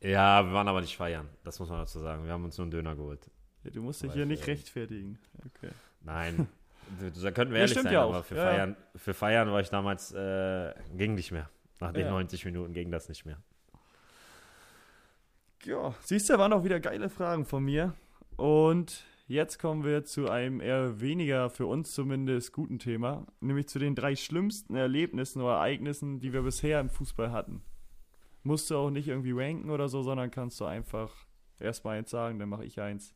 ja, 0.00 0.44
wir 0.44 0.52
waren 0.52 0.66
aber 0.66 0.80
nicht 0.80 0.96
feiern. 0.96 1.28
Das 1.44 1.60
muss 1.60 1.68
man 1.68 1.78
dazu 1.78 2.00
sagen. 2.00 2.24
Wir 2.24 2.32
haben 2.32 2.44
uns 2.44 2.58
nur 2.58 2.64
einen 2.64 2.72
Döner 2.72 2.96
geholt. 2.96 3.30
Ja, 3.62 3.70
du 3.70 3.80
musst 3.82 4.02
dich 4.02 4.12
hier 4.12 4.22
ich, 4.24 4.28
nicht 4.28 4.46
rechtfertigen. 4.48 5.18
Okay. 5.46 5.70
Nein. 6.02 6.48
Da 7.22 7.30
könnten 7.30 7.52
wir 7.52 7.58
Ja, 7.58 7.62
ehrlich 7.62 7.70
stimmt 7.72 7.84
sein, 7.84 7.92
ja 7.94 8.04
aber 8.04 8.22
für, 8.22 8.36
Ja, 8.36 8.44
ja. 8.44 8.50
Feiern, 8.50 8.76
für 8.96 9.14
Feiern 9.14 9.52
war 9.52 9.60
ich 9.60 9.70
damals, 9.70 10.12
äh, 10.12 10.74
ging 10.94 11.14
nicht 11.14 11.32
mehr. 11.32 11.50
Nach 11.80 11.92
den 11.92 12.06
Ja. 12.06 12.10
90 12.10 12.44
Minuten 12.44 12.72
ging 12.72 12.90
das 12.90 13.08
nicht 13.08 13.24
mehr. 13.24 13.38
Ja, 15.64 15.94
siehst 16.00 16.30
du, 16.30 16.38
waren 16.38 16.52
auch 16.52 16.64
wieder 16.64 16.80
geile 16.80 17.08
Fragen 17.10 17.44
von 17.44 17.64
mir. 17.64 17.94
Und 18.36 19.04
jetzt 19.26 19.58
kommen 19.58 19.84
wir 19.84 20.04
zu 20.04 20.30
einem 20.30 20.60
eher 20.60 21.00
weniger, 21.00 21.50
für 21.50 21.66
uns 21.66 21.92
zumindest, 21.92 22.52
guten 22.52 22.78
Thema. 22.78 23.26
Nämlich 23.40 23.68
zu 23.68 23.78
den 23.78 23.94
drei 23.94 24.14
schlimmsten 24.16 24.76
Erlebnissen 24.76 25.42
oder 25.42 25.54
Ereignissen, 25.54 26.20
die 26.20 26.32
wir 26.32 26.42
bisher 26.42 26.80
im 26.80 26.88
Fußball 26.90 27.32
hatten. 27.32 27.62
Musst 28.44 28.70
du 28.70 28.76
auch 28.76 28.90
nicht 28.90 29.08
irgendwie 29.08 29.32
ranken 29.32 29.70
oder 29.70 29.88
so, 29.88 30.02
sondern 30.02 30.30
kannst 30.30 30.60
du 30.60 30.64
einfach 30.64 31.12
erstmal 31.58 31.98
eins 31.98 32.10
sagen, 32.10 32.38
dann 32.38 32.48
mache 32.48 32.64
ich 32.64 32.80
eins. 32.80 33.14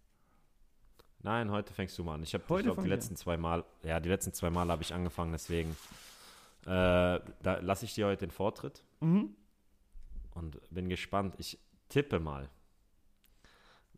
Nein, 1.22 1.50
heute 1.50 1.72
fängst 1.72 1.96
du 1.98 2.04
mal 2.04 2.14
an. 2.14 2.22
Ich 2.22 2.34
habe, 2.34 2.44
Heute 2.48 2.60
ich 2.68 2.74
glaube, 2.74 2.82
die 2.82 2.88
letzten 2.88 3.16
zwei 3.16 3.36
Mal, 3.36 3.64
ja, 3.84 4.00
die 4.00 4.08
letzten 4.08 4.32
zwei 4.32 4.50
Mal 4.50 4.68
habe 4.68 4.82
ich 4.82 4.92
angefangen, 4.92 5.32
deswegen 5.32 5.76
äh, 6.64 6.66
da 6.66 7.58
lasse 7.60 7.84
ich 7.84 7.94
dir 7.94 8.06
heute 8.06 8.26
den 8.26 8.30
Vortritt 8.30 8.82
Mhm. 9.00 9.34
und 10.34 10.58
bin 10.70 10.88
gespannt. 10.88 11.34
Ich 11.38 11.58
tippe 11.88 12.18
mal, 12.20 12.48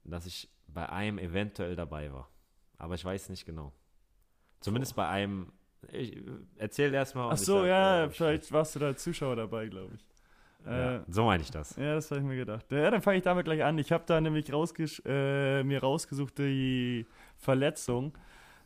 dass 0.04 0.26
ich 0.26 0.48
bei 0.68 0.88
einem 0.88 1.18
eventuell 1.18 1.76
dabei 1.76 2.12
war. 2.12 2.28
Aber 2.78 2.94
ich 2.94 3.04
weiß 3.04 3.28
nicht 3.28 3.46
genau. 3.46 3.72
Zumindest 4.60 4.96
bei 4.96 5.06
einem. 5.08 5.52
Ich, 5.92 6.16
erzähl 6.56 6.92
erstmal. 6.92 7.30
Ach 7.32 7.36
so, 7.38 7.64
ja, 7.66 8.08
vielleicht 8.10 8.50
warst 8.52 8.74
du 8.74 8.78
da 8.80 8.86
als 8.86 9.02
Zuschauer 9.02 9.36
dabei, 9.36 9.66
glaube 9.68 9.94
ich. 9.94 10.04
Ja, 10.66 10.96
Äh, 10.96 11.00
so 11.08 11.24
meine 11.24 11.42
ich 11.42 11.50
das. 11.50 11.76
Ja, 11.76 11.94
das 11.94 12.10
habe 12.10 12.20
ich 12.20 12.26
mir 12.26 12.36
gedacht. 12.36 12.70
Ja, 12.72 12.90
dann 12.90 13.02
fange 13.02 13.18
ich 13.18 13.22
damit 13.22 13.44
gleich 13.44 13.62
an. 13.62 13.78
Ich 13.78 13.92
habe 13.92 14.04
da 14.06 14.20
nämlich 14.20 14.52
rausges 14.52 15.02
äh, 15.04 15.62
mir 15.62 15.80
rausgesucht 15.80 16.38
die 16.38 17.06
Verletzung. 17.36 18.16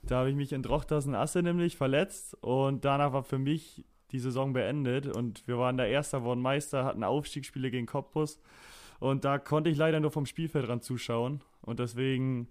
Da 0.03 0.19
habe 0.19 0.31
ich 0.31 0.37
mich 0.37 0.53
in 0.53 0.63
Drochtersen 0.63 1.15
Asse 1.15 1.43
nämlich 1.43 1.77
verletzt 1.77 2.37
und 2.41 2.85
danach 2.85 3.13
war 3.13 3.25
für 3.25 3.39
mich 3.39 3.85
die 4.13 4.21
Saison 4.21 4.53
beendet 4.53 5.07
und 5.07 5.47
wir 5.47 5.59
waren 5.59 5.77
da 5.77 5.85
Erster, 5.85 6.23
wurden 6.23 6.41
Meister, 6.41 6.85
hatten 6.85 7.03
Aufstiegsspiele 7.05 7.71
gegen 7.71 7.87
Cottbus 7.87 8.41
und 9.01 9.25
da 9.25 9.39
konnte 9.39 9.69
ich 9.71 9.77
leider 9.77 10.01
nur 10.01 10.11
vom 10.11 10.25
Spielfeldrand 10.25 10.83
zuschauen 10.85 11.43
und 11.61 11.79
deswegen 11.81 12.49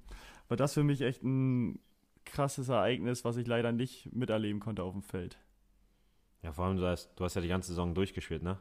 war 0.49 0.57
das 0.57 0.73
für 0.73 0.83
mich 0.83 1.01
echt 1.01 1.23
ein 1.23 1.79
krasses 2.25 2.69
Ereignis, 2.69 3.25
was 3.25 3.38
ich 3.38 3.47
leider 3.47 3.71
nicht 3.71 4.13
miterleben 4.13 4.60
konnte 4.60 4.83
auf 4.83 4.93
dem 4.93 5.01
Feld. 5.01 5.39
Ja, 6.43 6.51
vor 6.51 6.65
allem, 6.65 6.77
du 6.77 6.86
hast, 6.86 7.12
du 7.15 7.23
hast 7.23 7.36
ja 7.36 7.41
die 7.41 7.47
ganze 7.47 7.69
Saison 7.69 7.95
durchgespielt, 7.95 8.43
ne? 8.43 8.60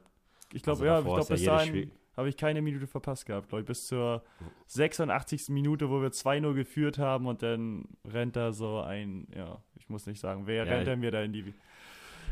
Ich 0.52 0.62
glaube, 0.62 0.78
Also 0.82 0.84
ja, 0.84 0.98
ich 0.98 1.04
glaube, 1.04 1.26
bis 1.28 1.44
ja 1.44 1.56
dahin 1.56 1.90
habe 2.16 2.28
ich 2.28 2.36
keine 2.36 2.62
Minute 2.62 2.86
verpasst 2.86 3.26
gehabt, 3.26 3.48
glaube 3.48 3.62
ich, 3.62 3.66
bis 3.66 3.86
zur 3.86 4.22
86. 4.66 5.48
Minute, 5.50 5.90
wo 5.90 6.00
wir 6.00 6.12
2-0 6.12 6.54
geführt 6.54 6.98
haben 6.98 7.26
und 7.26 7.42
dann 7.42 7.86
rennt 8.06 8.36
da 8.36 8.52
so 8.52 8.80
ein, 8.80 9.28
ja, 9.34 9.62
ich 9.74 9.88
muss 9.88 10.06
nicht 10.06 10.20
sagen, 10.20 10.46
wer 10.46 10.64
Ja, 10.64 10.74
rennt 10.74 10.86
denn 10.86 11.00
mir 11.00 11.10
da 11.10 11.22
in 11.22 11.32
die, 11.32 11.52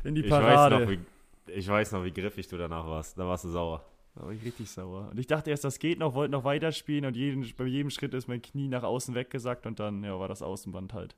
in 0.05 0.15
die 0.15 0.23
Ich 0.23 0.31
weiß, 0.41 0.41
Parade? 0.41 0.81
noch, 0.81 0.89
wie, 0.89 1.01
ich 1.47 1.69
weiß 1.69 1.93
noch, 1.93 2.05
wie 2.05 2.13
griffig 2.13 2.49
du 2.49 2.57
danach 2.57 2.87
warst. 2.87 3.19
Da 3.19 3.27
warst 3.27 3.45
du 3.45 3.51
sauer. 3.51 3.85
Da 4.15 4.23
war 4.23 4.33
ich 4.33 4.45
richtig 4.45 4.71
sauer. 4.71 5.09
Und 5.11 5.19
ich 5.19 5.27
dachte 5.27 5.51
erst, 5.51 5.65
das 5.65 5.79
geht 5.79 5.99
noch, 5.99 6.15
wollte 6.15 6.33
noch 6.33 6.45
weiterspielen 6.45 7.05
und 7.05 7.17
jeden, 7.17 7.45
bei 7.57 7.65
jedem 7.65 7.91
Schritt 7.91 8.15
ist 8.15 8.29
mein 8.29 8.41
Knie 8.43 8.69
nach 8.69 8.85
außen 8.85 9.15
weggesackt 9.15 9.67
und 9.67 9.81
dann 9.81 10.03
ja, 10.05 10.19
war 10.19 10.29
das 10.29 10.41
Außenband 10.41 10.95
halt 10.95 11.17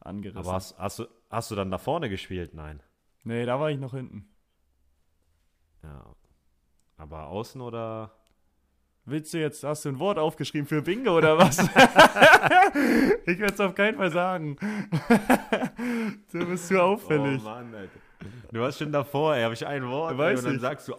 angerissen. 0.00 0.38
Aber 0.38 0.52
hast, 0.54 0.78
hast, 0.78 1.00
du, 1.00 1.06
hast 1.28 1.50
du 1.50 1.54
dann 1.56 1.70
da 1.70 1.78
vorne 1.78 2.08
gespielt? 2.08 2.54
Nein. 2.54 2.82
nee, 3.24 3.44
da 3.44 3.58
war 3.60 3.70
ich 3.70 3.78
noch 3.78 3.92
hinten. 3.94 4.28
Ja. 5.82 6.14
Aber 6.96 7.26
außen 7.28 7.60
oder? 7.60 8.12
Willst 9.04 9.32
du 9.34 9.38
jetzt, 9.38 9.62
hast 9.62 9.84
du 9.84 9.90
ein 9.90 9.98
Wort 10.00 10.18
aufgeschrieben 10.18 10.66
für 10.66 10.82
Bingo 10.82 11.16
oder 11.16 11.38
was? 11.38 11.58
ich 13.26 13.38
werde 13.38 13.54
es 13.54 13.60
auf 13.60 13.74
keinen 13.74 13.96
Fall 13.96 14.10
sagen. 14.10 14.56
du 16.32 16.46
bist 16.46 16.66
zu 16.66 16.82
auffällig. 16.82 17.40
Oh 17.40 17.44
Mann, 17.44 17.72
Alter. 17.72 17.98
Du 18.50 18.60
warst 18.60 18.78
schon 18.78 18.90
davor, 18.90 19.36
ey. 19.36 19.44
Habe 19.44 19.54
ich 19.54 19.64
ein 19.64 19.86
Wort 19.88 20.18
ey, 20.18 20.36
und 20.36 20.44
dann 20.44 20.58
sagst 20.58 20.88
du, 20.88 20.94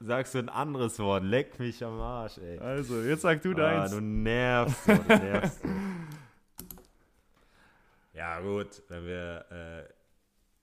sagst 0.00 0.34
du 0.34 0.38
ein 0.40 0.48
anderes 0.48 0.98
Wort. 0.98 1.22
Leck 1.22 1.56
mich 1.60 1.84
am 1.84 2.00
Arsch, 2.00 2.38
ey. 2.38 2.58
Also, 2.58 3.00
jetzt 3.02 3.22
sag 3.22 3.40
du 3.42 3.52
Ah, 3.52 3.54
deins. 3.54 3.90
du 3.92 4.00
nervst, 4.00 4.88
du 4.88 4.92
nervst. 5.08 5.60
Ja, 8.14 8.38
gut, 8.40 8.82
wenn 8.88 9.04
wir 9.06 9.44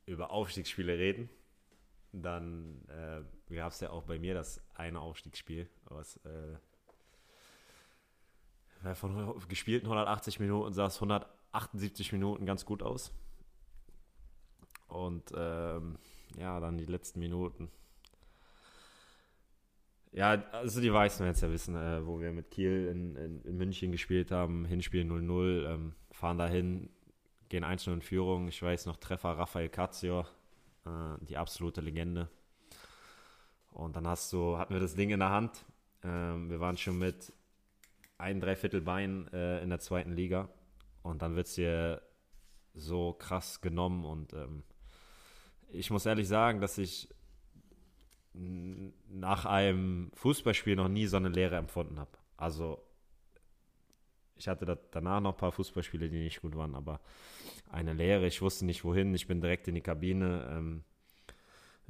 äh, 0.08 0.12
über 0.12 0.32
Aufstiegsspiele 0.32 0.98
reden, 0.98 1.30
dann 2.14 2.82
äh, 2.88 3.22
gab 3.56 3.72
es 3.72 3.80
ja 3.80 3.90
auch 3.90 4.04
bei 4.04 4.20
mir 4.20 4.34
das 4.34 4.62
eine 4.76 5.00
Aufstiegsspiel, 5.00 5.70
was 5.86 6.18
äh, 6.26 6.58
von 8.96 9.40
gespielten 9.48 9.86
180 9.86 10.40
Minuten 10.40 10.74
sah 10.74 10.88
es 10.88 10.96
178 10.96 12.12
Minuten 12.14 12.46
ganz 12.46 12.66
gut 12.66 12.82
aus. 12.82 13.12
Und 14.88 15.32
ähm, 15.36 15.98
ja, 16.38 16.60
dann 16.60 16.78
die 16.78 16.86
letzten 16.86 17.20
Minuten. 17.20 17.70
Ja, 20.12 20.44
also 20.52 20.82
die 20.82 20.90
meisten 20.90 21.24
werden 21.24 21.36
es 21.36 21.42
ja 21.42 21.52
wissen, 21.52 21.76
äh, 21.76 22.06
wo 22.06 22.20
wir 22.20 22.32
mit 22.34 22.52
Kiel 22.52 22.88
in, 22.88 23.16
in, 23.16 23.42
in 23.44 23.58
München 23.58 23.92
gespielt 23.94 24.32
haben, 24.32 24.66
Hinspiel 24.66 25.04
0-0, 25.04 25.74
ähm, 25.74 25.94
fahren 26.12 26.38
dahin, 26.38 26.90
gehen 27.48 27.64
einzeln 27.64 27.96
in 27.96 28.02
Führung. 28.02 28.50
Ich 28.50 28.62
weiß 28.62 28.88
noch, 28.88 28.98
Treffer 28.98 29.38
Rafael 29.38 29.70
Cazio, 29.70 30.26
äh, 30.86 31.18
die 31.22 31.38
absolute 31.38 31.80
Legende. 31.80 32.30
Und 33.72 33.96
dann 33.96 34.08
hast 34.08 34.32
du, 34.34 34.58
hatten 34.58 34.74
wir 34.74 34.82
das 34.82 34.96
Ding 34.96 35.10
in 35.10 35.20
der 35.20 35.30
Hand. 35.30 35.66
Ähm, 36.04 36.50
wir 36.50 36.60
waren 36.60 36.78
schon 36.78 37.00
mit 37.00 37.34
ein 38.18 38.40
Dreiviertel 38.40 38.82
Bein 38.82 39.28
äh, 39.34 39.64
in 39.64 39.70
der 39.70 39.80
zweiten 39.80 40.14
Liga. 40.14 40.50
Und 41.02 41.22
dann 41.22 41.36
wird 41.36 41.48
es 41.48 41.56
dir 41.56 42.02
so 42.74 43.14
krass 43.14 43.62
genommen. 43.62 44.06
Und 44.06 44.34
ähm, 44.34 44.64
ich 45.70 45.90
muss 45.90 46.06
ehrlich 46.06 46.28
sagen, 46.28 46.62
dass 46.62 46.78
ich 46.78 47.10
nach 48.34 49.46
einem 49.46 50.12
Fußballspiel 50.14 50.76
noch 50.76 50.88
nie 50.88 51.06
so 51.08 51.18
eine 51.18 51.30
Leere 51.30 51.58
empfunden 51.58 52.00
habe. 52.00 52.12
Also 52.38 52.82
ich 54.36 54.48
hatte 54.48 54.80
danach 54.92 55.20
noch 55.20 55.34
ein 55.34 55.38
paar 55.38 55.52
Fußballspiele, 55.52 56.10
die 56.10 56.24
nicht 56.24 56.42
gut 56.42 56.56
waren, 56.56 56.76
aber 56.76 57.02
eine 57.70 57.94
Leere. 57.94 58.26
Ich 58.28 58.42
wusste 58.42 58.66
nicht 58.66 58.84
wohin. 58.84 59.14
Ich 59.14 59.28
bin 59.28 59.42
direkt 59.42 59.68
in 59.68 59.76
die 59.76 59.82
Kabine. 59.82 60.48
Ähm, 60.50 60.84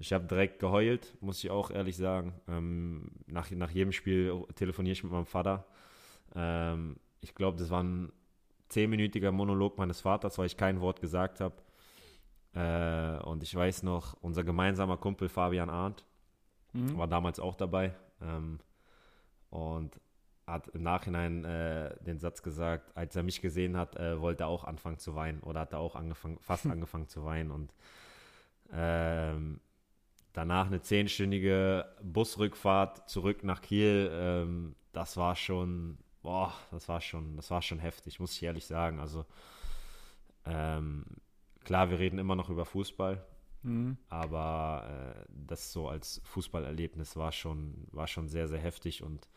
ich 0.01 0.13
habe 0.13 0.25
direkt 0.25 0.59
geheult, 0.59 1.15
muss 1.21 1.43
ich 1.43 1.51
auch 1.51 1.69
ehrlich 1.69 1.95
sagen. 1.95 2.33
Ähm, 2.47 3.11
nach, 3.27 3.49
nach 3.51 3.69
jedem 3.69 3.91
Spiel 3.91 4.45
telefoniere 4.55 4.93
ich 4.93 5.03
mit 5.03 5.11
meinem 5.11 5.27
Vater. 5.27 5.65
Ähm, 6.35 6.97
ich 7.21 7.35
glaube, 7.35 7.57
das 7.57 7.69
war 7.69 7.83
ein 7.83 8.11
zehnminütiger 8.67 9.31
Monolog 9.31 9.77
meines 9.77 10.01
Vaters, 10.01 10.37
weil 10.39 10.47
ich 10.47 10.57
kein 10.57 10.81
Wort 10.81 11.01
gesagt 11.01 11.39
habe. 11.39 11.55
Äh, 12.53 13.23
und 13.23 13.43
ich 13.43 13.53
weiß 13.53 13.83
noch, 13.83 14.15
unser 14.21 14.43
gemeinsamer 14.43 14.97
Kumpel 14.97 15.29
Fabian 15.29 15.69
Arndt 15.69 16.03
mhm. 16.73 16.97
war 16.97 17.07
damals 17.07 17.39
auch 17.39 17.55
dabei. 17.55 17.93
Ähm, 18.21 18.59
und 19.51 19.99
hat 20.47 20.67
im 20.69 20.81
Nachhinein 20.81 21.45
äh, 21.45 21.95
den 22.03 22.17
Satz 22.17 22.41
gesagt, 22.41 22.97
als 22.97 23.15
er 23.15 23.21
mich 23.21 23.41
gesehen 23.41 23.77
hat, 23.77 23.95
äh, 23.97 24.19
wollte 24.19 24.45
er 24.45 24.47
auch 24.47 24.63
anfangen 24.63 24.97
zu 24.97 25.15
weinen 25.15 25.41
oder 25.41 25.61
hat 25.61 25.73
er 25.73 25.79
auch 25.79 25.95
angefangen, 25.95 26.39
fast 26.41 26.65
angefangen 26.65 27.07
zu 27.07 27.23
weinen. 27.23 27.51
Und 27.51 27.71
ähm, 28.73 29.59
danach 30.33 30.67
eine 30.67 30.81
zehnstündige 30.81 31.85
Busrückfahrt 32.01 33.09
zurück 33.09 33.43
nach 33.43 33.61
Kiel, 33.61 34.09
ähm, 34.13 34.75
das 34.93 35.17
war 35.17 35.35
schon, 35.35 35.97
boah, 36.21 36.53
das 36.71 36.87
war 36.89 37.01
schon, 37.01 37.35
das 37.35 37.51
war 37.51 37.61
schon 37.61 37.79
heftig, 37.79 38.19
muss 38.19 38.33
ich 38.33 38.43
ehrlich 38.43 38.65
sagen. 38.65 38.99
Also 38.99 39.25
ähm, 40.45 41.05
klar, 41.63 41.89
wir 41.89 41.99
reden 41.99 42.19
immer 42.19 42.35
noch 42.35 42.49
über 42.49 42.65
Fußball, 42.65 43.23
mhm. 43.63 43.97
aber 44.09 45.15
äh, 45.15 45.25
das 45.29 45.71
so 45.71 45.87
als 45.87 46.21
Fußballerlebnis 46.25 47.15
war 47.15 47.31
schon, 47.31 47.87
war 47.91 48.07
schon 48.07 48.27
sehr, 48.27 48.47
sehr 48.47 48.59
heftig 48.59 49.03
und 49.03 49.27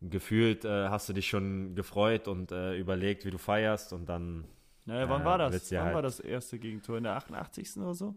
gefühlt 0.00 0.64
äh, 0.64 0.88
hast 0.88 1.08
du 1.08 1.12
dich 1.12 1.28
schon 1.28 1.74
gefreut 1.74 2.28
und 2.28 2.52
äh, 2.52 2.76
überlegt, 2.76 3.24
wie 3.24 3.30
du 3.30 3.38
feierst 3.38 3.92
und 3.92 4.06
dann. 4.06 4.44
Naja, 4.84 5.08
wann 5.08 5.24
war 5.24 5.38
das? 5.38 5.70
Wann 5.70 5.80
halt 5.84 5.94
war 5.94 6.02
das 6.02 6.18
erste 6.18 6.58
Gegentor? 6.58 6.98
In 6.98 7.04
der 7.04 7.14
88. 7.14 7.76
oder 7.76 7.94
so? 7.94 8.16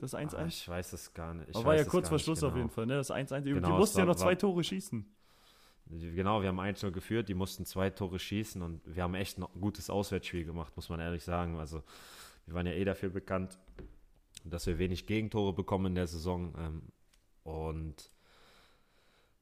Das 0.00 0.14
1-1? 0.14 0.36
Ah, 0.36 0.46
ich 0.46 0.68
weiß 0.68 0.92
es 0.92 1.14
gar 1.14 1.34
nicht. 1.34 1.50
Ich 1.50 1.56
Aber 1.56 1.66
war 1.66 1.76
ja 1.76 1.84
kurz 1.84 2.08
vor 2.08 2.18
Schluss 2.18 2.40
genau. 2.40 2.52
auf 2.52 2.56
jeden 2.56 2.70
Fall, 2.70 2.86
ne? 2.86 2.96
Das 2.96 3.10
1-1. 3.10 3.42
Genau, 3.42 3.68
die 3.68 3.74
mussten 3.74 3.98
ja 3.98 4.04
noch 4.04 4.16
zwei 4.16 4.34
Tore 4.34 4.62
schießen. 4.62 5.04
Genau, 5.88 6.42
wir 6.42 6.48
haben 6.48 6.58
1 6.58 6.82
0 6.82 6.90
geführt, 6.90 7.28
die 7.28 7.34
mussten 7.34 7.64
zwei 7.64 7.90
Tore 7.90 8.18
schießen 8.18 8.60
und 8.60 8.80
wir 8.84 9.04
haben 9.04 9.14
echt 9.14 9.38
ein 9.38 9.46
gutes 9.60 9.88
Auswärtsspiel 9.88 10.44
gemacht, 10.44 10.74
muss 10.74 10.88
man 10.88 10.98
ehrlich 10.98 11.22
sagen. 11.22 11.58
Also, 11.58 11.84
wir 12.46 12.54
waren 12.54 12.66
ja 12.66 12.72
eh 12.72 12.84
dafür 12.84 13.10
bekannt, 13.10 13.56
dass 14.44 14.66
wir 14.66 14.78
wenig 14.78 15.06
Gegentore 15.06 15.52
bekommen 15.52 15.86
in 15.86 15.94
der 15.94 16.08
Saison. 16.08 16.54
Ähm, 16.58 16.82
und 17.44 18.10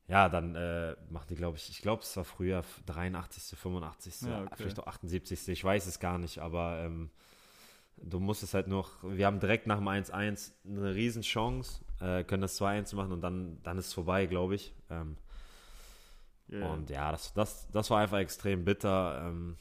ja, 0.06 0.28
dann 0.28 0.54
äh, 0.54 0.96
macht 1.08 1.30
die, 1.30 1.34
glaube 1.34 1.56
ich, 1.56 1.70
ich 1.70 1.80
glaube, 1.80 2.02
es 2.02 2.14
war 2.16 2.24
früher 2.24 2.62
83., 2.86 3.58
85., 3.58 4.22
ja, 4.22 4.42
okay. 4.42 4.54
vielleicht 4.56 4.80
auch 4.80 4.86
78., 4.86 5.48
ich 5.48 5.64
weiß 5.64 5.86
es 5.86 5.98
gar 5.98 6.18
nicht, 6.18 6.40
aber 6.40 6.80
ähm, 6.80 7.10
du 7.96 8.20
musst 8.20 8.42
es 8.42 8.54
halt 8.54 8.66
noch, 8.66 9.02
wir 9.02 9.26
haben 9.26 9.40
direkt 9.40 9.66
nach 9.66 9.78
dem 9.78 9.88
1-1 9.88 10.52
eine 10.66 10.94
Riesenchance, 10.94 11.84
äh, 12.00 12.24
können 12.24 12.42
das 12.42 12.60
2-1 12.60 12.94
machen 12.96 13.12
und 13.12 13.20
dann, 13.20 13.62
dann 13.62 13.78
ist 13.78 13.88
es 13.88 13.94
vorbei, 13.94 14.26
glaube 14.26 14.54
ich. 14.54 14.74
Ähm, 14.90 15.16
yeah. 16.50 16.72
Und 16.72 16.90
ja, 16.90 17.10
das, 17.10 17.32
das, 17.34 17.68
das 17.70 17.90
war 17.90 18.00
einfach 18.00 18.18
extrem 18.18 18.64
bitter. 18.64 19.26
Ähm, 19.26 19.56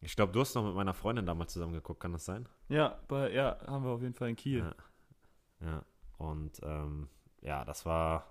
ich 0.00 0.16
glaube, 0.16 0.32
du 0.32 0.40
hast 0.40 0.54
noch 0.54 0.64
mit 0.64 0.74
meiner 0.74 0.94
Freundin 0.94 1.26
damals 1.26 1.52
zusammen 1.52 1.72
geguckt, 1.72 2.00
kann 2.00 2.12
das 2.12 2.24
sein? 2.24 2.48
Ja, 2.68 2.98
bei, 3.08 3.32
ja, 3.32 3.58
haben 3.66 3.84
wir 3.84 3.90
auf 3.90 4.02
jeden 4.02 4.14
Fall 4.14 4.30
in 4.30 4.36
Kiel. 4.36 4.74
Ja, 5.60 5.66
ja. 5.66 5.84
und 6.18 6.60
ähm, 6.62 7.08
ja, 7.42 7.64
das 7.64 7.84
war 7.84 8.30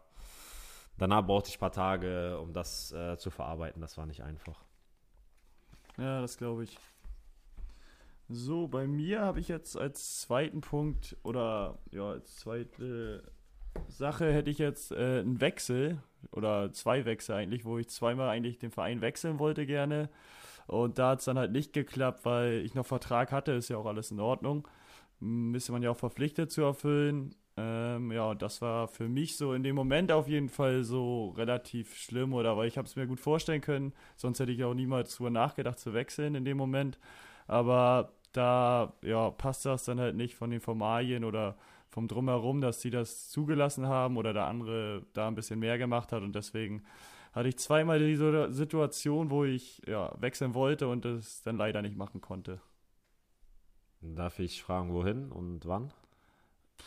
danach 0.99 1.25
brauchte 1.25 1.49
ich 1.49 1.55
ein 1.55 1.59
paar 1.59 1.71
Tage, 1.71 2.39
um 2.39 2.53
das 2.53 2.91
äh, 2.91 3.17
zu 3.17 3.31
verarbeiten. 3.31 3.81
Das 3.81 3.97
war 3.97 4.05
nicht 4.05 4.21
einfach. 4.21 4.63
Ja, 5.97 6.21
das 6.21 6.37
glaube 6.37 6.63
ich. 6.63 6.77
So, 8.31 8.67
bei 8.67 8.85
mir 8.85 9.21
habe 9.21 9.39
ich 9.39 9.47
jetzt 9.47 9.75
als 9.75 10.19
zweiten 10.21 10.61
Punkt 10.61 11.17
oder 11.23 11.79
ja, 11.91 12.11
als 12.11 12.35
zweite 12.35 13.23
Sache 13.87 14.31
hätte 14.31 14.51
ich 14.51 14.59
jetzt 14.59 14.91
äh, 14.91 15.19
einen 15.21 15.41
Wechsel 15.41 16.03
oder 16.31 16.71
zwei 16.71 17.05
Wechsel 17.05 17.35
eigentlich, 17.35 17.65
wo 17.65 17.79
ich 17.79 17.89
zweimal 17.89 18.29
eigentlich 18.29 18.59
den 18.59 18.69
Verein 18.69 19.01
wechseln 19.01 19.39
wollte 19.39 19.65
gerne. 19.65 20.09
Und 20.67 20.99
da 20.99 21.11
hat 21.11 21.19
es 21.19 21.25
dann 21.25 21.39
halt 21.39 21.51
nicht 21.51 21.73
geklappt, 21.73 22.23
weil 22.23 22.63
ich 22.63 22.75
noch 22.75 22.85
Vertrag 22.85 23.31
hatte, 23.31 23.53
ist 23.53 23.69
ja 23.69 23.77
auch 23.77 23.87
alles 23.87 24.11
in 24.11 24.19
Ordnung. 24.19 24.67
Müsste 25.19 25.71
man 25.71 25.81
ja 25.81 25.89
auch 25.89 25.97
verpflichtet 25.97 26.51
zu 26.51 26.61
erfüllen. 26.61 27.33
Ähm, 27.57 28.11
ja, 28.11 28.35
das 28.35 28.61
war 28.61 28.87
für 28.87 29.09
mich 29.09 29.37
so 29.37 29.53
in 29.53 29.63
dem 29.63 29.75
Moment 29.75 30.11
auf 30.11 30.27
jeden 30.27 30.49
Fall 30.49 30.83
so 30.83 31.29
relativ 31.29 31.95
schlimm 31.97 32.33
oder 32.33 32.55
weil 32.57 32.67
ich 32.67 32.77
habe 32.77 32.87
es 32.87 32.95
mir 32.95 33.07
gut 33.07 33.19
vorstellen 33.19 33.61
können, 33.61 33.93
sonst 34.15 34.39
hätte 34.39 34.51
ich 34.51 34.63
auch 34.63 34.75
niemals 34.75 35.15
drüber 35.15 35.31
nachgedacht 35.31 35.79
zu 35.79 35.93
wechseln 35.95 36.35
in 36.35 36.45
dem 36.45 36.57
Moment. 36.57 36.99
Aber 37.47 38.13
da 38.33 38.93
ja, 39.01 39.31
passt 39.31 39.65
das 39.65 39.85
dann 39.85 39.99
halt 39.99 40.15
nicht 40.15 40.35
von 40.35 40.49
den 40.49 40.61
Formalien 40.61 41.23
oder 41.23 41.57
vom 41.89 42.07
Drumherum, 42.07 42.61
dass 42.61 42.81
sie 42.81 42.91
das 42.91 43.29
zugelassen 43.29 43.87
haben 43.87 44.17
oder 44.17 44.33
der 44.33 44.45
andere 44.45 45.05
da 45.13 45.27
ein 45.27 45.35
bisschen 45.35 45.59
mehr 45.59 45.77
gemacht 45.77 46.11
hat 46.11 46.21
und 46.21 46.35
deswegen 46.35 46.83
hatte 47.33 47.49
ich 47.49 47.57
zweimal 47.57 47.99
diese 47.99 48.51
Situation, 48.51 49.29
wo 49.29 49.45
ich 49.45 49.81
ja, 49.87 50.13
wechseln 50.19 50.53
wollte 50.53 50.87
und 50.87 51.05
das 51.05 51.41
dann 51.41 51.57
leider 51.57 51.81
nicht 51.81 51.95
machen 51.95 52.21
konnte. 52.21 52.61
Darf 54.01 54.39
ich 54.39 54.63
fragen, 54.63 54.93
wohin 54.93 55.31
und 55.31 55.65
wann? 55.67 55.91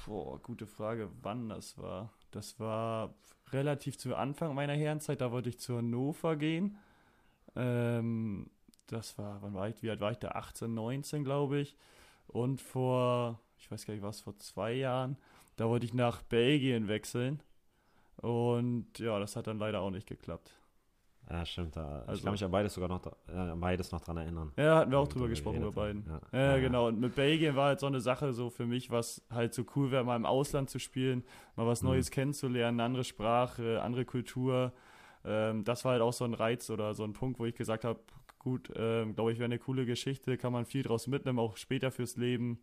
Boah, 0.06 0.40
gute 0.40 0.66
Frage, 0.66 1.10
wann 1.20 1.48
das 1.48 1.78
war. 1.78 2.10
Das 2.30 2.58
war 2.58 3.14
relativ 3.50 3.98
zu 3.98 4.16
Anfang 4.16 4.54
meiner 4.54 4.72
Herrenzeit, 4.72 5.20
da 5.20 5.30
wollte 5.30 5.50
ich 5.50 5.60
zu 5.60 5.76
Hannover 5.76 6.36
gehen. 6.36 6.78
Ähm, 7.54 8.50
das 8.92 9.18
war, 9.18 9.40
wann 9.42 9.54
war 9.54 9.68
ich, 9.68 9.82
wie 9.82 9.90
alt 9.90 10.00
war 10.00 10.12
ich 10.12 10.18
da? 10.18 10.28
18, 10.30 10.72
19, 10.72 11.24
glaube 11.24 11.58
ich. 11.60 11.76
Und 12.26 12.60
vor, 12.60 13.40
ich 13.58 13.70
weiß 13.70 13.86
gar 13.86 13.94
nicht 13.94 14.02
was, 14.02 14.20
vor 14.20 14.36
zwei 14.38 14.72
Jahren, 14.72 15.16
da 15.56 15.68
wollte 15.68 15.86
ich 15.86 15.94
nach 15.94 16.22
Belgien 16.22 16.88
wechseln. 16.88 17.42
Und 18.16 18.98
ja, 18.98 19.18
das 19.18 19.36
hat 19.36 19.46
dann 19.46 19.58
leider 19.58 19.80
auch 19.80 19.90
nicht 19.90 20.06
geklappt. 20.06 20.54
Ja, 21.30 21.46
stimmt. 21.46 21.76
Da. 21.76 22.00
Also, 22.00 22.14
ich 22.14 22.24
kann 22.24 22.32
mich 22.32 22.44
an 22.44 22.50
beides 22.50 22.74
sogar 22.74 22.88
noch, 22.88 23.06
äh, 23.06 23.54
beides 23.56 23.92
noch 23.92 24.00
dran 24.00 24.16
erinnern. 24.16 24.52
Ja, 24.56 24.76
hatten 24.76 24.90
wir 24.90 24.98
auch 24.98 25.08
drüber 25.08 25.28
gesprochen, 25.28 25.58
über 25.58 25.72
beiden. 25.72 26.04
Ja. 26.06 26.20
Ja, 26.32 26.52
ja, 26.52 26.58
genau. 26.58 26.88
Und 26.88 27.00
mit 27.00 27.14
Belgien 27.14 27.56
war 27.56 27.68
halt 27.68 27.80
so 27.80 27.86
eine 27.86 28.00
Sache 28.00 28.32
so 28.32 28.50
für 28.50 28.66
mich, 28.66 28.90
was 28.90 29.22
halt 29.30 29.54
so 29.54 29.64
cool 29.76 29.90
wäre, 29.90 30.04
mal 30.04 30.16
im 30.16 30.26
Ausland 30.26 30.68
zu 30.68 30.78
spielen, 30.78 31.24
mal 31.56 31.66
was 31.66 31.82
mhm. 31.82 31.90
Neues 31.90 32.10
mhm. 32.10 32.14
kennenzulernen, 32.14 32.80
eine 32.80 32.86
andere 32.86 33.04
Sprache, 33.04 33.80
andere 33.82 34.04
Kultur. 34.04 34.72
Ähm, 35.24 35.64
das 35.64 35.84
war 35.84 35.92
halt 35.92 36.02
auch 36.02 36.12
so 36.12 36.24
ein 36.24 36.34
Reiz 36.34 36.68
oder 36.70 36.94
so 36.94 37.04
ein 37.04 37.12
Punkt, 37.12 37.38
wo 37.38 37.46
ich 37.46 37.54
gesagt 37.54 37.84
habe, 37.84 38.00
gut, 38.42 38.72
ähm, 38.76 39.14
glaube 39.14 39.32
ich, 39.32 39.38
wäre 39.38 39.46
eine 39.46 39.58
coole 39.58 39.86
Geschichte, 39.86 40.36
kann 40.36 40.52
man 40.52 40.64
viel 40.64 40.82
draus 40.82 41.06
mitnehmen, 41.06 41.38
auch 41.38 41.56
später 41.56 41.90
fürs 41.90 42.16
Leben. 42.16 42.60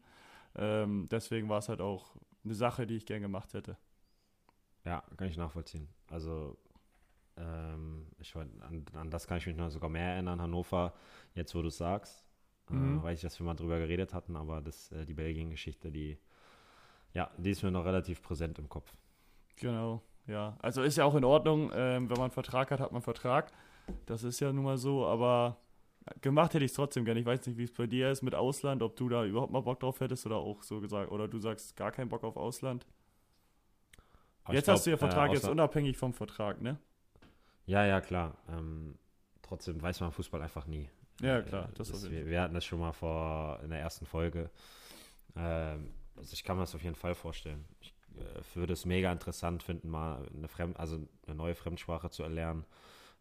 Ähm, 0.56 1.08
deswegen 1.10 1.50
war 1.50 1.60
es 1.60 1.70
halt 1.70 1.82
auch 1.82 2.16
eine 2.44 2.54
Sache, 2.54 2.86
die 2.86 2.96
ich 2.96 3.06
gern 3.06 3.22
gemacht 3.22 3.54
hätte. 3.54 3.78
Ja, 4.86 5.04
kann 5.18 5.28
ich 5.28 5.38
nachvollziehen. 5.38 5.88
Also 6.08 6.58
ähm, 7.38 8.08
ich, 8.20 8.36
an, 8.36 8.86
an, 8.94 9.10
das 9.10 9.28
kann 9.28 9.38
ich 9.38 9.48
mich 9.48 9.56
noch 9.56 9.70
sogar 9.70 9.90
mehr 9.90 10.14
erinnern, 10.14 10.42
Hannover, 10.42 10.94
jetzt 11.36 11.56
wo 11.56 11.62
du 11.62 11.68
es 11.68 11.78
sagst. 11.78 12.26
Äh, 12.70 12.74
mhm. 12.74 13.00
Äh, 13.00 13.04
weiß 13.04 13.20
ich, 13.20 13.24
dass 13.24 13.40
wir 13.40 13.46
mal 13.46 13.56
drüber 13.56 13.78
geredet 13.80 14.14
hatten, 14.14 14.36
aber 14.36 14.62
das, 14.62 14.92
äh, 14.92 15.06
die 15.06 15.14
Belgien-Geschichte, 15.14 15.92
die, 15.92 16.18
ja, 17.14 17.32
die 17.38 17.52
ist 17.52 17.64
mir 17.64 17.72
noch 17.72 17.86
relativ 17.86 18.22
präsent 18.22 18.60
im 18.60 18.70
Kopf. 18.70 18.94
Genau, 19.56 20.02
ja. 20.28 20.58
Also 20.62 20.84
ist 20.84 20.98
ja 20.98 21.06
auch 21.06 21.16
in 21.16 21.24
Ordnung, 21.24 21.72
ähm, 21.74 22.10
wenn 22.10 22.18
man 22.18 22.26
einen 22.26 22.32
Vertrag 22.32 22.72
hat, 22.72 22.80
hat 22.80 22.92
man 22.92 22.98
einen 22.98 23.04
Vertrag. 23.04 23.52
Das 24.06 24.24
ist 24.24 24.40
ja 24.40 24.54
nun 24.54 24.66
mal 24.66 24.78
so, 24.78 25.06
aber 25.06 25.58
gemacht 26.22 26.54
hätte 26.54 26.66
ich 26.66 26.72
es 26.72 26.76
trotzdem 26.76 27.06
gerne. 27.06 27.20
Ich 27.20 27.26
weiß 27.26 27.46
nicht, 27.48 27.58
wie 27.58 27.64
es 27.64 27.74
bei 27.74 27.88
dir 27.88 28.12
ist 28.12 28.22
mit 28.22 28.36
Ausland, 28.36 28.82
ob 28.82 28.96
du 28.96 29.10
da 29.10 29.26
überhaupt 29.26 29.52
mal 29.52 29.62
Bock 29.62 29.80
drauf 29.80 30.00
hättest 30.00 30.26
oder 30.26 30.38
auch 30.38 30.64
so 30.64 30.80
gesagt, 30.80 31.12
oder 31.12 31.28
du 31.28 31.40
sagst 31.40 31.76
gar 31.76 31.92
keinen 31.92 32.10
Bock 32.10 32.24
auf 32.24 32.38
Ausland. 32.38 32.86
Aber 34.44 34.54
jetzt 34.54 34.66
glaub, 34.66 34.78
hast 34.78 34.86
du 34.86 34.92
ja 34.92 34.98
Vertrag, 34.98 35.30
äh, 35.30 35.34
jetzt 35.34 35.48
unabhängig 35.48 35.98
vom 35.98 36.14
Vertrag, 36.14 36.62
ne? 36.62 36.78
Ja, 37.66 37.86
ja, 37.86 38.02
klar. 38.02 38.36
Ähm, 38.50 38.98
trotzdem 39.42 39.82
weiß 39.82 40.00
man 40.00 40.12
Fußball 40.12 40.42
einfach 40.42 40.66
nie. 40.66 40.90
Ja, 41.22 41.42
klar. 41.42 41.66
Äh, 41.66 41.74
das 41.76 41.92
das, 41.92 42.10
wir, 42.10 42.26
wir, 42.26 42.42
hatten 42.42 42.54
das 42.54 42.66
schon 42.66 42.80
mal 42.80 42.94
vor 42.94 43.60
in 43.64 43.70
der 43.70 43.80
ersten 43.80 44.06
Folge. 44.06 44.50
Ähm, 45.36 45.94
also 46.16 46.34
ich 46.34 46.44
kann 46.44 46.58
mir 46.58 46.64
das 46.64 46.76
auf 46.76 46.84
jeden 46.84 46.96
Fall 46.96 47.16
vorstellen. 47.16 47.66
Ich 47.82 47.94
äh, 48.18 48.56
würde 48.56 48.74
es 48.74 48.86
mega 48.86 49.12
interessant 49.12 49.64
finden, 49.64 49.90
mal 49.90 50.28
eine, 50.36 50.48
Fremd 50.48 50.80
also 50.80 51.00
eine 51.28 51.36
neue 51.36 51.56
Fremdsprache 51.56 52.10
zu 52.10 52.24
erlernen, 52.24 52.66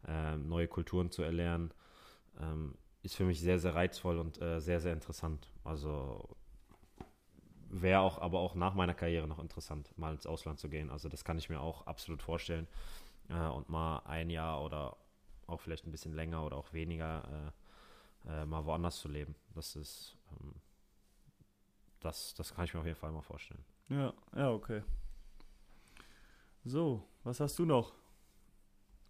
ähm, 0.07 0.47
neue 0.47 0.67
Kulturen 0.67 1.11
zu 1.11 1.21
erlernen. 1.23 1.71
Ähm, 2.39 2.75
ist 3.01 3.15
für 3.15 3.23
mich 3.23 3.39
sehr, 3.39 3.59
sehr 3.59 3.75
reizvoll 3.75 4.19
und 4.19 4.41
äh, 4.41 4.59
sehr, 4.59 4.79
sehr 4.79 4.93
interessant. 4.93 5.47
Also 5.63 6.37
wäre 7.69 7.99
auch, 8.01 8.19
aber 8.19 8.39
auch 8.39 8.55
nach 8.55 8.73
meiner 8.73 8.93
Karriere 8.93 9.27
noch 9.27 9.39
interessant, 9.39 9.97
mal 9.97 10.13
ins 10.13 10.25
Ausland 10.25 10.59
zu 10.59 10.69
gehen. 10.69 10.89
Also 10.89 11.07
das 11.07 11.23
kann 11.23 11.37
ich 11.37 11.49
mir 11.49 11.61
auch 11.61 11.87
absolut 11.87 12.21
vorstellen. 12.21 12.67
Äh, 13.29 13.47
und 13.47 13.69
mal 13.69 13.99
ein 14.05 14.29
Jahr 14.29 14.63
oder 14.63 14.97
auch 15.47 15.61
vielleicht 15.61 15.85
ein 15.85 15.91
bisschen 15.91 16.13
länger 16.13 16.45
oder 16.45 16.57
auch 16.57 16.73
weniger 16.73 17.53
äh, 18.25 18.41
äh, 18.41 18.45
mal 18.45 18.65
woanders 18.65 18.99
zu 18.99 19.07
leben. 19.07 19.35
Das 19.55 19.75
ist, 19.75 20.17
ähm, 20.31 20.55
das, 21.99 22.33
das 22.33 22.53
kann 22.53 22.65
ich 22.65 22.73
mir 22.73 22.79
auf 22.81 22.85
jeden 22.85 22.97
Fall 22.97 23.11
mal 23.11 23.21
vorstellen. 23.21 23.63
Ja, 23.89 24.13
ja, 24.35 24.51
okay. 24.51 24.83
So, 26.65 27.03
was 27.23 27.39
hast 27.39 27.57
du 27.57 27.65
noch? 27.65 27.93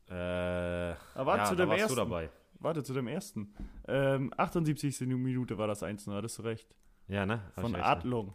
Äh, 0.07 0.13
Aber 0.13 0.97
warte, 1.25 1.39
ja, 1.39 1.45
zu 1.45 1.55
da 1.55 1.63
dem 1.63 1.69
warst 1.69 1.82
ersten. 1.82 1.95
du 1.95 2.01
dabei. 2.01 2.30
Warte, 2.60 2.84
zu 2.84 2.93
dem 2.93 3.07
ersten. 3.07 3.53
Ähm, 3.88 4.34
78. 4.36 4.99
Minute 5.01 5.57
war 5.57 5.68
das 5.68 5.82
1 5.84 6.07
hattest 6.07 6.39
du 6.39 6.41
recht. 6.43 6.68
Ja, 7.07 7.26
ne? 7.26 7.41
Hab 7.55 7.62
Von 7.62 7.72
ne? 7.72 7.84
Adlung. 7.84 8.34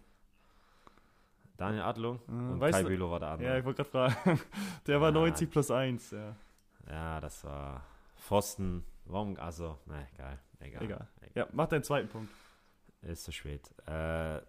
Daniel 1.57 1.83
Adlung 1.83 2.21
Äh, 2.27 2.33
und 2.33 2.61
weißt 2.61 2.79
Kai 2.79 2.85
Bülow 2.85 3.11
war 3.11 3.21
der 3.21 3.29
andere. 3.31 3.49
Ja, 3.51 3.59
ich 3.59 3.65
wollte 3.65 3.85
gerade 3.85 4.13
fragen. 4.15 4.41
Der 4.87 5.01
war 5.01 5.09
Ah. 5.09 5.13
90 5.13 5.51
plus 5.51 5.71
1, 5.71 6.11
ja. 6.11 6.37
Ja, 6.89 7.21
das 7.21 7.45
war 7.45 7.85
Pfosten. 8.17 8.85
Warum? 9.05 9.37
Also, 9.39 9.79
ne, 9.87 10.09
egal. 10.15 10.39
Egal. 10.59 10.83
Egal. 10.83 11.09
Ja, 11.35 11.47
mach 11.53 11.69
deinen 11.69 11.85
zweiten 11.85 12.09
Punkt. 12.09 12.33
Ist 13.03 13.25
zu 13.25 13.33
spät. 13.33 13.71
Äh, 13.87 14.41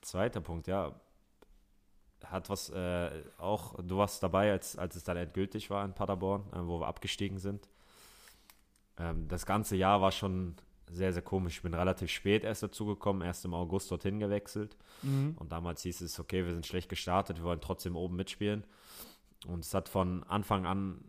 zweiter 0.00 0.40
Punkt, 0.40 0.66
ja. 0.68 0.92
Hat 2.24 2.48
was, 2.48 2.70
äh, 2.70 3.10
auch, 3.38 3.74
du 3.82 3.98
warst 3.98 4.22
dabei, 4.22 4.50
als, 4.52 4.76
als 4.78 4.96
es 4.96 5.04
dann 5.04 5.16
endgültig 5.16 5.68
war 5.70 5.84
in 5.84 5.92
Paderborn, 5.92 6.44
äh, 6.52 6.66
wo 6.66 6.80
wir 6.80 6.86
abgestiegen 6.86 7.38
sind. 7.38 7.68
Ähm, 8.98 9.28
das 9.28 9.46
ganze 9.46 9.76
Jahr 9.76 10.00
war 10.00 10.12
schon 10.12 10.56
sehr, 10.90 11.12
sehr 11.12 11.22
komisch. 11.22 11.56
Ich 11.56 11.62
bin 11.62 11.74
relativ 11.74 12.10
spät 12.10 12.44
erst 12.44 12.62
dazugekommen, 12.62 13.22
erst 13.22 13.44
im 13.44 13.54
August 13.54 13.90
dorthin 13.90 14.18
gewechselt. 14.18 14.76
Mhm. 15.02 15.36
Und 15.38 15.52
damals 15.52 15.82
hieß 15.82 16.00
es, 16.00 16.18
okay, 16.20 16.44
wir 16.44 16.52
sind 16.52 16.66
schlecht 16.66 16.88
gestartet, 16.88 17.38
wir 17.38 17.44
wollen 17.44 17.60
trotzdem 17.60 17.96
oben 17.96 18.16
mitspielen. 18.16 18.64
Und 19.46 19.64
es 19.64 19.74
hat 19.74 19.88
von 19.88 20.22
Anfang 20.24 20.66
an 20.66 21.04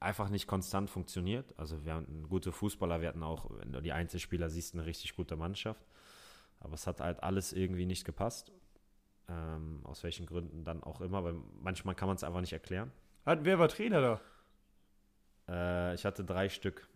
einfach 0.00 0.28
nicht 0.28 0.46
konstant 0.46 0.90
funktioniert. 0.90 1.54
Also 1.58 1.84
wir 1.84 1.94
hatten 1.94 2.28
gute 2.28 2.52
Fußballer, 2.52 3.00
wir 3.00 3.08
hatten 3.08 3.22
auch, 3.22 3.50
wenn 3.58 3.72
du 3.72 3.80
die 3.82 3.92
Einzelspieler 3.92 4.48
siehst, 4.48 4.74
eine 4.74 4.86
richtig 4.86 5.14
gute 5.14 5.36
Mannschaft. 5.36 5.84
Aber 6.58 6.74
es 6.74 6.86
hat 6.86 7.00
halt 7.00 7.22
alles 7.22 7.52
irgendwie 7.52 7.86
nicht 7.86 8.04
gepasst. 8.04 8.52
Ähm, 9.28 9.80
aus 9.84 10.02
welchen 10.02 10.26
Gründen 10.26 10.64
dann 10.64 10.82
auch 10.82 11.00
immer, 11.00 11.22
weil 11.22 11.34
manchmal 11.60 11.94
kann 11.94 12.08
man 12.08 12.16
es 12.16 12.24
einfach 12.24 12.40
nicht 12.40 12.52
erklären. 12.52 12.90
Hat, 13.24 13.44
wer 13.44 13.58
war 13.58 13.68
Trainer 13.68 14.00
da? 14.00 14.20
Äh, 15.48 15.94
ich 15.94 16.04
hatte 16.04 16.24
drei 16.24 16.48
Stück. 16.48 16.88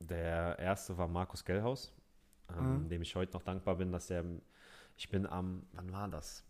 Der 0.00 0.58
erste 0.58 0.96
war 0.96 1.08
Markus 1.08 1.44
Gellhaus, 1.44 1.92
ähm, 2.50 2.84
Mhm. 2.84 2.88
dem 2.88 3.02
ich 3.02 3.14
heute 3.14 3.32
noch 3.34 3.42
dankbar 3.42 3.76
bin, 3.76 3.92
dass 3.92 4.06
der. 4.08 4.24
Ich 4.96 5.08
bin 5.08 5.26
am. 5.26 5.66
Wann 5.72 5.92
war 5.92 6.08
das? 6.08 6.44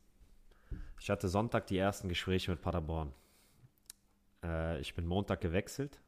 Ich 0.98 1.10
hatte 1.10 1.28
Sonntag 1.28 1.66
die 1.66 1.78
ersten 1.78 2.08
Gespräche 2.08 2.50
mit 2.50 2.60
Paderborn. 2.62 3.12
Äh, 4.42 4.80
ich 4.80 4.94
bin 4.94 5.06
Montag 5.06 5.40
gewechselt 5.40 6.00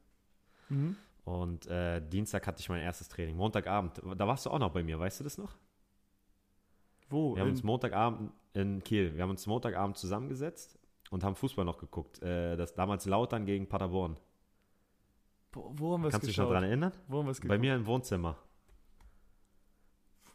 Mhm. 0.69 0.95
und 1.25 1.67
äh, 1.67 2.01
Dienstag 2.01 2.47
hatte 2.47 2.59
ich 2.61 2.69
mein 2.69 2.81
erstes 2.81 3.09
Training. 3.09 3.35
Montagabend, 3.35 4.01
da 4.17 4.27
warst 4.27 4.45
du 4.45 4.49
auch 4.49 4.59
noch 4.59 4.71
bei 4.71 4.83
mir, 4.83 4.97
weißt 4.99 5.19
du 5.19 5.23
das 5.25 5.37
noch? 5.37 5.55
Wo? 7.09 7.35
Wir 7.35 7.41
haben 7.41 7.49
In- 7.49 7.55
uns 7.55 7.63
Montagabend 7.63 8.31
in 8.53 8.83
Kiel, 8.83 9.13
wir 9.15 9.23
haben 9.23 9.29
uns 9.31 9.45
Montagabend 9.45 9.97
zusammengesetzt 9.97 10.79
und 11.11 11.23
haben 11.23 11.35
Fußball 11.35 11.65
noch 11.65 11.77
geguckt. 11.77 12.21
Äh, 12.23 12.55
das 12.55 12.73
damals 12.73 13.05
Lautern 13.05 13.45
gegen 13.45 13.67
Paderborn. 13.67 14.17
Wo, 15.53 15.93
haben 15.93 16.01
wir 16.01 16.07
es 16.07 16.11
Kannst 16.13 16.23
du 16.25 16.27
dich 16.27 16.37
noch 16.37 16.47
daran 16.49 16.63
erinnern? 16.63 16.91
Wo 17.07 17.19
haben 17.19 17.25
wir 17.27 17.31
es 17.31 17.39
Bei 17.41 17.57
mir 17.57 17.75
im 17.75 17.85
Wohnzimmer. 17.85 18.37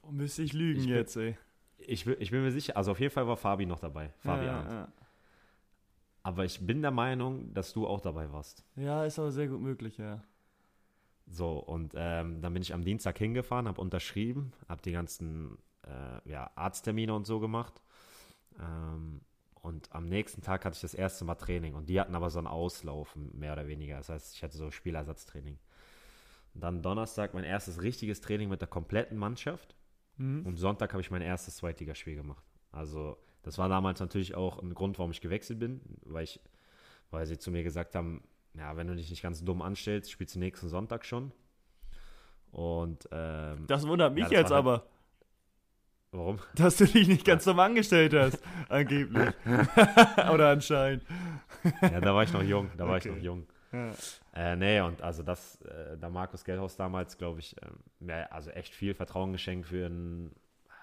Wo 0.02 0.10
müsste 0.10 0.42
ich 0.42 0.52
lügen 0.52 0.80
Ich 0.80 0.86
bin- 0.86 0.94
jetzt, 0.94 1.16
ey? 1.16 1.36
Ich, 1.78 2.04
bin- 2.04 2.16
ich 2.18 2.30
bin 2.30 2.42
mir 2.42 2.50
sicher, 2.52 2.76
also 2.76 2.90
auf 2.92 3.00
jeden 3.00 3.12
Fall 3.12 3.26
war 3.26 3.36
Fabi 3.36 3.66
noch 3.66 3.78
dabei. 3.78 4.12
Fabi 4.18 4.46
ja, 4.46 4.56
Arndt. 4.58 4.70
ja. 4.72 4.88
Aber 6.22 6.44
ich 6.44 6.64
bin 6.66 6.82
der 6.82 6.90
Meinung, 6.90 7.52
dass 7.54 7.72
du 7.72 7.86
auch 7.86 8.00
dabei 8.00 8.30
warst. 8.32 8.64
ja, 8.76 9.04
ist 9.04 9.18
aber 9.18 9.30
sehr 9.32 9.48
gut 9.48 9.60
möglich, 9.60 9.96
ja. 9.98 10.22
So, 11.26 11.58
und 11.58 11.92
ähm, 11.94 12.40
dann 12.40 12.52
bin 12.54 12.62
ich 12.62 12.72
am 12.74 12.84
Dienstag 12.84 13.18
hingefahren, 13.18 13.68
habe 13.68 13.80
unterschrieben, 13.80 14.52
habe 14.68 14.80
die 14.82 14.92
ganzen 14.92 15.58
äh, 15.82 16.30
ja, 16.30 16.50
Arzttermine 16.54 17.14
und 17.14 17.26
so 17.26 17.38
gemacht. 17.38 17.82
Ähm, 18.58 19.20
und 19.68 19.88
am 19.92 20.06
nächsten 20.06 20.40
Tag 20.40 20.64
hatte 20.64 20.74
ich 20.74 20.80
das 20.80 20.94
erste 20.94 21.24
Mal 21.24 21.34
Training. 21.34 21.74
Und 21.74 21.88
die 21.88 22.00
hatten 22.00 22.14
aber 22.14 22.30
so 22.30 22.38
einen 22.38 22.46
Auslauf, 22.48 23.14
mehr 23.14 23.52
oder 23.52 23.68
weniger. 23.68 23.98
Das 23.98 24.08
heißt, 24.08 24.34
ich 24.34 24.42
hatte 24.42 24.56
so 24.56 24.70
Spielersatztraining. 24.70 25.58
Und 26.54 26.60
dann 26.64 26.82
Donnerstag 26.82 27.34
mein 27.34 27.44
erstes 27.44 27.82
richtiges 27.82 28.20
Training 28.22 28.48
mit 28.48 28.60
der 28.62 28.68
kompletten 28.68 29.18
Mannschaft. 29.18 29.76
Mhm. 30.16 30.46
Und 30.46 30.56
Sonntag 30.56 30.92
habe 30.94 31.02
ich 31.02 31.10
mein 31.10 31.20
erstes 31.22 31.56
Zweitligaspiel 31.56 32.16
gemacht. 32.16 32.42
Also, 32.72 33.18
das 33.42 33.58
war 33.58 33.68
damals 33.68 34.00
natürlich 34.00 34.34
auch 34.34 34.58
ein 34.62 34.74
Grund, 34.74 34.98
warum 34.98 35.10
ich 35.12 35.20
gewechselt 35.20 35.58
bin, 35.58 35.80
weil 36.02 36.24
ich, 36.24 36.40
weil 37.10 37.26
sie 37.26 37.38
zu 37.38 37.50
mir 37.50 37.62
gesagt 37.62 37.94
haben, 37.94 38.22
ja, 38.54 38.76
wenn 38.76 38.86
du 38.86 38.96
dich 38.96 39.10
nicht 39.10 39.22
ganz 39.22 39.44
dumm 39.44 39.60
anstellst, 39.62 40.10
spielst 40.10 40.34
du 40.34 40.38
nächsten 40.38 40.68
Sonntag 40.68 41.04
schon. 41.04 41.30
Und 42.50 43.08
ähm, 43.12 43.66
Das 43.66 43.86
wundert 43.86 44.14
mich 44.14 44.24
das 44.24 44.32
jetzt 44.32 44.44
halt- 44.50 44.58
aber, 44.58 44.86
warum? 46.12 46.38
dass 46.54 46.76
du 46.76 46.86
dich 46.86 47.08
nicht 47.08 47.24
ganz 47.24 47.44
dumm 47.44 47.58
angestellt 47.60 48.14
hast, 48.14 48.38
angeblich. 48.68 49.32
Oder 50.32 50.50
anscheinend. 50.50 51.04
Ja, 51.82 52.00
da 52.00 52.14
war 52.14 52.22
ich 52.22 52.32
noch 52.32 52.42
jung, 52.42 52.70
da 52.76 52.86
war 52.86 52.96
Okay. 52.96 53.08
ich 53.08 53.14
noch 53.16 53.22
jung. 53.22 53.46
Ja. 53.72 53.92
Äh, 54.34 54.56
nee, 54.56 54.80
und 54.80 55.02
also 55.02 55.22
das, 55.22 55.60
äh, 55.62 55.98
da 55.98 56.08
Markus 56.08 56.44
Gellhaus 56.44 56.76
damals, 56.76 57.18
glaube 57.18 57.40
ich, 57.40 57.54
ähm, 57.62 57.74
mir 58.00 58.32
also 58.32 58.50
echt 58.50 58.74
viel 58.74 58.94
Vertrauen 58.94 59.32
geschenkt 59.32 59.66
für 59.68 59.86
ein, 59.86 60.30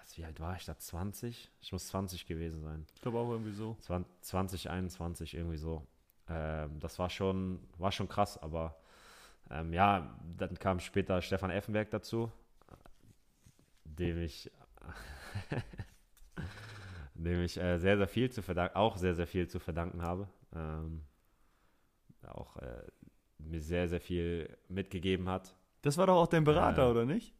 was, 0.02 0.18
wie 0.18 0.26
alt 0.26 0.40
war 0.40 0.56
ich 0.56 0.66
da? 0.66 0.78
20? 0.78 1.50
Ich 1.62 1.72
muss 1.72 1.88
20 1.88 2.28
gewesen 2.28 2.62
sein. 2.62 2.86
Ich 2.94 3.02
glaube 3.02 3.18
auch 3.18 3.32
irgendwie 3.32 3.54
so. 3.54 3.76
20, 3.82 4.22
2021 4.22 5.34
irgendwie 5.36 5.58
so. 5.58 5.88
Ähm, 6.30 6.80
das 6.80 7.00
war 7.00 7.10
schon, 7.10 7.60
war 7.80 7.92
schon 7.92 8.08
krass, 8.08 8.38
aber 8.38 8.76
ähm, 9.50 9.74
ja, 9.74 10.16
dann 10.38 10.54
kam 10.60 10.80
später 10.80 11.22
Stefan 11.24 11.50
Effenberg 11.50 11.90
dazu, 11.90 12.32
dem 13.86 14.22
ich, 14.22 14.52
dem 17.16 17.42
ich 17.44 17.58
äh, 17.58 17.78
sehr, 17.80 17.98
sehr 17.98 18.08
viel 18.08 18.32
zu 18.32 18.42
verdanken, 18.42 18.76
auch 18.76 18.98
sehr, 18.98 19.16
sehr 19.16 19.28
viel 19.28 19.48
zu 19.48 19.60
verdanken 19.60 20.02
habe. 20.02 20.28
Ähm, 20.54 21.02
auch 22.28 22.58
äh, 22.58 22.82
mir 23.40 23.62
sehr, 23.62 23.88
sehr 23.88 24.02
viel 24.02 24.56
mitgegeben 24.68 25.30
hat. 25.30 25.56
Das 25.82 25.98
war 25.98 26.08
doch 26.08 26.16
auch 26.16 26.28
dein 26.28 26.44
Berater, 26.44 26.84
Ja. 26.84 26.92
oder 26.92 27.06
nicht? 27.06 27.34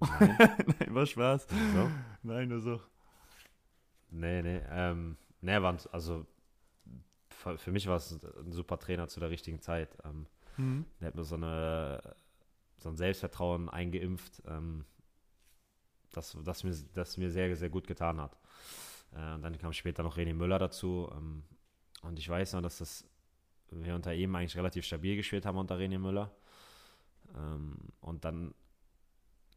Nein, 0.00 0.36
Nein, 0.78 0.94
war 0.94 1.06
Spaß. 1.06 1.46
so. 1.48 1.90
Nein, 2.22 2.48
nur 2.48 2.60
so. 2.60 2.80
Nee, 4.10 4.42
nee. 4.42 4.60
Ähm, 4.70 5.16
nee, 5.40 5.60
war, 5.60 5.76
also 5.92 6.26
für, 7.30 7.58
für 7.58 7.72
mich 7.72 7.86
war 7.86 7.96
es 7.96 8.12
ein 8.12 8.52
super 8.52 8.78
Trainer 8.78 9.08
zu 9.08 9.20
der 9.20 9.30
richtigen 9.30 9.60
Zeit. 9.60 9.96
Ähm, 10.04 10.26
Mhm. 10.56 10.84
Der 11.00 11.08
hat 11.08 11.16
mir 11.16 11.24
so, 11.24 11.34
eine, 11.34 12.00
so 12.76 12.88
ein 12.88 12.94
Selbstvertrauen 12.96 13.68
eingeimpft, 13.68 14.40
ähm, 14.46 14.84
das, 16.16 16.36
das, 16.44 16.64
mir, 16.64 16.74
das 16.94 17.16
mir 17.16 17.30
sehr, 17.30 17.54
sehr 17.56 17.70
gut 17.70 17.86
getan 17.86 18.20
hat. 18.20 18.36
Äh, 19.12 19.34
und 19.34 19.42
dann 19.42 19.58
kam 19.58 19.72
später 19.72 20.02
noch 20.02 20.16
René 20.16 20.34
Müller 20.34 20.58
dazu. 20.58 21.10
Ähm, 21.14 21.42
und 22.02 22.18
ich 22.18 22.28
weiß 22.28 22.54
noch, 22.54 22.62
dass 22.62 22.78
das, 22.78 23.04
wir 23.70 23.94
unter 23.94 24.14
ihm 24.14 24.34
eigentlich 24.34 24.56
relativ 24.56 24.84
stabil 24.84 25.16
gespielt 25.16 25.46
haben 25.46 25.58
unter 25.58 25.76
René 25.76 25.98
Müller. 25.98 26.30
Ähm, 27.36 27.76
und 28.00 28.24
dann 28.24 28.54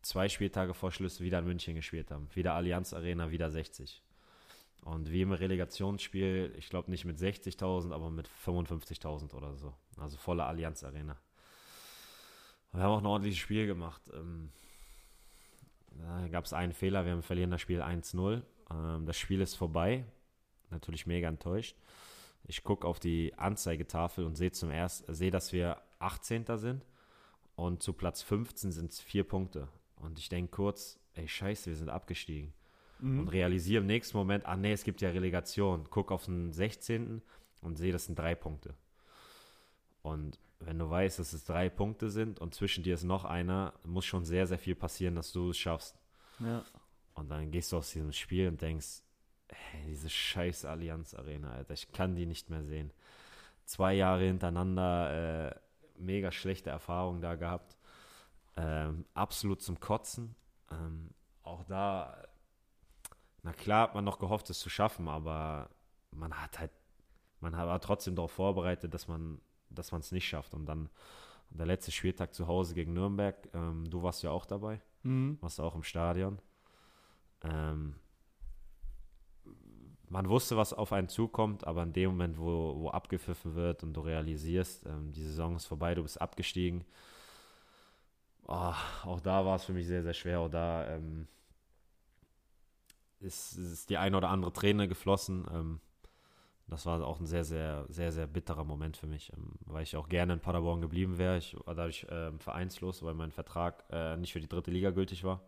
zwei 0.01 0.29
Spieltage 0.29 0.73
vor 0.73 0.91
Schluss 0.91 1.19
wieder 1.19 1.39
in 1.39 1.45
München 1.45 1.75
gespielt 1.75 2.11
haben. 2.11 2.29
Wieder 2.33 2.53
Allianz 2.53 2.93
Arena, 2.93 3.31
wieder 3.31 3.51
60. 3.51 4.01
Und 4.81 5.11
wie 5.11 5.21
im 5.21 5.33
Relegationsspiel, 5.33 6.53
ich 6.57 6.69
glaube 6.69 6.91
nicht 6.91 7.03
mit 7.03 7.17
60.000, 7.17 7.91
aber 7.93 8.09
mit 8.09 8.29
55.000 8.45 9.33
oder 9.33 9.55
so. 9.55 9.73
Also 9.97 10.17
volle 10.17 10.45
Allianz 10.45 10.83
Arena. 10.83 11.17
Wir 12.71 12.83
haben 12.83 12.91
auch 12.91 12.99
ein 12.99 13.05
ordentliches 13.05 13.39
Spiel 13.39 13.67
gemacht. 13.67 14.01
Ähm, 14.13 14.51
da 15.91 16.27
gab 16.27 16.45
es 16.45 16.53
einen 16.53 16.73
Fehler, 16.73 17.05
wir 17.05 17.11
haben 17.13 17.23
verlieren 17.23 17.51
das 17.51 17.61
Spiel 17.61 17.81
1-0. 17.81 18.41
Ähm, 18.71 19.05
das 19.05 19.17
Spiel 19.17 19.41
ist 19.41 19.55
vorbei. 19.55 20.05
Natürlich 20.69 21.05
mega 21.05 21.27
enttäuscht. 21.27 21.77
Ich 22.43 22.63
gucke 22.63 22.87
auf 22.87 22.99
die 22.99 23.33
Anzeigetafel 23.37 24.25
und 24.25 24.35
sehe 24.35 24.51
zum 24.51 24.69
ersten, 24.69 25.13
sehe, 25.13 25.31
dass 25.31 25.53
wir 25.53 25.81
18. 25.99 26.45
sind 26.57 26.85
und 27.55 27.81
zu 27.83 27.93
Platz 27.93 28.21
15 28.21 28.71
sind 28.71 28.91
es 28.91 28.99
vier 28.99 29.23
Punkte. 29.23 29.67
Und 29.95 30.19
ich 30.19 30.29
denke 30.29 30.51
kurz, 30.51 30.99
ey 31.15 31.27
Scheiße, 31.27 31.69
wir 31.69 31.75
sind 31.77 31.89
abgestiegen 31.89 32.53
Mhm. 32.99 33.19
und 33.19 33.27
realisiere 33.29 33.81
im 33.81 33.87
nächsten 33.87 34.17
Moment, 34.17 34.45
ah 34.45 34.55
nee, 34.57 34.71
es 34.71 34.83
gibt 34.83 35.01
ja 35.01 35.09
Relegation. 35.09 35.85
Guck 35.89 36.11
auf 36.11 36.25
den 36.25 36.51
16. 36.51 37.21
und 37.61 37.77
sehe, 37.77 37.91
das 37.91 38.05
sind 38.05 38.17
drei 38.17 38.33
Punkte. 38.35 38.73
Und 40.01 40.39
wenn 40.59 40.79
du 40.79 40.89
weißt, 40.89 41.19
dass 41.19 41.33
es 41.33 41.45
drei 41.45 41.69
Punkte 41.69 42.09
sind 42.09 42.39
und 42.39 42.55
zwischen 42.55 42.83
dir 42.83 42.95
ist 42.95 43.03
noch 43.03 43.25
einer, 43.25 43.73
muss 43.83 44.05
schon 44.05 44.25
sehr, 44.25 44.47
sehr 44.47 44.57
viel 44.57 44.75
passieren, 44.75 45.15
dass 45.15 45.31
du 45.31 45.51
es 45.51 45.57
schaffst. 45.57 45.97
Ja. 46.39 46.63
Und 47.13 47.29
dann 47.29 47.51
gehst 47.51 47.71
du 47.71 47.77
aus 47.77 47.91
diesem 47.91 48.11
Spiel 48.11 48.47
und 48.47 48.61
denkst, 48.61 49.01
hey, 49.49 49.85
diese 49.87 50.09
scheiß 50.09 50.65
Allianz 50.65 51.13
Arena, 51.13 51.51
Alter, 51.51 51.73
ich 51.73 51.91
kann 51.91 52.15
die 52.15 52.25
nicht 52.25 52.49
mehr 52.49 52.63
sehen. 52.63 52.91
Zwei 53.65 53.93
Jahre 53.93 54.23
hintereinander 54.23 55.51
äh, 55.51 55.55
mega 55.97 56.31
schlechte 56.31 56.69
Erfahrungen 56.69 57.21
da 57.21 57.35
gehabt. 57.35 57.77
ähm, 58.57 59.05
absolut 59.13 59.61
zum 59.61 59.79
Kotzen. 59.79 60.35
Ähm, 60.71 61.11
auch 61.43 61.63
da, 61.65 62.23
na 63.43 63.53
klar 63.53 63.83
hat 63.83 63.95
man 63.95 64.03
noch 64.03 64.19
gehofft, 64.19 64.49
es 64.49 64.59
zu 64.59 64.69
schaffen, 64.69 65.07
aber 65.07 65.69
man 66.11 66.33
hat 66.41 66.59
halt, 66.59 66.71
man 67.39 67.53
war 67.53 67.79
trotzdem 67.79 68.15
darauf 68.15 68.31
vorbereitet, 68.31 68.93
dass 68.93 69.07
man 69.07 69.39
dass 69.69 69.91
man 69.91 70.01
es 70.01 70.11
nicht 70.11 70.27
schafft. 70.27 70.53
Und 70.53 70.65
dann 70.65 70.89
der 71.49 71.65
letzte 71.65 71.91
Spieltag 71.91 72.33
zu 72.33 72.47
Hause 72.47 72.73
gegen 72.73 72.93
Nürnberg, 72.93 73.35
ähm, 73.53 73.89
du 73.89 74.03
warst 74.03 74.23
ja 74.23 74.31
auch 74.31 74.45
dabei, 74.45 74.81
mhm. 75.03 75.37
warst 75.41 75.59
auch 75.59 75.75
im 75.75 75.83
Stadion. 75.83 76.39
Ähm, 77.43 77.95
man 80.09 80.29
wusste, 80.29 80.55
was 80.55 80.73
auf 80.73 80.93
einen 80.93 81.09
zukommt, 81.09 81.67
aber 81.67 81.83
in 81.83 81.93
dem 81.93 82.11
Moment, 82.11 82.37
wo, 82.39 82.79
wo 82.79 82.89
abgepfiffen 82.89 83.55
wird 83.55 83.83
und 83.83 83.93
du 83.93 84.01
realisierst, 84.01 84.85
ähm, 84.85 85.11
die 85.11 85.23
Saison 85.23 85.55
ist 85.55 85.65
vorbei, 85.65 85.95
du 85.95 86.03
bist 86.03 86.21
abgestiegen, 86.21 86.85
oh, 88.47 88.73
auch 89.03 89.19
da 89.19 89.45
war 89.45 89.55
es 89.55 89.65
für 89.65 89.73
mich 89.73 89.87
sehr, 89.87 90.03
sehr 90.03 90.13
schwer. 90.13 90.39
Auch 90.39 90.49
da 90.49 90.95
ähm, 90.95 91.27
ist, 93.19 93.57
ist, 93.57 93.89
die 93.89 93.97
eine 93.97 94.17
oder 94.17 94.29
andere 94.29 94.53
Träne 94.53 94.87
geflossen. 94.87 95.45
Ähm, 95.51 95.79
das 96.67 96.85
war 96.85 97.05
auch 97.05 97.19
ein 97.19 97.25
sehr, 97.25 97.45
sehr, 97.45 97.85
sehr, 97.87 98.11
sehr 98.11 98.27
bitterer 98.27 98.65
Moment 98.65 98.97
für 98.97 99.07
mich, 99.07 99.31
ähm, 99.33 99.53
weil 99.65 99.83
ich 99.83 99.95
auch 99.95 100.09
gerne 100.09 100.33
in 100.33 100.39
Paderborn 100.39 100.81
geblieben 100.81 101.17
wäre. 101.17 101.37
Ich 101.37 101.55
war 101.65 101.75
dadurch 101.75 102.05
ähm, 102.09 102.39
vereinslos, 102.39 103.03
weil 103.03 103.13
mein 103.13 103.31
Vertrag 103.31 103.85
äh, 103.89 104.17
nicht 104.17 104.33
für 104.33 104.41
die 104.41 104.49
dritte 104.49 104.71
Liga 104.71 104.91
gültig 104.91 105.23
war. 105.23 105.41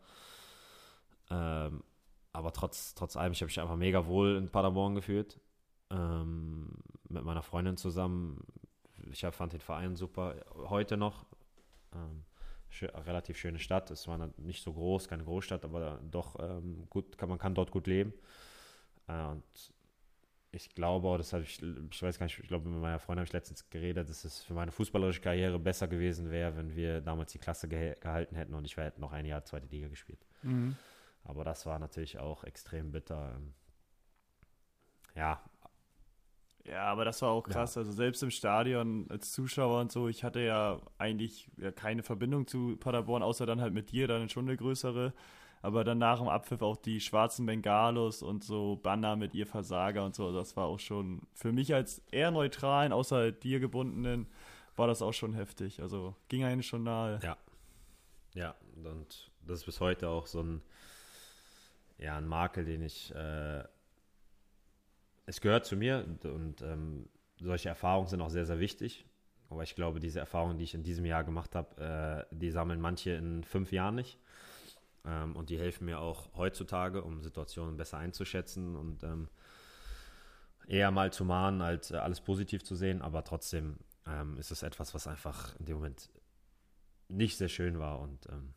Ähm, 1.30 1.84
aber 2.32 2.54
trotz, 2.54 2.96
trotz 2.96 3.18
allem, 3.18 3.34
ich 3.34 3.42
habe 3.42 3.48
mich 3.48 3.60
einfach 3.60 3.76
mega 3.76 4.06
wohl 4.06 4.38
in 4.38 4.50
Paderborn 4.50 4.96
gefühlt. 4.96 5.40
Ähm, 5.90 6.70
mit 7.10 7.24
meiner 7.24 7.42
Freundin 7.42 7.76
zusammen. 7.76 8.46
Ich 9.12 9.22
fand 9.22 9.54
den 9.54 9.62
Verein 9.62 9.96
super. 9.96 10.36
Heute 10.70 10.96
noch. 10.96 11.26
Ähm, 11.94 12.24
schö 12.70 12.86
relativ 12.86 13.38
schöne 13.38 13.60
Stadt. 13.60 13.92
Es 13.92 14.08
war 14.08 14.30
nicht 14.38 14.64
so 14.64 14.74
groß, 14.74 15.08
keine 15.08 15.24
Großstadt, 15.24 15.66
aber 15.66 16.00
doch 16.10 16.38
ähm, 16.40 16.86
gut, 16.90 17.18
kann, 17.18 17.30
man 17.30 17.40
kann 17.40 17.56
dort 17.56 17.72
gut 17.72 17.88
leben. 17.88 18.14
Äh, 19.08 19.26
und 19.26 19.44
ich 20.52 20.74
glaube, 20.74 21.18
das 21.18 21.34
habe 21.34 21.44
ich, 21.44 21.62
ich 21.62 22.02
weiß 22.02 22.18
gar 22.18 22.26
nicht, 22.26 22.40
ich 22.40 22.48
glaube, 22.48 22.70
mit 22.70 22.82
meiner 22.82 23.00
Freundin 23.00 23.22
habe 23.22 23.28
ich 23.28 23.34
letztens 23.34 23.70
geredet, 23.70 24.10
dass 24.10 24.24
es 24.24 24.42
für 24.42 24.54
meine 24.54 24.72
fußballerische 24.72 25.22
Karriere 25.22 25.60
besser 25.60 25.88
gewesen 25.88 26.32
wäre, 26.32 26.56
wenn 26.58 26.76
wir 26.76 27.02
damals 27.02 27.32
die 27.32 27.38
Klasse 27.38 27.68
ge 27.68 27.96
gehalten 28.00 28.36
hätten 28.36 28.56
und 28.56 28.66
ich 28.66 28.76
hätte 28.76 29.00
noch 29.00 29.12
ein 29.12 29.26
Jahr 29.26 29.46
zweite 29.46 29.68
Liga 29.68 29.88
gespielt. 29.88 30.26
Mhm. 30.42 30.76
Aber 31.24 31.44
das 31.44 31.66
war 31.66 31.78
natürlich 31.78 32.18
auch 32.18 32.44
extrem 32.44 32.92
bitter. 32.92 33.40
Ja. 35.16 35.40
Ja, 36.66 36.84
aber 36.84 37.06
das 37.06 37.22
war 37.22 37.30
auch 37.30 37.44
krass. 37.44 37.76
Ja. 37.76 37.82
Also 37.82 37.92
selbst 37.92 38.24
im 38.24 38.32
Stadion 38.32 39.08
als 39.10 39.32
Zuschauer 39.32 39.82
und 39.82 39.92
so, 39.92 40.08
ich 40.08 40.24
hatte 40.24 40.40
ja 40.40 40.82
eigentlich 40.98 41.50
ja 41.58 41.72
keine 41.72 42.04
Verbindung 42.04 42.48
zu 42.48 42.76
Paderborn, 42.78 43.24
außer 43.24 43.46
dann 43.46 43.62
halt 43.62 43.74
mit 43.74 43.92
dir, 43.92 44.08
dann 44.08 44.30
schon 44.30 44.48
eine 44.48 44.58
größere. 44.58 45.14
Aber 45.62 45.84
dann 45.84 45.98
nach 45.98 46.20
dem 46.20 46.30
Abpfiff 46.30 46.62
auch 46.62 46.78
die 46.78 47.02
schwarzen 47.02 47.46
Bengalos 47.46 48.22
und 48.22 48.44
so 48.44 48.78
Banner 48.78 49.16
mit 49.16 49.34
ihr 49.36 49.46
Versager 49.46 50.06
und 50.06 50.16
so. 50.16 50.32
Das 50.32 50.56
war 50.56 50.66
auch 50.66 50.80
schon 50.80 51.22
für 51.34 51.52
mich 51.52 51.74
als 51.74 52.02
eher 52.12 52.32
neutralen, 52.32 52.94
außer 52.94 53.32
dir 53.32 53.60
gebundenen, 53.60 54.28
war 54.78 54.88
das 54.88 55.02
auch 55.02 55.14
schon 55.14 55.34
heftig. 55.34 55.82
Also 55.82 56.16
ging 56.30 56.44
eigentlich 56.44 56.68
schon 56.68 56.84
nahe. 56.84 57.20
Ja. 57.22 57.38
Ja, 58.36 58.56
und 58.76 59.32
das 59.46 59.60
ist 59.60 59.66
bis 59.66 59.82
heute 59.82 60.08
auch 60.08 60.28
so 60.28 60.42
ein 60.42 60.62
ja, 62.00 62.18
ein 62.18 62.28
Makel, 62.28 62.66
den 62.66 62.82
ich. 62.82 63.14
Äh, 63.14 63.64
es 65.26 65.42
gehört 65.42 65.66
zu 65.66 65.76
mir 65.76 66.06
und 66.24 66.62
ähm, 66.64 67.08
solche 67.40 67.70
Erfahrungen 67.70 68.08
sind 68.08 68.22
auch 68.22 68.32
sehr, 68.32 68.46
sehr 68.46 68.60
wichtig. 68.60 69.06
Aber 69.50 69.62
ich 69.62 69.76
glaube, 69.76 70.00
diese 70.00 70.20
Erfahrungen, 70.20 70.58
die 70.58 70.64
ich 70.64 70.74
in 70.74 70.84
diesem 70.84 71.06
Jahr 71.06 71.24
gemacht 71.24 71.56
habe, 71.56 72.26
äh, 72.32 72.36
die 72.36 72.50
sammeln 72.50 72.82
manche 72.82 73.12
in 73.12 73.44
fünf 73.44 73.72
Jahren 73.72 73.96
nicht. 73.96 74.18
Ähm, 75.10 75.36
und 75.36 75.50
die 75.50 75.58
helfen 75.58 75.86
mir 75.86 76.00
auch 76.00 76.30
heutzutage, 76.36 77.04
um 77.04 77.22
Situationen 77.22 77.78
besser 77.78 77.98
einzuschätzen 77.98 78.76
und 78.76 79.04
ähm, 79.04 79.28
eher 80.68 80.92
mal 80.92 81.12
zu 81.12 81.26
mahnen, 81.26 81.62
als 81.62 81.92
äh, 81.92 81.98
alles 81.98 82.22
positiv 82.22 82.64
zu 82.64 82.76
sehen. 82.76 83.02
Aber 83.02 83.24
trotzdem 83.24 83.78
ähm, 84.08 84.38
ist 84.38 84.52
es 84.52 84.64
etwas, 84.64 84.94
was 84.94 85.08
einfach 85.08 85.56
in 85.60 85.66
dem 85.66 85.78
Moment 85.78 86.10
nicht 87.08 87.38
sehr 87.38 87.50
schön 87.50 87.80
war. 87.80 88.00
Und 88.00 88.28
ähm, 88.30 88.54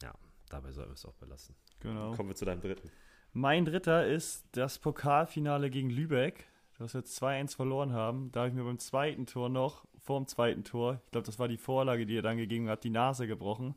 ja, 0.00 0.14
dabei 0.48 0.70
sollten 0.72 0.92
wir 0.92 0.94
es 0.94 1.04
auch 1.04 1.16
belassen. 1.16 1.56
Genau. 1.80 2.14
Kommen 2.14 2.28
wir 2.28 2.36
zu 2.36 2.44
deinem 2.44 2.60
dritten. 2.60 2.90
Mein 3.32 3.64
dritter 3.64 4.06
ist 4.06 4.44
das 4.52 4.78
Pokalfinale 4.78 5.70
gegen 5.70 5.90
Lübeck, 5.90 6.46
das 6.78 6.94
wir 6.94 7.02
2-1 7.02 7.56
verloren 7.56 7.92
haben. 7.92 8.32
Da 8.32 8.40
habe 8.40 8.50
ich 8.50 8.54
mir 8.54 8.64
beim 8.64 8.78
zweiten 8.78 9.26
Tor 9.26 9.48
noch, 9.48 9.84
vor 9.98 10.18
dem 10.18 10.26
zweiten 10.26 10.64
Tor, 10.64 11.00
ich 11.04 11.10
glaube, 11.12 11.26
das 11.26 11.38
war 11.38 11.46
die 11.46 11.58
Vorlage, 11.58 12.06
die 12.06 12.16
er 12.16 12.22
dann 12.22 12.38
gegeben 12.38 12.68
hat, 12.68 12.84
die 12.84 12.90
Nase 12.90 13.26
gebrochen, 13.26 13.76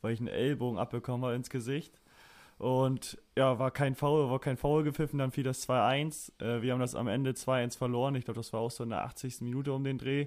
weil 0.00 0.12
ich 0.12 0.20
einen 0.20 0.28
Ellbogen 0.28 0.78
abbekommen 0.78 1.24
habe 1.24 1.34
ins 1.34 1.50
Gesicht. 1.50 2.00
Und 2.58 3.18
ja, 3.36 3.58
war 3.58 3.70
kein 3.70 3.94
Foul, 3.94 4.30
war 4.30 4.40
kein 4.40 4.56
Foul 4.56 4.82
gepfiffen, 4.82 5.18
dann 5.18 5.30
fiel 5.30 5.44
das 5.44 5.68
2-1. 5.68 6.32
Äh, 6.42 6.62
wir 6.62 6.72
haben 6.72 6.80
das 6.80 6.96
am 6.96 7.06
Ende 7.06 7.30
2-1 7.30 7.78
verloren. 7.78 8.14
Ich 8.16 8.24
glaube, 8.24 8.40
das 8.40 8.52
war 8.52 8.60
auch 8.60 8.70
so 8.70 8.82
in 8.82 8.90
der 8.90 9.04
80. 9.04 9.42
Minute 9.42 9.72
um 9.72 9.84
den 9.84 9.98
Dreh. 9.98 10.26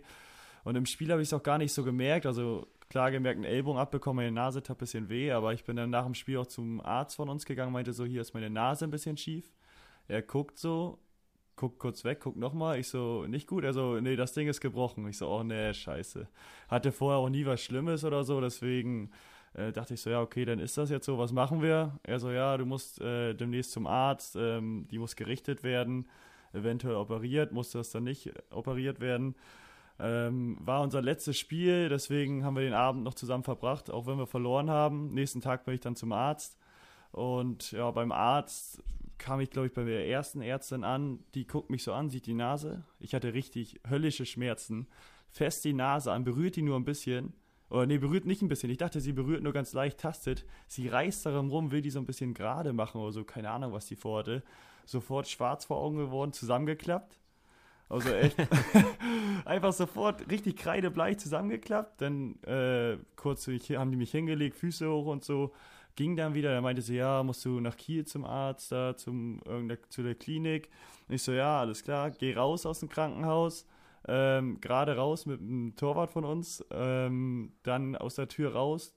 Und 0.63 0.76
im 0.76 0.86
Spiel 0.86 1.11
habe 1.11 1.22
ich 1.22 1.28
es 1.28 1.34
auch 1.34 1.43
gar 1.43 1.57
nicht 1.57 1.74
so 1.74 1.84
gemerkt. 1.84 2.26
Also 2.26 2.67
klar 2.88 3.11
gemerkt, 3.11 3.38
einen 3.38 3.45
Ellbogen 3.45 3.80
abbekommen, 3.80 4.26
meine 4.26 4.32
Nase 4.32 4.63
tat 4.63 4.78
ein 4.78 4.80
bisschen 4.80 5.09
weh, 5.09 5.32
aber 5.32 5.53
ich 5.53 5.63
bin 5.63 5.76
dann 5.76 5.89
nach 5.89 6.05
dem 6.05 6.13
Spiel 6.13 6.38
auch 6.38 6.47
zum 6.47 6.82
Arzt 6.82 7.15
von 7.15 7.30
uns 7.30 7.45
gegangen, 7.45 7.72
meinte 7.72 7.93
so, 7.93 8.05
hier 8.05 8.22
ist 8.22 8.34
meine 8.34 8.49
Nase 8.49 8.86
ein 8.86 8.91
bisschen 8.91 9.17
schief. 9.17 9.51
Er 10.07 10.22
guckt 10.22 10.57
so, 10.57 10.99
guckt 11.55 11.80
kurz 11.80 12.03
weg, 12.03 12.22
guckt 12.22 12.38
nochmal. 12.38 12.80
Ich 12.80 12.89
so, 12.89 13.26
nicht 13.28 13.47
gut. 13.47 13.63
Er 13.63 13.74
so, 13.74 13.99
nee, 13.99 14.15
das 14.15 14.34
Ding 14.34 14.47
ist 14.47 14.61
gebrochen. 14.61 15.07
Ich 15.07 15.17
so, 15.17 15.30
oh 15.30 15.43
nee, 15.43 15.74
scheiße. 15.74 16.28
Hatte 16.67 16.91
vorher 16.91 17.19
auch 17.19 17.30
nie 17.30 17.45
was 17.45 17.61
Schlimmes 17.61 18.03
oder 18.03 18.24
so, 18.24 18.41
deswegen 18.41 19.11
äh, 19.54 19.72
dachte 19.72 19.93
ich 19.93 20.02
so, 20.02 20.10
ja, 20.10 20.22
okay, 20.22 20.45
dann 20.45 20.60
ist 20.60 20.78
das 20.78 20.89
jetzt 20.89 21.06
so, 21.06 21.18
was 21.18 21.32
machen 21.32 21.62
wir? 21.62 21.99
Er 22.04 22.20
so, 22.20 22.32
ja, 22.32 22.58
du 22.58 22.66
musst 22.66 23.02
äh, 23.02 23.34
demnächst 23.34 23.72
zum 23.72 23.88
Arzt, 23.88 24.36
ähm, 24.36 24.88
die 24.89 24.99
muss 24.99 25.16
gerichtet 25.16 25.64
werden, 25.64 26.08
eventuell 26.54 26.95
operiert, 26.95 27.52
muss 27.52 27.72
das 27.72 27.91
dann 27.91 28.04
nicht 28.04 28.32
operiert 28.49 28.99
werden. 28.99 29.36
Ähm, 29.99 30.58
war 30.60 30.82
unser 30.82 31.02
letztes 31.02 31.38
Spiel, 31.38 31.89
deswegen 31.89 32.43
haben 32.43 32.56
wir 32.56 32.64
den 32.64 32.74
Abend 32.74 33.04
noch 33.04 33.14
zusammen 33.14 33.43
verbracht, 33.43 33.91
auch 33.91 34.08
wenn 34.08 34.18
wir 34.18 34.26
verloren 34.26 34.70
haben. 34.70 35.14
Nächsten 35.14 35.41
Tag 35.41 35.66
bin 35.66 35.76
ich 35.76 35.82
dann 35.82 35.95
zum 35.95 36.12
Arzt. 36.12 36.58
Und 37.12 37.72
ja, 37.74 37.91
beim 37.91 38.12
Arzt 38.12 38.82
kam 39.18 39.39
ich, 39.41 39.52
glaube 39.52 39.68
ich, 39.68 39.74
bei 39.74 39.84
der 39.84 40.08
ersten 40.08 40.41
Ärztin 40.41 40.84
an. 40.84 41.20
Die 41.36 41.45
guckt 41.45 41.70
mich 41.70 41.84
so 41.84 41.93
an, 41.93 42.10
sieht 42.10 42.26
die 42.26 42.34
Nase. 42.34 42.84
Ich 42.99 43.14
hatte 43.14 43.34
richtig 43.34 43.80
höllische 43.88 44.26
Schmerzen. 44.26 44.88
Fest 45.30 45.64
die 45.66 45.74
Nase 45.74 46.12
an, 46.12 46.24
berührt 46.24 46.56
die 46.56 46.64
nur 46.64 46.78
ein 46.78 46.86
bisschen. 46.86 47.34
Oder 47.72 47.86
nee, 47.86 47.97
berührt 47.97 48.26
nicht 48.26 48.41
ein 48.41 48.49
bisschen. 48.49 48.69
Ich 48.69 48.78
dachte, 48.78 48.99
sie 48.99 49.13
berührt 49.13 49.43
nur 49.43 49.53
ganz 49.53 49.72
leicht, 49.72 49.97
tastet. 49.97 50.45
Sie 50.67 50.89
reißt 50.89 51.26
darum 51.26 51.49
rum, 51.49 51.72
will 51.72 51.82
die 51.82 51.89
so 51.89 51.99
ein 51.99 52.05
bisschen 52.05 52.34
gerade 52.34 52.74
machen 52.74 52.99
oder 52.99 53.13
so. 53.13 53.24
Keine 53.24 53.49
Ahnung, 53.49 53.72
was 53.72 53.86
die 53.86 53.95
vorhatte. 53.95 54.43
Sofort 54.86 55.30
schwarz 55.30 55.65
vor 55.65 55.78
Augen 55.78 55.97
geworden, 55.97 56.34
zusammengeklappt. 56.34 57.17
Also 57.88 58.09
echt 58.09 58.36
einfach 59.45 59.72
sofort 59.72 60.30
richtig 60.30 60.57
kreidebleich 60.57 61.17
zusammengeklappt. 61.19 62.01
Dann 62.01 62.41
äh, 62.43 62.97
kurz 63.15 63.47
haben 63.47 63.91
die 63.91 63.97
mich 63.97 64.11
hingelegt, 64.11 64.57
Füße 64.57 64.89
hoch 64.89 65.05
und 65.05 65.24
so. 65.24 65.53
Ging 65.95 66.17
dann 66.17 66.34
wieder, 66.34 66.51
er 66.51 66.61
meinte 66.61 66.82
sie, 66.82 66.95
ja, 66.95 67.24
musst 67.24 67.45
du 67.45 67.61
nach 67.61 67.78
Kiel 67.78 68.05
zum 68.05 68.26
Arzt, 68.26 68.72
da 68.72 68.97
zum, 68.97 69.41
zu 69.89 70.03
der 70.03 70.15
Klinik. 70.15 70.69
Und 71.07 71.15
ich 71.15 71.24
so, 71.24 71.32
ja, 71.32 71.61
alles 71.61 71.84
klar, 71.84 72.11
geh 72.11 72.34
raus 72.34 72.65
aus 72.65 72.82
dem 72.82 72.89
Krankenhaus. 72.89 73.65
Ähm, 74.08 74.60
gerade 74.62 74.95
raus 74.95 75.26
mit 75.26 75.39
einem 75.39 75.76
Torwart 75.76 76.12
von 76.12 76.26
uns, 76.26 76.66
ähm, 76.72 77.54
dann 77.64 77.95
aus 77.95 78.16
der 78.16 78.28
Tür 78.28 78.54
raus, 78.54 78.95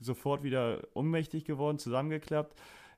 sofort 0.00 0.42
wieder 0.42 0.80
ohnmächtig 0.94 1.44
geworden, 1.44 1.78
zusammengeklappt 1.78 2.54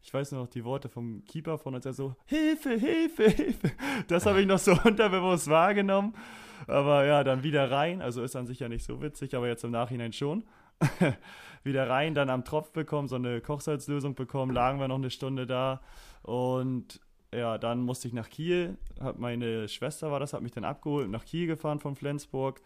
ich 0.07 0.15
weiß 0.15 0.33
noch 0.33 0.47
die 0.47 0.65
Worte 0.65 0.89
vom 0.89 1.25
Keeper 1.25 1.59
von 1.59 1.75
uns, 1.75 1.85
er 1.85 1.93
so, 1.93 2.15
Hilfe, 2.27 2.79
Hilfe, 2.79 3.29
Hilfe. 3.29 3.73
Das 4.07 4.25
habe 4.25 4.41
ich 4.41 4.47
noch 4.47 4.61
so 4.61 4.73
unterbewusst 4.85 5.49
wahrgenommen. 5.49 6.15
Aber 6.69 7.05
ja, 7.05 7.25
dann 7.25 7.43
wieder 7.43 7.73
rein. 7.73 8.01
Also 8.01 8.23
ist 8.23 8.37
an 8.37 8.47
sich 8.47 8.61
ja 8.61 8.69
nicht 8.69 8.85
so 8.85 9.03
witzig, 9.03 9.35
aber 9.35 9.49
jetzt 9.49 9.65
im 9.65 9.73
Nachhinein 9.73 10.13
schon. 10.13 10.45
wieder 11.65 11.89
rein, 11.89 12.15
dann 12.15 12.31
am 12.31 12.45
Tropf 12.45 12.71
bekommen, 12.71 13.09
so 13.09 13.17
eine 13.17 13.41
Kochsalzlösung 13.41 14.15
bekommen, 14.15 14.55
lagen 14.55 14.79
wir 14.79 14.87
noch 14.87 14.95
eine 14.95 15.11
Stunde 15.11 15.45
da. 15.45 15.81
Und 16.23 17.01
ja, 17.33 17.59
dann 17.59 17.83
musste 17.83 18.09
ich 18.09 18.14
nach 18.14 18.31
Kiel. 18.31 18.77
Hat 19.01 19.18
meine 19.18 19.68
Schwester 19.68 20.11
war 20.11 20.20
das, 20.20 20.33
hat 20.33 20.43
mich 20.43 20.53
dann 20.53 20.64
abgeholt, 20.64 21.11
nach 21.11 21.24
Kiel 21.24 21.47
gefahren 21.47 21.81
von 21.81 21.97
Flensburg. 21.97 22.61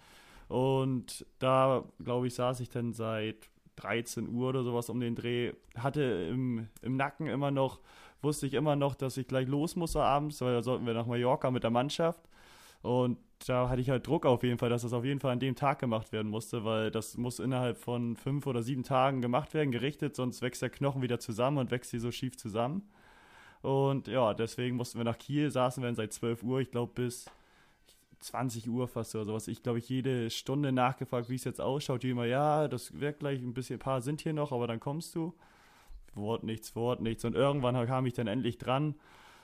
Und 0.48 1.24
da, 1.38 1.84
glaube 2.02 2.26
ich, 2.26 2.34
saß 2.34 2.60
ich 2.60 2.68
dann 2.68 2.92
seit 2.92 3.48
13 3.76 4.28
Uhr 4.28 4.48
oder 4.50 4.62
sowas 4.62 4.90
um 4.90 5.00
den 5.00 5.14
Dreh, 5.14 5.52
hatte 5.76 6.02
im, 6.02 6.68
im 6.82 6.96
Nacken 6.96 7.28
immer 7.28 7.50
noch, 7.50 7.80
wusste 8.22 8.46
ich 8.46 8.54
immer 8.54 8.76
noch, 8.76 8.94
dass 8.94 9.16
ich 9.16 9.26
gleich 9.26 9.48
los 9.48 9.76
muss 9.76 9.96
abends, 9.96 10.40
weil 10.40 10.52
da 10.52 10.62
sollten 10.62 10.86
wir 10.86 10.94
nach 10.94 11.06
Mallorca 11.06 11.50
mit 11.50 11.62
der 11.62 11.70
Mannschaft. 11.70 12.28
Und 12.82 13.18
da 13.46 13.68
hatte 13.68 13.80
ich 13.80 13.90
halt 13.90 14.06
Druck 14.06 14.26
auf 14.26 14.42
jeden 14.42 14.58
Fall, 14.58 14.70
dass 14.70 14.82
das 14.82 14.92
auf 14.92 15.04
jeden 15.04 15.20
Fall 15.20 15.32
an 15.32 15.40
dem 15.40 15.54
Tag 15.54 15.78
gemacht 15.78 16.12
werden 16.12 16.30
musste, 16.30 16.64
weil 16.64 16.90
das 16.90 17.16
muss 17.16 17.38
innerhalb 17.38 17.78
von 17.78 18.16
fünf 18.16 18.46
oder 18.46 18.62
sieben 18.62 18.82
Tagen 18.82 19.22
gemacht 19.22 19.54
werden, 19.54 19.70
gerichtet, 19.70 20.16
sonst 20.16 20.42
wächst 20.42 20.62
der 20.62 20.70
Knochen 20.70 21.02
wieder 21.02 21.20
zusammen 21.20 21.58
und 21.58 21.70
wächst 21.70 21.90
hier 21.90 22.00
so 22.00 22.10
schief 22.10 22.36
zusammen. 22.36 22.90
Und 23.62 24.08
ja, 24.08 24.32
deswegen 24.34 24.76
mussten 24.76 24.98
wir 24.98 25.04
nach 25.04 25.18
Kiel, 25.18 25.50
saßen 25.50 25.82
wir 25.82 25.88
dann 25.88 25.96
seit 25.96 26.12
12 26.12 26.42
Uhr, 26.42 26.60
ich 26.60 26.70
glaube 26.70 26.92
bis 26.94 27.26
20 28.20 28.68
Uhr 28.68 28.88
fast 28.88 29.14
oder 29.14 29.24
sowas. 29.24 29.48
Ich 29.48 29.62
glaube, 29.62 29.78
ich 29.78 29.88
jede 29.88 30.30
Stunde 30.30 30.72
nachgefragt, 30.72 31.28
wie 31.28 31.34
es 31.34 31.44
jetzt 31.44 31.60
ausschaut. 31.60 32.02
Die 32.02 32.10
immer, 32.10 32.26
ja, 32.26 32.68
das 32.68 33.00
wird 33.00 33.18
gleich 33.18 33.40
ein 33.40 33.54
bisschen, 33.54 33.76
ein 33.76 33.80
paar 33.80 34.02
sind 34.02 34.20
hier 34.20 34.32
noch, 34.32 34.52
aber 34.52 34.66
dann 34.66 34.80
kommst 34.80 35.14
du. 35.14 35.34
Wort 36.14 36.42
nichts, 36.42 36.74
Wort 36.76 37.00
nichts. 37.00 37.24
Und 37.24 37.34
irgendwann 37.34 37.86
kam 37.86 38.06
ich 38.06 38.14
dann 38.14 38.26
endlich 38.26 38.58
dran 38.58 38.94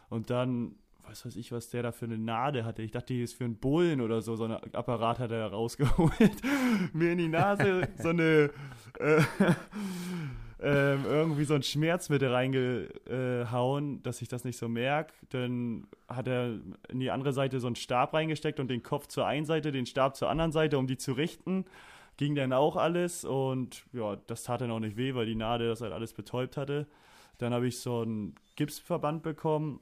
und 0.08 0.30
dann, 0.30 0.74
was 1.06 1.24
weiß 1.24 1.36
ich, 1.36 1.52
was 1.52 1.70
der 1.70 1.82
da 1.82 1.92
für 1.92 2.06
eine 2.06 2.18
Nade 2.18 2.64
hatte. 2.64 2.82
Ich 2.82 2.90
dachte, 2.90 3.14
die 3.14 3.22
ist 3.22 3.34
für 3.34 3.44
einen 3.44 3.56
Bullen 3.56 4.00
oder 4.00 4.20
so. 4.20 4.36
So 4.36 4.44
ein 4.44 4.52
Apparat 4.74 5.18
hat 5.18 5.30
er 5.30 5.46
rausgeholt. 5.46 6.42
Mir 6.92 7.12
in 7.12 7.18
die 7.18 7.28
Nase 7.28 7.88
so 7.98 8.08
eine. 8.08 8.50
Äh, 8.98 9.22
ähm, 10.58 11.04
irgendwie 11.04 11.44
so 11.44 11.54
ein 11.54 11.62
Schmerzmittel 11.62 12.32
reingehauen, 12.32 14.02
dass 14.02 14.22
ich 14.22 14.28
das 14.28 14.44
nicht 14.44 14.56
so 14.56 14.68
merke. 14.68 15.12
Dann 15.30 15.86
hat 16.08 16.28
er 16.28 16.58
in 16.88 17.00
die 17.00 17.10
andere 17.10 17.32
Seite 17.32 17.60
so 17.60 17.66
einen 17.66 17.76
Stab 17.76 18.14
reingesteckt 18.14 18.58
und 18.58 18.68
den 18.68 18.82
Kopf 18.82 19.06
zur 19.06 19.26
einen 19.26 19.44
Seite, 19.44 19.70
den 19.70 19.86
Stab 19.86 20.16
zur 20.16 20.30
anderen 20.30 20.52
Seite, 20.52 20.78
um 20.78 20.86
die 20.86 20.96
zu 20.96 21.12
richten. 21.12 21.66
Ging 22.16 22.34
dann 22.34 22.54
auch 22.54 22.76
alles 22.76 23.26
und 23.26 23.84
ja, 23.92 24.16
das 24.26 24.44
tat 24.44 24.62
dann 24.62 24.70
auch 24.70 24.80
nicht 24.80 24.96
weh, 24.96 25.14
weil 25.14 25.26
die 25.26 25.34
Nadel 25.34 25.68
das 25.68 25.82
halt 25.82 25.92
alles 25.92 26.14
betäubt 26.14 26.56
hatte. 26.56 26.86
Dann 27.36 27.52
habe 27.52 27.66
ich 27.66 27.78
so 27.78 28.00
einen 28.00 28.34
Gipsverband 28.56 29.22
bekommen, 29.22 29.80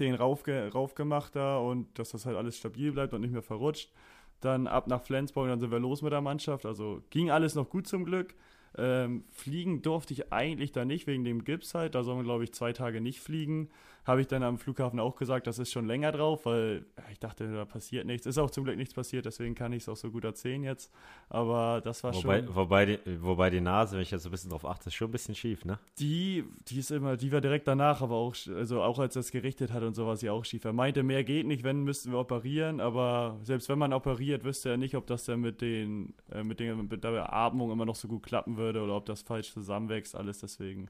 den 0.00 0.14
raufge 0.14 0.72
raufgemacht 0.72 1.36
da 1.36 1.58
und 1.58 1.96
dass 1.96 2.10
das 2.10 2.26
halt 2.26 2.36
alles 2.36 2.56
stabil 2.56 2.90
bleibt 2.90 3.14
und 3.14 3.20
nicht 3.20 3.32
mehr 3.32 3.42
verrutscht. 3.42 3.92
Dann 4.40 4.66
ab 4.66 4.88
nach 4.88 5.02
Flensburg, 5.02 5.46
dann 5.46 5.60
sind 5.60 5.70
wir 5.70 5.78
los 5.78 6.02
mit 6.02 6.12
der 6.12 6.20
Mannschaft. 6.20 6.66
Also 6.66 7.02
ging 7.10 7.30
alles 7.30 7.54
noch 7.54 7.70
gut 7.70 7.86
zum 7.86 8.04
Glück. 8.04 8.34
Ähm, 8.78 9.24
fliegen 9.30 9.82
durfte 9.82 10.14
ich 10.14 10.32
eigentlich 10.32 10.72
da 10.72 10.84
nicht 10.84 11.06
wegen 11.06 11.24
dem 11.24 11.44
Gips 11.44 11.74
halt. 11.74 11.94
Da 11.94 12.02
soll 12.02 12.16
man, 12.16 12.24
glaube 12.24 12.44
ich, 12.44 12.52
zwei 12.52 12.72
Tage 12.72 13.00
nicht 13.00 13.20
fliegen. 13.20 13.68
Habe 14.04 14.20
ich 14.20 14.26
dann 14.26 14.42
am 14.42 14.58
Flughafen 14.58 14.98
auch 14.98 15.14
gesagt, 15.14 15.46
das 15.46 15.60
ist 15.60 15.70
schon 15.70 15.86
länger 15.86 16.10
drauf, 16.10 16.44
weil 16.44 16.84
ich 17.12 17.20
dachte, 17.20 17.52
da 17.52 17.64
passiert 17.64 18.04
nichts. 18.04 18.26
Ist 18.26 18.36
auch 18.36 18.50
zum 18.50 18.64
Glück 18.64 18.76
nichts 18.76 18.94
passiert, 18.94 19.26
deswegen 19.26 19.54
kann 19.54 19.72
ich 19.72 19.84
es 19.84 19.88
auch 19.88 19.96
so 19.96 20.10
gut 20.10 20.24
erzählen 20.24 20.64
jetzt. 20.64 20.92
Aber 21.28 21.80
das 21.84 22.02
war 22.02 22.12
wobei, 22.12 22.40
schon. 22.40 22.54
Wobei 22.54 22.86
die, 22.86 22.98
wobei 23.22 23.50
die 23.50 23.60
Nase, 23.60 23.94
wenn 23.94 24.02
ich 24.02 24.10
jetzt 24.10 24.24
so 24.24 24.28
ein 24.28 24.32
bisschen 24.32 24.50
drauf 24.50 24.66
achte, 24.66 24.88
ist 24.88 24.94
schon 24.94 25.08
ein 25.08 25.12
bisschen 25.12 25.36
schief, 25.36 25.64
ne? 25.64 25.78
Die, 26.00 26.44
die 26.66 26.80
ist 26.80 26.90
immer, 26.90 27.16
die 27.16 27.30
war 27.30 27.40
direkt 27.40 27.68
danach, 27.68 28.02
aber 28.02 28.16
auch, 28.16 28.34
also 28.48 28.82
auch 28.82 28.98
als 28.98 29.14
er 29.14 29.20
es 29.20 29.30
gerichtet 29.30 29.72
hat 29.72 29.84
und 29.84 29.94
so 29.94 30.04
war 30.04 30.16
sie 30.16 30.30
auch 30.30 30.44
schief. 30.44 30.64
Er 30.64 30.72
meinte, 30.72 31.04
mehr 31.04 31.22
geht 31.22 31.46
nicht, 31.46 31.62
wenn 31.62 31.84
müssten 31.84 32.10
wir 32.10 32.18
operieren, 32.18 32.80
aber 32.80 33.38
selbst 33.42 33.68
wenn 33.68 33.78
man 33.78 33.92
operiert, 33.92 34.42
wüsste 34.42 34.70
er 34.70 34.76
nicht, 34.78 34.96
ob 34.96 35.06
das 35.06 35.26
dann 35.26 35.40
mit 35.40 35.60
den, 35.60 36.14
äh, 36.32 36.42
mit, 36.42 36.58
den, 36.58 36.88
mit 36.88 37.04
der 37.04 37.32
Atmung 37.32 37.70
immer 37.70 37.84
noch 37.84 37.96
so 37.96 38.08
gut 38.08 38.24
klappen 38.24 38.56
würde 38.56 38.82
oder 38.82 38.96
ob 38.96 39.06
das 39.06 39.22
falsch 39.22 39.52
zusammenwächst, 39.52 40.16
alles 40.16 40.40
deswegen. 40.40 40.88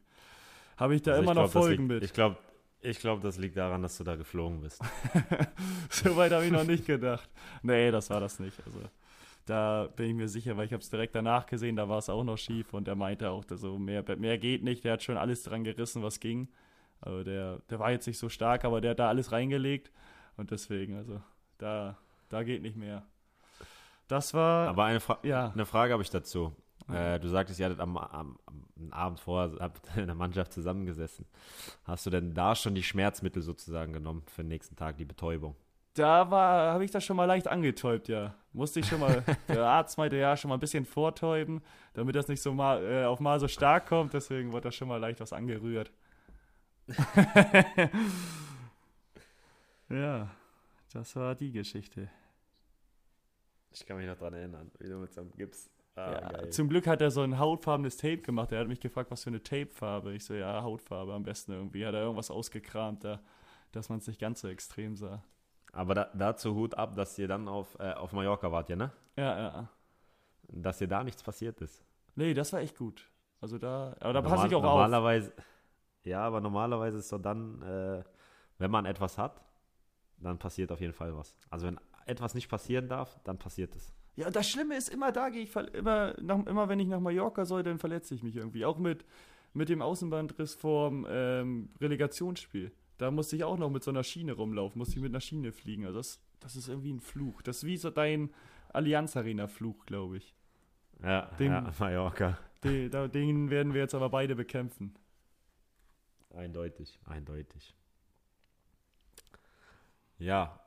Habe 0.79 0.95
ich 0.95 1.03
da 1.03 1.13
also 1.13 1.23
immer 1.23 1.33
ich 1.33 1.37
noch 1.37 1.51
glaub, 1.51 1.65
Folgen 1.65 1.89
liegt, 1.89 1.95
mit. 1.95 2.05
Ich 2.05 2.13
glaube, 2.15 2.37
ich 2.83 2.99
glaube, 2.99 3.23
das 3.23 3.39
liegt 3.39 3.57
daran, 3.57 3.83
dass 3.83 3.97
du 3.97 4.05
da 4.05 4.17
geflogen 4.17 4.61
bist. 4.61 4.81
so 5.91 6.17
weit 6.17 6.33
habe 6.33 6.45
ich 6.45 6.53
noch 6.53 6.65
nicht 6.65 6.85
gedacht. 6.85 7.29
Nee, 7.63 7.91
das 7.91 8.11
war 8.11 8.21
das 8.21 8.41
nicht. 8.41 8.59
Also 8.67 8.81
da 9.47 9.89
bin 9.97 10.11
ich 10.11 10.15
mir 10.15 10.29
sicher, 10.29 10.57
weil 10.57 10.67
ich 10.67 10.73
habe 10.73 10.83
es 10.83 10.91
direkt 10.91 11.15
danach 11.15 11.47
gesehen, 11.47 11.77
da 11.77 11.89
war 11.89 11.99
es 11.99 12.09
auch 12.09 12.25
noch 12.25 12.39
schief 12.39 12.75
und 12.75 12.89
er 12.89 12.95
meinte 12.95 13.31
auch, 13.31 13.45
dass 13.45 13.61
so 13.61 13.79
mehr, 13.79 14.05
mehr 14.17 14.39
geht 14.39 14.63
nicht. 14.63 14.85
Der 14.85 14.95
hat 14.95 15.03
schon 15.03 15.17
alles 15.17 15.43
dran 15.45 15.65
gerissen, 15.65 16.03
was 16.03 16.21
ging. 16.21 16.49
Also 17.01 17.25
der, 17.25 17.59
der 17.71 17.79
war 17.79 17.91
jetzt 17.91 18.07
nicht 18.07 18.19
so 18.19 18.29
stark, 18.29 18.65
aber 18.65 18.81
der 18.81 18.93
hat 18.93 18.99
da 18.99 19.09
alles 19.09 19.33
reingelegt 19.33 19.91
und 20.37 20.51
deswegen, 20.51 20.97
also 20.97 21.21
da, 21.59 21.99
da 22.29 22.43
geht 22.43 22.63
nicht 22.63 22.77
mehr. 22.77 23.05
Das 24.09 24.35
war. 24.35 24.69
Aber 24.69 24.85
eine, 24.85 25.01
Fra 25.01 25.19
ja. 25.23 25.51
eine 25.53 25.67
Frage 25.67 25.93
habe 25.93 26.03
ich 26.03 26.11
dazu. 26.11 26.55
Äh, 26.89 27.21
du 27.21 27.29
sagtest, 27.29 27.61
ihr 27.61 27.67
hattet 27.67 27.81
am, 27.81 27.97
am, 27.97 28.39
am 28.47 28.93
Abend 28.93 29.21
vorher 29.21 29.59
habt 29.61 29.81
in 29.97 30.07
der 30.07 30.15
Mannschaft 30.15 30.53
zusammengesessen. 30.53 31.27
Hast 31.85 32.07
du 32.07 32.11
denn 32.11 32.35
da 32.35 32.55
schon 32.55 32.75
die 32.75 32.83
Schmerzmittel 32.83 33.43
sozusagen 33.43 33.93
genommen 33.93 34.23
für 34.27 34.43
den 34.43 34.49
nächsten 34.49 34.77
Tag, 34.77 34.97
die 34.97 35.05
Betäubung? 35.05 35.55
Da 35.95 36.31
war, 36.31 36.73
habe 36.73 36.85
ich 36.85 36.91
das 36.91 37.05
schon 37.05 37.17
mal 37.17 37.27
leicht 37.27 37.49
angetäubt, 37.49 38.09
ja. 38.09 38.35
Musste 38.53 38.81
ich 38.81 38.87
schon 38.87 39.01
mal, 39.01 39.23
der 39.49 39.67
Arzt 39.67 39.99
meinte 39.99 40.17
ja, 40.17 40.37
schon 40.37 40.49
mal 40.49 40.57
ein 40.57 40.61
bisschen 40.61 40.87
vortäuben, 40.87 41.61
damit 41.93 42.17
das 42.17 42.29
nicht 42.29 42.41
so 42.41 42.53
mal 42.55 42.83
äh, 42.85 43.05
auf 43.05 43.21
mal 43.21 43.39
so 43.39 43.49
stark 43.49 43.87
kommt, 43.87 44.15
deswegen 44.15 44.53
wurde 44.53 44.65
da 44.65 44.73
schon 44.73 44.89
mal 44.89 44.97
leicht 44.97 45.21
was 45.21 45.35
angerührt. 45.35 45.93
ja, 49.89 50.31
das 50.93 51.15
war 51.15 51.35
die 51.35 51.53
Geschichte. 51.53 52.09
Ich 53.71 53.87
kann 53.87 53.97
mich 53.97 54.07
noch 54.07 54.19
daran 54.19 54.35
erinnern, 54.35 54.71
wie 54.79 54.89
du 54.89 54.97
mit 54.97 55.13
so 55.13 55.21
einem 55.23 55.33
Gips 55.33 55.71
Ah, 55.95 56.43
ja, 56.43 56.51
zum 56.51 56.69
Glück 56.69 56.87
hat 56.87 57.03
er 57.03 57.11
so 57.11 57.21
ein 57.21 57.39
hautfarbenes 57.39 57.99
Tape 57.99 58.19
gemacht. 58.19 58.51
Er 58.53 58.61
hat 58.61 58.69
mich 58.69 58.81
gefragt, 58.81 59.11
was 59.11 59.25
für 59.25 59.31
eine 59.31 59.43
Tapefarbe. 59.43 60.15
Ich 60.15 60.25
so, 60.25 60.35
ja, 60.35 60.63
Hautfarbe 60.63 61.13
am 61.13 61.23
besten 61.23 61.53
irgendwie. 61.53 61.85
Hat 61.85 61.95
er 61.95 62.03
irgendwas 62.03 62.31
ausgekramt, 62.31 63.05
da, 63.05 63.21
dass 63.73 63.89
man 63.89 63.99
es 63.99 64.07
nicht 64.07 64.21
ganz 64.21 64.41
so 64.41 64.49
extrem 64.49 64.97
sah. 64.97 65.23
Aber 65.73 65.95
da, 65.95 66.11
dazu 66.15 66.55
Hut 66.55 66.75
ab, 66.75 66.95
dass 66.97 67.19
ihr 67.19 67.29
dann 67.29 67.49
auf, 67.49 67.79
äh, 67.79 67.93
auf 67.93 68.13
Mallorca 68.13 68.51
wart, 68.51 68.69
ja, 68.71 68.77
ne? 68.77 68.91
Ja, 69.17 69.39
ja. 69.39 69.69
Dass 70.49 70.79
dir 70.79 70.89
da 70.89 71.05
nichts 71.05 71.23
passiert 71.23 71.61
ist. 71.61 71.85
Nee, 72.15 72.35
das 72.35 72.53
war 72.53 72.61
echt 72.61 72.77
gut. 72.77 73.11
Also 73.41 73.59
da, 73.59 73.97
aber 74.01 74.13
da 74.13 74.23
passe 74.23 74.47
ich 74.47 74.55
auch 74.55 74.63
normalerweise, 74.63 75.33
auf. 75.37 75.45
Ja, 76.05 76.23
aber 76.25 76.41
normalerweise 76.41 76.99
ist 76.99 77.09
so 77.09 77.19
dann, 77.19 77.63
äh, 77.63 78.05
wenn 78.59 78.71
man 78.71 78.87
etwas 78.87 79.19
hat, 79.19 79.43
dann 80.19 80.39
passiert 80.39 80.71
auf 80.73 80.81
jeden 80.81 80.93
Fall 80.93 81.17
was. 81.17 81.37
Also 81.51 81.67
wenn 81.67 81.81
etwas 82.07 82.35
nicht 82.35 82.49
passieren 82.49 82.89
darf, 82.89 83.19
dann 83.25 83.39
passiert 83.39 83.75
es. 83.75 83.93
Ja, 84.15 84.31
das 84.31 84.49
Schlimme 84.49 84.77
ist, 84.77 84.91
immer 84.91 85.11
da 85.11 85.31
gehe 85.31 85.43
ich, 85.43 85.57
immer, 85.57 86.15
nach, 86.21 86.45
immer 86.47 86.69
wenn 86.69 86.79
ich 86.79 86.89
nach 86.89 87.01
Mallorca 87.01 87.45
soll, 87.45 87.63
dann 87.63 87.79
verletze 87.79 88.15
ich 88.15 88.23
mich 88.23 88.37
irgendwie. 88.37 88.65
Auch 88.65 88.79
mit, 88.79 89.05
mit 89.55 89.69
dem 89.69 89.81
Außenbandriss 89.81 90.55
vorm 90.55 91.07
ähm, 91.09 91.71
Relegationsspiel. 91.81 92.73
Da 92.99 93.11
musste 93.11 93.37
ich 93.37 93.45
auch 93.45 93.57
noch 93.57 93.71
mit 93.71 93.83
so 93.83 93.91
einer 93.91 94.05
Schiene 94.05 94.33
rumlaufen, 94.33 94.79
musste 94.79 94.97
ich 94.97 95.03
mit 95.03 95.13
einer 95.13 95.21
Schiene 95.21 95.53
fliegen. 95.53 95.87
Also 95.87 95.99
das, 95.99 96.21
das 96.41 96.57
ist 96.57 96.69
irgendwie 96.69 96.93
ein 96.93 97.01
Fluch. 97.01 97.41
Das 97.43 97.59
ist 97.59 97.65
wie 97.65 97.77
so 97.77 97.91
dein 97.91 98.31
Allianz 98.73 99.17
Arena-Fluch, 99.17 99.87
glaube 99.87 100.19
ich. 100.19 100.35
Ja, 101.03 101.23
den, 101.39 101.53
ja, 101.53 101.73
Mallorca. 101.79 102.39
Den, 102.63 102.91
den 103.11 103.51
werden 103.51 103.75
wir 103.75 103.81
jetzt 103.81 103.95
aber 103.95 104.11
beide 104.11 104.37
bekämpfen. 104.37 104.95
Eindeutig, 106.31 106.99
eindeutig. 107.07 107.75
Ja, 110.19 110.61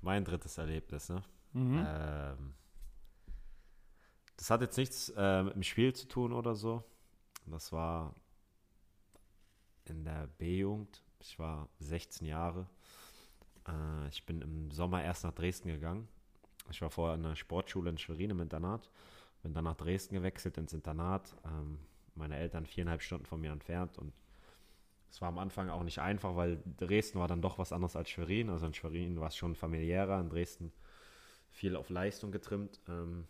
mein 0.00 0.24
drittes 0.24 0.56
Erlebnis, 0.58 1.08
ne? 1.08 1.22
Mhm. 1.54 1.84
Ähm, 1.86 2.54
das 4.36 4.50
hat 4.50 4.60
jetzt 4.60 4.76
nichts 4.76 5.12
äh, 5.16 5.42
mit 5.42 5.54
dem 5.54 5.62
Spiel 5.62 5.94
zu 5.94 6.06
tun 6.06 6.32
oder 6.32 6.54
so. 6.54 6.84
Das 7.46 7.72
war 7.72 8.14
in 9.86 10.04
der 10.04 10.26
B-Jugend. 10.38 11.02
Ich 11.20 11.38
war 11.38 11.68
16 11.78 12.26
Jahre. 12.26 12.66
Äh, 13.66 14.08
ich 14.08 14.26
bin 14.26 14.42
im 14.42 14.70
Sommer 14.70 15.02
erst 15.02 15.24
nach 15.24 15.32
Dresden 15.32 15.68
gegangen. 15.68 16.08
Ich 16.70 16.82
war 16.82 16.90
vorher 16.90 17.14
in 17.14 17.22
der 17.22 17.36
Sportschule 17.36 17.90
in 17.90 17.98
Schwerin 17.98 18.30
im 18.30 18.40
Internat. 18.40 18.90
Bin 19.42 19.54
dann 19.54 19.64
nach 19.64 19.76
Dresden 19.76 20.14
gewechselt 20.14 20.58
ins 20.58 20.72
Internat. 20.72 21.34
Ähm, 21.44 21.78
meine 22.14 22.36
Eltern 22.36 22.66
viereinhalb 22.66 23.02
Stunden 23.02 23.26
von 23.26 23.40
mir 23.40 23.52
entfernt 23.52 23.98
und 23.98 24.12
es 25.10 25.20
war 25.20 25.28
am 25.28 25.38
Anfang 25.38 25.70
auch 25.70 25.84
nicht 25.84 26.00
einfach, 26.00 26.34
weil 26.34 26.60
Dresden 26.76 27.20
war 27.20 27.28
dann 27.28 27.40
doch 27.40 27.58
was 27.58 27.72
anderes 27.72 27.94
als 27.94 28.10
Schwerin. 28.10 28.50
Also 28.50 28.66
in 28.66 28.74
Schwerin 28.74 29.20
war 29.20 29.28
es 29.28 29.36
schon 29.36 29.54
familiärer. 29.54 30.18
In 30.18 30.28
Dresden 30.28 30.72
viel 31.54 31.76
auf 31.76 31.88
Leistung 31.88 32.32
getrimmt. 32.32 32.80
Ähm, 32.88 33.26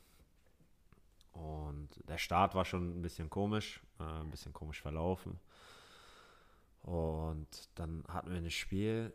und 1.32 1.88
der 2.08 2.18
Start 2.18 2.54
war 2.54 2.64
schon 2.64 2.98
ein 2.98 3.02
bisschen 3.02 3.28
komisch, 3.28 3.82
äh, 4.00 4.04
ein 4.04 4.30
bisschen 4.30 4.52
komisch 4.52 4.80
verlaufen. 4.80 5.38
Und 6.82 7.48
dann 7.76 8.04
hatten 8.08 8.30
wir 8.30 8.38
ein 8.38 8.50
Spiel 8.50 9.12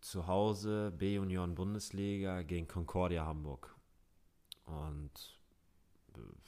zu 0.00 0.26
Hause, 0.26 0.92
B-Union 0.96 1.54
Bundesliga 1.54 2.42
gegen 2.42 2.66
Concordia 2.66 3.26
Hamburg. 3.26 3.74
Und 4.64 5.38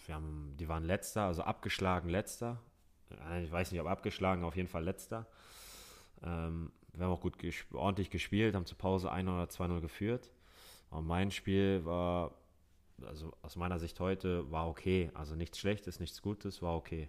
wir 0.07 0.15
haben, 0.15 0.55
die 0.59 0.69
waren 0.69 0.85
letzter, 0.85 1.23
also 1.25 1.43
abgeschlagen 1.43 2.09
letzter. 2.09 2.61
Äh, 3.29 3.45
ich 3.45 3.53
weiß 3.53 3.71
nicht, 3.73 3.81
ob 3.81 3.87
abgeschlagen, 3.87 4.45
auf 4.45 4.57
jeden 4.57 4.69
Fall 4.69 4.85
letzter. 4.85 5.27
Ähm, 6.23 6.73
wir 6.95 7.05
haben 7.05 7.13
auch 7.13 7.21
gut 7.21 7.39
gesp 7.39 7.75
ordentlich 7.75 8.11
gespielt, 8.11 8.55
haben 8.55 8.67
zur 8.67 8.79
Pause 8.79 9.13
1 9.13 9.29
oder 9.29 9.45
2-0 9.45 9.81
geführt. 9.81 10.31
Und 10.91 11.07
mein 11.07 11.31
Spiel 11.31 11.85
war, 11.85 12.35
also 13.03 13.33
aus 13.43 13.57
meiner 13.57 13.79
Sicht 13.79 14.01
heute, 14.01 14.51
war 14.51 14.69
okay. 14.69 15.11
Also 15.15 15.35
nichts 15.35 15.59
Schlechtes, 15.59 16.01
nichts 16.01 16.23
Gutes, 16.23 16.63
war 16.63 16.77
okay. 16.77 17.09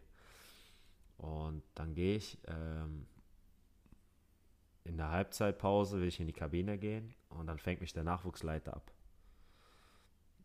Und 1.18 1.64
dann 1.76 1.94
gehe 1.94 2.16
ich 2.16 2.38
ähm, 2.48 3.06
in 4.86 4.98
der 4.98 5.10
Halbzeitpause, 5.10 6.00
will 6.00 6.08
ich 6.08 6.20
in 6.20 6.28
die 6.28 6.34
Kabine 6.34 6.78
gehen 6.78 7.14
und 7.30 7.48
dann 7.48 7.60
fängt 7.60 7.82
mich 7.82 7.94
der 7.94 8.04
Nachwuchsleiter 8.04 8.74
ab 8.76 8.92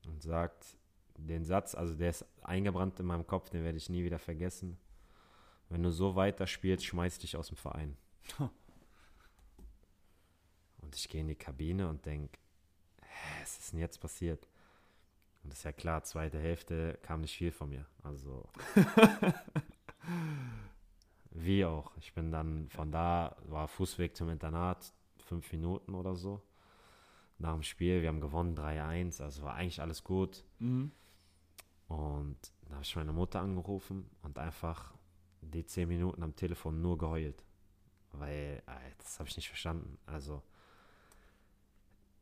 und 0.06 0.20
sagt 0.22 0.76
den 1.16 1.44
Satz, 1.44 1.74
also 1.74 1.94
der 1.94 2.10
ist 2.10 2.26
eingebrannt 2.42 2.98
in 3.00 3.06
meinem 3.06 3.26
Kopf, 3.26 3.50
den 3.50 3.64
werde 3.64 3.78
ich 3.78 3.88
nie 3.88 4.04
wieder 4.04 4.18
vergessen. 4.18 4.76
Wenn 5.68 5.82
du 5.82 5.90
so 5.90 6.16
weiter 6.16 6.46
spielst, 6.46 6.84
schmeiß 6.84 7.18
dich 7.18 7.36
aus 7.36 7.48
dem 7.48 7.56
Verein. 7.56 7.96
und 10.82 10.94
ich 10.96 11.08
gehe 11.08 11.20
in 11.20 11.28
die 11.28 11.36
Kabine 11.36 11.88
und 11.88 12.04
denke, 12.04 12.38
was 13.40 13.58
ist 13.58 13.72
denn 13.72 13.80
jetzt 13.80 14.00
passiert? 14.00 14.48
Und 15.42 15.52
das 15.52 15.58
ist 15.58 15.64
ja 15.64 15.72
klar, 15.72 16.02
zweite 16.04 16.38
Hälfte 16.38 16.98
kam 17.02 17.20
nicht 17.20 17.36
viel 17.36 17.52
von 17.52 17.68
mir. 17.68 17.86
Also. 18.02 18.48
wie 21.34 21.64
auch. 21.64 21.96
Ich 21.98 22.14
bin 22.14 22.30
dann 22.30 22.68
von 22.70 22.90
da, 22.90 23.36
war 23.46 23.68
Fußweg 23.68 24.16
zum 24.16 24.30
Internat, 24.30 24.94
fünf 25.18 25.52
Minuten 25.52 25.94
oder 25.94 26.14
so. 26.14 26.42
nach 27.38 27.52
dem 27.52 27.62
Spiel. 27.62 28.00
Wir 28.00 28.08
haben 28.08 28.20
gewonnen 28.20 28.56
3-1, 28.56 29.20
also 29.20 29.42
war 29.42 29.54
eigentlich 29.54 29.82
alles 29.82 30.04
gut. 30.04 30.44
Mhm. 30.60 30.92
Und 31.88 32.38
da 32.62 32.74
habe 32.74 32.84
ich 32.84 32.96
meine 32.96 33.12
Mutter 33.12 33.40
angerufen 33.40 34.08
und 34.22 34.38
einfach 34.38 34.94
die 35.42 35.66
zehn 35.66 35.88
Minuten 35.88 36.22
am 36.22 36.36
Telefon 36.36 36.80
nur 36.80 36.96
geheult. 36.96 37.44
Weil, 38.12 38.62
äh, 38.66 38.94
das 38.98 39.18
habe 39.18 39.28
ich 39.28 39.36
nicht 39.36 39.48
verstanden. 39.48 39.98
Also, 40.06 40.42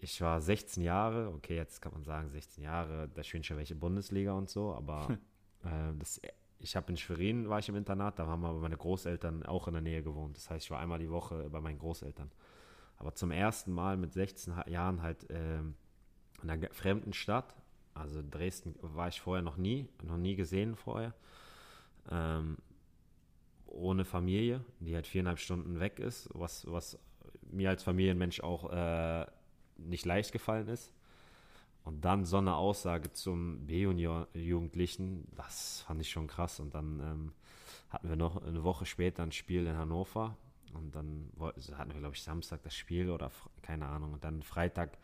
ich 0.03 0.21
war 0.21 0.41
16 0.41 0.83
Jahre, 0.83 1.29
okay, 1.29 1.55
jetzt 1.55 1.81
kann 1.81 1.93
man 1.93 2.03
sagen 2.03 2.29
16 2.29 2.65
Jahre, 2.65 3.09
da 3.15 3.23
spielen 3.23 3.45
schon 3.45 3.57
welche 3.57 3.77
Bundesliga 3.77 4.33
und 4.33 4.51
so, 4.51 4.75
aber 4.75 5.17
äh, 5.65 5.97
das, 5.97 6.21
ich 6.59 6.75
habe 6.75 6.91
in 6.91 6.97
Schwerin, 6.97 7.49
war 7.49 7.61
ich 7.61 7.69
im 7.69 7.77
Internat, 7.77 8.19
da 8.19 8.27
haben 8.27 8.45
aber 8.45 8.59
meine 8.59 8.77
Großeltern 8.77 9.45
auch 9.45 9.69
in 9.69 9.75
der 9.75 9.83
Nähe 9.83 10.03
gewohnt. 10.03 10.37
Das 10.37 10.51
heißt, 10.51 10.65
ich 10.65 10.71
war 10.73 10.81
einmal 10.81 10.99
die 10.99 11.11
Woche 11.11 11.49
bei 11.51 11.61
meinen 11.61 11.79
Großeltern. 11.79 12.33
Aber 12.97 13.15
zum 13.15 13.31
ersten 13.31 13.73
Mal 13.73 13.97
mit 13.97 14.13
16 14.13 14.55
Jahren 14.67 15.03
halt 15.03 15.25
ähm, 15.31 15.77
in 16.43 16.51
einer 16.51 16.69
fremden 16.73 17.13
Stadt, 17.13 17.55
also 17.95 18.23
Dresden 18.29 18.75
war 18.81 19.07
ich 19.07 19.21
vorher 19.21 19.43
noch 19.43 19.57
nie, 19.57 19.89
noch 20.03 20.17
nie 20.17 20.35
gesehen 20.35 20.75
vorher. 20.75 21.15
Ähm, 22.11 22.59
ohne 23.67 24.05
Familie, 24.05 24.65
die 24.81 24.97
halt 24.97 25.07
viereinhalb 25.07 25.39
Stunden 25.39 25.79
weg 25.79 26.01
ist, 26.01 26.29
was, 26.33 26.71
was 26.71 26.99
mir 27.53 27.71
als 27.71 27.85
Familienmensch 27.85 28.41
auch 28.41 28.73
äh, 28.73 29.27
nicht 29.89 30.07
leicht 30.07 30.33
gefallen 30.33 30.69
ist. 30.69 30.93
Und 31.85 32.05
dann 32.05 32.25
so 32.25 32.39
eine 32.39 32.55
Aussage 32.55 33.13
zum 33.13 33.67
B-Jugendlichen, 33.67 35.27
das 35.37 35.81
fand 35.87 36.01
ich 36.01 36.11
schon 36.11 36.29
krass. 36.29 36.61
Und 36.61 36.75
dann 36.75 37.01
ähm, 37.01 37.33
hatten 37.91 38.09
wir 38.09 38.17
noch 38.17 38.43
eine 38.43 38.63
Woche 38.63 38.87
später 38.87 39.23
ein 39.23 39.33
Spiel 39.33 39.67
in 39.67 39.77
Hannover. 39.77 40.37
Und 40.75 40.95
dann 40.95 41.31
hatten 41.77 41.93
wir, 41.93 42.01
glaube 42.01 42.15
ich, 42.15 42.23
Samstag 42.23 42.63
das 42.63 42.75
Spiel 42.75 43.11
oder 43.11 43.31
keine 43.63 43.87
Ahnung. 43.87 44.13
Und 44.13 44.25
dann 44.25 44.43
Freitag 44.43 44.97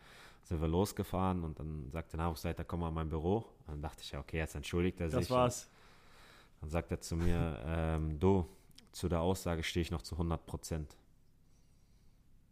sind 0.43 0.61
wir 0.61 0.67
losgefahren 0.67 1.43
und 1.43 1.59
dann 1.59 1.89
sagte 1.91 2.17
der 2.17 2.25
Nachwuchsleiter, 2.25 2.63
komm 2.63 2.79
mal 2.79 2.89
in 2.89 2.93
mein 2.95 3.09
Büro. 3.09 3.45
Und 3.67 3.67
dann 3.67 3.81
dachte 3.81 4.01
ich, 4.01 4.11
ja, 4.11 4.19
okay, 4.19 4.37
jetzt 4.37 4.55
entschuldigt 4.55 4.99
er 5.01 5.09
sich. 5.09 5.19
Das 5.19 5.29
war's. 5.29 5.69
Dann 6.61 6.69
sagt 6.69 6.91
er 6.91 7.01
zu 7.01 7.15
mir, 7.15 7.61
ähm, 7.65 8.19
du, 8.19 8.47
zu 8.91 9.09
der 9.09 9.21
Aussage 9.21 9.63
stehe 9.63 9.81
ich 9.81 9.91
noch 9.91 10.01
zu 10.01 10.15
100 10.15 10.45
Prozent. 10.45 10.95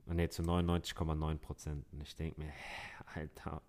Ne, 0.10 0.30
zu 0.30 0.42
99,9 0.42 1.38
Prozent. 1.38 1.86
Und 1.92 2.02
ich 2.02 2.16
denke 2.16 2.40
mir, 2.40 2.52
Alter, 3.14 3.62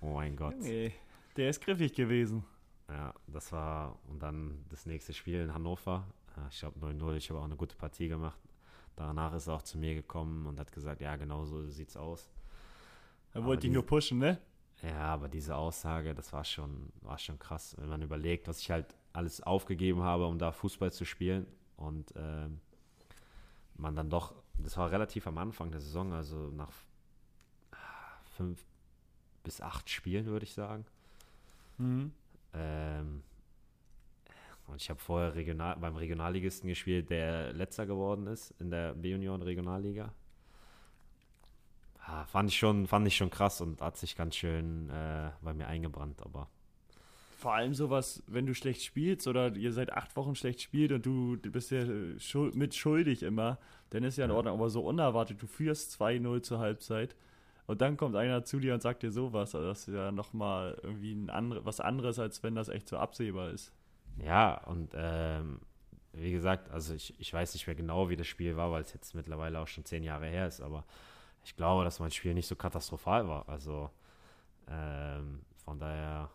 oh 0.00 0.14
mein 0.14 0.36
Gott. 0.36 0.56
Nee, 0.58 0.92
der 1.36 1.50
ist 1.50 1.60
griffig 1.60 1.94
gewesen. 1.94 2.44
Ja, 2.88 3.14
das 3.26 3.52
war, 3.52 3.98
und 4.08 4.20
dann 4.20 4.64
das 4.68 4.86
nächste 4.86 5.12
Spiel 5.12 5.40
in 5.40 5.54
Hannover. 5.54 6.06
Ich 6.50 6.60
glaube 6.60 6.78
9-0, 6.80 7.16
ich 7.16 7.30
habe 7.30 7.40
auch 7.40 7.44
eine 7.44 7.56
gute 7.56 7.76
Partie 7.76 8.08
gemacht. 8.08 8.38
Danach 8.96 9.34
ist 9.34 9.46
er 9.46 9.54
auch 9.54 9.62
zu 9.62 9.78
mir 9.78 9.94
gekommen 9.94 10.46
und 10.46 10.58
hat 10.58 10.72
gesagt, 10.72 11.00
ja, 11.00 11.16
genau 11.16 11.44
so 11.44 11.66
sieht's 11.68 11.96
aus. 11.96 12.28
Er 13.32 13.44
wollte 13.44 13.66
ihn 13.66 13.74
nur 13.74 13.84
pushen, 13.84 14.18
ne? 14.18 14.40
Ja, 14.82 15.14
aber 15.14 15.28
diese 15.28 15.56
Aussage, 15.56 16.14
das 16.14 16.32
war 16.32 16.44
schon, 16.44 16.92
war 17.00 17.18
schon 17.18 17.38
krass, 17.38 17.76
wenn 17.78 17.88
man 17.88 18.02
überlegt, 18.02 18.48
was 18.48 18.60
ich 18.60 18.70
halt 18.70 18.94
alles 19.12 19.40
aufgegeben 19.42 20.02
habe, 20.02 20.26
um 20.26 20.38
da 20.38 20.52
Fußball 20.52 20.92
zu 20.92 21.04
spielen. 21.04 21.46
Und 21.76 22.12
ähm, 22.16 22.60
man 23.78 23.94
dann 23.94 24.10
doch, 24.10 24.34
das 24.58 24.76
war 24.76 24.90
relativ 24.90 25.26
am 25.26 25.38
Anfang 25.38 25.70
der 25.70 25.80
Saison, 25.80 26.12
also 26.12 26.36
nach 26.50 26.70
fünf 28.36 28.64
bis 29.42 29.60
acht 29.60 29.88
Spielen, 29.88 30.26
würde 30.26 30.44
ich 30.44 30.52
sagen. 30.52 30.84
Mhm. 31.78 32.12
Ähm, 32.52 33.22
und 34.66 34.82
ich 34.82 34.90
habe 34.90 34.98
vorher 34.98 35.34
Regional, 35.34 35.76
beim 35.76 35.96
Regionalligisten 35.96 36.68
gespielt, 36.68 37.10
der 37.10 37.52
letzter 37.52 37.86
geworden 37.86 38.26
ist 38.26 38.52
in 38.58 38.70
der 38.70 38.94
B-Union 38.94 39.42
Regionalliga. 39.42 40.12
Ah, 42.00 42.24
fand, 42.24 42.50
ich 42.50 42.58
schon, 42.58 42.86
fand 42.86 43.06
ich 43.06 43.16
schon 43.16 43.30
krass 43.30 43.60
und 43.60 43.80
hat 43.80 43.96
sich 43.96 44.16
ganz 44.16 44.36
schön 44.36 44.90
äh, 44.90 45.30
bei 45.42 45.54
mir 45.54 45.66
eingebrannt, 45.66 46.22
aber. 46.22 46.48
Vor 47.46 47.54
allem 47.54 47.74
sowas, 47.74 48.24
wenn 48.26 48.44
du 48.44 48.56
schlecht 48.56 48.82
spielst 48.82 49.28
oder 49.28 49.54
ihr 49.54 49.72
seit 49.72 49.92
acht 49.92 50.16
Wochen 50.16 50.34
schlecht 50.34 50.60
spielt 50.60 50.90
und 50.90 51.06
du, 51.06 51.36
bist 51.36 51.70
ja 51.70 51.84
schuld, 52.18 52.56
mit 52.56 52.74
schuldig 52.74 53.22
immer, 53.22 53.58
dann 53.90 54.02
ist 54.02 54.18
ja 54.18 54.24
in 54.24 54.32
Ordnung. 54.32 54.54
Aber 54.54 54.68
so 54.68 54.80
unerwartet, 54.80 55.40
du 55.40 55.46
führst 55.46 55.94
2-0 56.02 56.42
zur 56.42 56.58
Halbzeit 56.58 57.14
und 57.68 57.80
dann 57.82 57.96
kommt 57.96 58.16
einer 58.16 58.44
zu 58.44 58.58
dir 58.58 58.74
und 58.74 58.82
sagt 58.82 59.04
dir 59.04 59.12
sowas. 59.12 59.54
Also 59.54 59.68
das 59.68 59.86
ist 59.86 59.94
ja 59.94 60.10
nochmal 60.10 60.76
irgendwie 60.82 61.12
ein 61.12 61.30
andre, 61.30 61.64
was 61.64 61.78
anderes, 61.78 62.18
als 62.18 62.42
wenn 62.42 62.56
das 62.56 62.68
echt 62.68 62.88
so 62.88 62.96
absehbar 62.96 63.50
ist. 63.50 63.70
Ja, 64.24 64.64
und 64.64 64.90
ähm, 64.96 65.60
wie 66.14 66.32
gesagt, 66.32 66.68
also 66.72 66.94
ich, 66.94 67.14
ich 67.20 67.32
weiß 67.32 67.54
nicht 67.54 67.68
mehr 67.68 67.76
genau, 67.76 68.08
wie 68.08 68.16
das 68.16 68.26
Spiel 68.26 68.56
war, 68.56 68.72
weil 68.72 68.82
es 68.82 68.92
jetzt 68.92 69.14
mittlerweile 69.14 69.60
auch 69.60 69.68
schon 69.68 69.84
zehn 69.84 70.02
Jahre 70.02 70.26
her 70.26 70.48
ist, 70.48 70.60
aber 70.60 70.82
ich 71.44 71.54
glaube, 71.54 71.84
dass 71.84 72.00
mein 72.00 72.10
Spiel 72.10 72.34
nicht 72.34 72.48
so 72.48 72.56
katastrophal 72.56 73.28
war. 73.28 73.48
Also 73.48 73.88
ähm, 74.68 75.42
von 75.64 75.78
daher, 75.78 76.28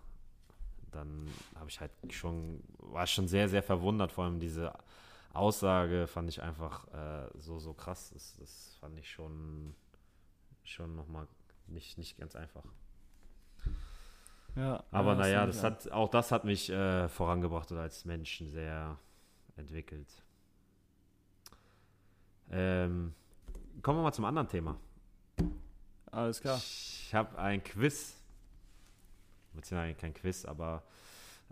dann 0.92 1.28
habe 1.56 1.70
ich 1.70 1.80
halt 1.80 1.92
schon, 2.10 2.64
war 2.80 3.08
schon 3.08 3.28
sehr, 3.28 3.50
sehr 3.50 3.64
verwundert, 3.64 4.12
vor 4.12 4.26
allem 4.26 4.40
diese 4.40 4.74
Aussage 5.34 6.08
fand 6.08 6.30
ich 6.30 6.42
einfach 6.42 6.88
äh, 6.94 7.30
so, 7.38 7.60
so 7.60 7.74
krass. 7.74 8.12
Das, 8.14 8.36
das 8.38 8.78
fand 8.80 8.98
ich 9.00 9.10
schon, 9.10 9.74
schon 10.64 10.96
nochmal 10.96 11.28
nicht, 11.68 11.98
nicht 11.98 12.18
ganz 12.18 12.36
einfach. 12.36 12.64
Ja, 14.56 14.84
Aber 14.92 15.14
ja, 15.14 15.20
naja, 15.20 15.46
das 15.46 15.64
hat, 15.64 15.90
auch 15.92 16.10
das 16.10 16.32
hat 16.32 16.44
mich 16.44 16.70
äh, 16.70 17.08
vorangebracht 17.08 17.72
oder 17.72 17.82
als 17.82 18.04
Menschen 18.04 18.50
sehr 18.50 18.98
entwickelt. 19.56 20.10
Ähm, 22.50 23.14
kommen 23.82 24.00
wir 24.00 24.04
mal 24.04 24.12
zum 24.12 24.26
anderen 24.26 24.50
Thema. 24.50 24.78
Alles 26.12 26.42
klar. 26.42 26.58
Ich 26.58 27.14
habe 27.14 27.38
ein 27.40 27.64
Quiz. 27.64 28.21
Beziehungsweise 29.54 29.96
kein 29.96 30.14
Quiz, 30.14 30.46
aber 30.46 30.84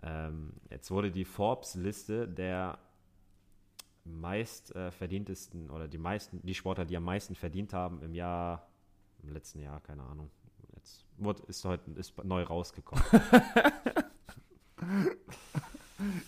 ähm, 0.02 0.52
jetzt 0.70 0.90
wurde 0.90 1.10
die 1.10 1.24
Forbes-Liste 1.24 2.26
der 2.26 2.78
meist 4.04 4.74
äh, 4.74 4.90
oder 5.68 5.86
die 5.88 5.98
meisten, 5.98 6.40
die 6.42 6.54
Sportler, 6.54 6.84
die 6.84 6.96
am 6.96 7.04
meisten 7.04 7.34
verdient 7.34 7.72
haben 7.72 8.02
im 8.02 8.14
Jahr, 8.14 8.66
im 9.22 9.32
letzten 9.32 9.60
Jahr, 9.60 9.80
keine 9.80 10.02
Ahnung. 10.02 10.30
Jetzt 10.74 11.04
wurde, 11.18 11.42
ist 11.48 11.64
heute 11.64 11.90
ist 11.92 12.22
neu 12.24 12.42
rausgekommen. 12.42 13.04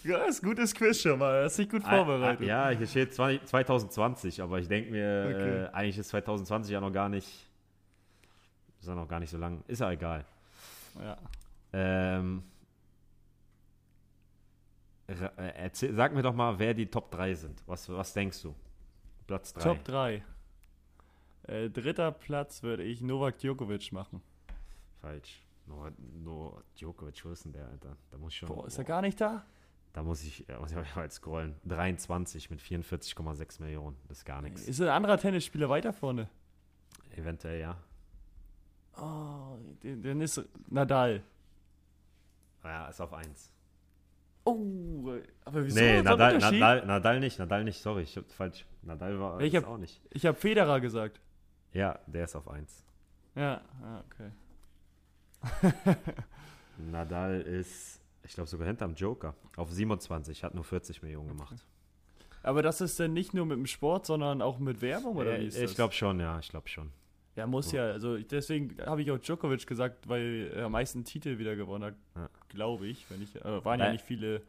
Ja, 0.04 0.24
ist 0.24 0.42
gutes 0.42 0.74
Quiz 0.74 1.00
schon 1.00 1.18
mal. 1.18 1.44
Hast 1.44 1.58
dich 1.58 1.68
gut 1.68 1.82
vorbereitet. 1.82 2.46
Ja, 2.46 2.68
hier 2.70 2.86
steht 2.86 3.14
20, 3.14 3.46
2020, 3.46 4.42
aber 4.42 4.58
ich 4.58 4.68
denke 4.68 4.90
mir, 4.90 5.32
Okay. 5.34 5.62
äh, 5.64 5.68
eigentlich 5.68 5.98
ist 5.98 6.08
2020 6.08 6.72
ja 6.72 6.80
noch 6.80 6.92
gar 6.92 7.08
nicht, 7.08 7.26
ist 8.80 8.88
ja 8.88 8.94
noch 8.94 9.08
gar 9.08 9.20
nicht 9.20 9.30
so 9.30 9.38
lang. 9.38 9.64
Ist 9.68 9.80
ja 9.80 9.90
egal. 9.90 10.24
Ja. 11.00 11.16
Ähm, 11.72 12.42
äh, 15.08 15.14
erzähl, 15.36 15.94
sag 15.94 16.14
mir 16.14 16.22
doch 16.22 16.34
mal, 16.34 16.58
wer 16.58 16.74
die 16.74 16.86
Top 16.86 17.10
3 17.10 17.34
sind. 17.34 17.62
Was, 17.66 17.88
was 17.88 18.12
denkst 18.12 18.42
du? 18.42 18.54
Platz 19.26 19.52
3. 19.54 19.62
Top 19.62 19.84
3. 19.84 20.22
Äh, 21.44 21.70
dritter 21.70 22.12
Platz 22.12 22.62
würde 22.62 22.82
ich 22.84 23.00
Novak 23.00 23.38
Djokovic 23.38 23.92
machen. 23.92 24.22
Falsch. 25.00 25.42
Nur, 25.66 25.92
nur 26.22 26.62
Djokovic, 26.78 27.24
wo 27.24 27.30
ist 27.30 27.44
denn 27.44 27.52
der, 27.52 27.66
Alter? 27.68 27.96
Da 28.10 28.18
muss 28.18 28.32
ich 28.32 28.38
schon. 28.38 28.48
Boah, 28.48 28.66
ist 28.66 28.78
er 28.78 28.84
gar 28.84 29.02
nicht 29.02 29.20
da? 29.20 29.44
Da 29.92 30.02
muss 30.02 30.22
ich, 30.24 30.46
muss 30.60 30.72
ich 30.72 30.96
mal 30.96 31.10
scrollen. 31.10 31.54
23 31.66 32.48
mit 32.50 32.60
44,6 32.60 33.60
Millionen. 33.60 33.96
Das 34.08 34.18
ist 34.18 34.24
gar 34.24 34.40
nichts. 34.40 34.62
Ist 34.66 34.80
ein 34.80 34.88
anderer 34.88 35.18
Tennisspieler 35.18 35.68
weiter 35.68 35.92
vorne? 35.92 36.28
Eventuell, 37.14 37.60
ja. 37.60 37.76
Oh, 38.96 39.58
den- 39.82 40.02
dann 40.02 40.20
ist 40.20 40.40
Nadal. 40.68 41.22
Ja, 42.64 42.88
ist 42.88 43.00
auf 43.00 43.12
1. 43.12 43.52
Oh, 44.44 45.12
aber 45.44 45.64
wieso? 45.64 45.78
Nee, 45.80 46.02
Nadal? 46.02 46.38
Nadal, 46.38 46.84
Nadal 46.86 47.20
nicht, 47.20 47.38
Nadal 47.38 47.64
nicht, 47.64 47.80
sorry, 47.80 48.02
ich 48.02 48.16
hab 48.16 48.30
falsch. 48.32 48.66
Nadal 48.82 49.18
war 49.20 49.40
Ich 49.40 49.54
hab- 49.54 49.66
auch 49.66 49.78
nicht. 49.78 50.00
Ich 50.10 50.26
habe 50.26 50.36
Federer 50.36 50.80
gesagt. 50.80 51.20
Ja, 51.72 51.98
der 52.06 52.24
ist 52.24 52.34
auf 52.36 52.48
1. 52.48 52.84
Ja, 53.36 53.60
ah, 53.82 54.02
okay. 54.10 54.30
Nadal 56.90 57.40
ist, 57.42 58.00
ich 58.24 58.32
glaube 58.34 58.48
sogar 58.48 58.66
hinterm 58.66 58.94
Joker, 58.94 59.34
auf 59.56 59.70
27, 59.70 60.42
hat 60.44 60.54
nur 60.54 60.64
40 60.64 61.02
Millionen 61.02 61.28
gemacht. 61.28 61.64
Aber 62.42 62.62
das 62.62 62.80
ist 62.80 62.98
denn 62.98 63.12
nicht 63.12 63.34
nur 63.34 63.46
mit 63.46 63.56
dem 63.58 63.66
Sport, 63.66 64.06
sondern 64.06 64.42
auch 64.42 64.58
mit 64.58 64.82
Werbung 64.82 65.16
oder 65.16 65.38
wie 65.38 65.44
Äh, 65.44 65.46
ist 65.46 65.62
das? 65.62 65.70
ich 65.70 65.76
glaube 65.76 65.94
schon, 65.94 66.18
ja, 66.18 66.38
ich 66.40 66.48
glaube 66.48 66.68
schon. 66.68 66.90
Ja, 67.36 67.46
muss 67.46 67.72
ja. 67.72 67.84
Also 67.92 68.18
deswegen 68.18 68.76
habe 68.84 69.00
ich 69.02 69.10
auch 69.10 69.18
Djokovic 69.18 69.66
gesagt, 69.66 70.08
weil 70.08 70.50
er 70.54 70.66
am 70.66 70.72
meisten 70.72 71.04
Titel 71.04 71.38
wieder 71.38 71.56
gewonnen 71.56 71.84
hat, 71.84 71.94
Ja. 72.14 72.28
glaube 72.48 72.86
ich. 72.86 73.08
Wenn 73.10 73.22
ich 73.22 73.34
äh, 73.36 73.64
waren 73.64 73.80
ja 73.80 73.86
Äh, 73.86 73.92
nicht 73.92 74.04
viele 74.04 74.42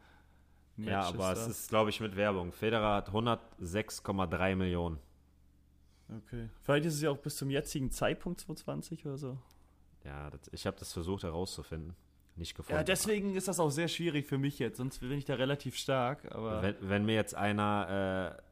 Matches 0.76 0.90
ja, 0.92 1.00
aber 1.08 1.18
da. 1.18 1.32
es 1.32 1.46
ist, 1.46 1.68
glaube 1.70 1.90
ich, 1.90 2.00
mit 2.00 2.14
Werbung. 2.16 2.52
Federer 2.52 2.96
hat 2.96 3.08
106,3 3.10 4.56
Millionen. 4.56 4.98
Okay. 6.08 6.48
Vielleicht 6.62 6.84
ist 6.86 6.94
es 6.96 7.02
ja 7.02 7.10
auch 7.10 7.18
bis 7.18 7.36
zum 7.36 7.48
jetzigen 7.50 7.90
Zeitpunkt 7.90 8.40
2020 8.40 9.06
oder 9.06 9.16
so. 9.16 9.38
Ja, 10.04 10.28
das, 10.30 10.40
ich 10.52 10.66
habe 10.66 10.76
das 10.78 10.92
versucht 10.92 11.22
herauszufinden. 11.22 11.94
Nicht 12.36 12.54
gefunden. 12.56 12.76
Ja, 12.76 12.82
deswegen 12.84 13.36
ist 13.36 13.46
das 13.48 13.60
auch 13.60 13.70
sehr 13.70 13.86
schwierig 13.88 14.26
für 14.26 14.36
mich 14.38 14.58
jetzt. 14.58 14.76
Sonst 14.76 14.98
bin 14.98 15.12
ich 15.12 15.24
da 15.24 15.34
relativ 15.36 15.76
stark. 15.76 16.30
Aber 16.34 16.60
Wenn, 16.62 16.74
wenn 16.80 17.04
mir 17.06 17.14
jetzt 17.14 17.34
einer 17.34 18.36
äh, 18.38 18.42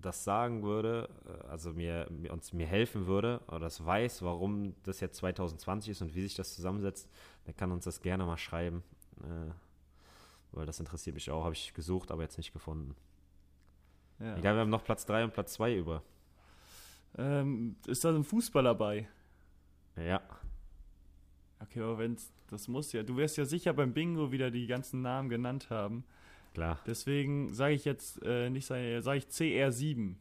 das 0.00 0.24
sagen 0.24 0.62
würde, 0.62 1.08
äh, 1.26 1.46
also 1.48 1.72
mir, 1.72 2.06
mir, 2.10 2.32
uns 2.32 2.52
mir 2.52 2.66
helfen 2.66 3.06
würde 3.06 3.40
oder 3.48 3.60
das 3.60 3.84
weiß, 3.84 4.22
warum 4.22 4.74
das 4.82 5.00
jetzt 5.00 5.16
2020 5.16 5.90
ist 5.90 6.02
und 6.02 6.14
wie 6.14 6.22
sich 6.22 6.34
das 6.34 6.54
zusammensetzt, 6.54 7.10
der 7.46 7.54
kann 7.54 7.72
uns 7.72 7.84
das 7.84 8.00
gerne 8.00 8.24
mal 8.24 8.36
schreiben. 8.36 8.82
Äh, 9.22 9.52
weil 10.52 10.66
das 10.66 10.80
interessiert 10.80 11.14
mich 11.14 11.30
auch. 11.30 11.44
Habe 11.44 11.54
ich 11.54 11.74
gesucht, 11.74 12.10
aber 12.10 12.22
jetzt 12.22 12.38
nicht 12.38 12.52
gefunden. 12.52 12.94
Ja. 14.18 14.36
Egal, 14.36 14.54
wir 14.54 14.60
haben 14.60 14.70
noch 14.70 14.84
Platz 14.84 15.04
3 15.06 15.24
und 15.24 15.34
Platz 15.34 15.54
2 15.54 15.76
über. 15.76 16.02
Ähm, 17.18 17.76
ist 17.86 18.04
da 18.04 18.10
ein 18.10 18.24
Fußballer 18.24 18.74
bei? 18.74 19.08
Ja. 19.96 20.20
Okay, 21.60 21.80
aber 21.80 21.98
wenn 21.98 22.16
das 22.48 22.68
muss 22.68 22.92
ja, 22.92 23.02
du 23.02 23.16
wirst 23.16 23.36
ja 23.36 23.44
sicher 23.44 23.72
beim 23.72 23.92
Bingo 23.92 24.30
wieder 24.30 24.50
die 24.50 24.66
ganzen 24.66 25.02
Namen 25.02 25.28
genannt 25.28 25.68
haben. 25.70 26.04
Klar. 26.56 26.78
Deswegen 26.86 27.52
sage 27.52 27.74
ich 27.74 27.84
jetzt 27.84 28.22
äh, 28.24 28.48
nicht, 28.48 28.64
sage 28.64 29.02
ich 29.18 29.26
CR7. 29.26 30.14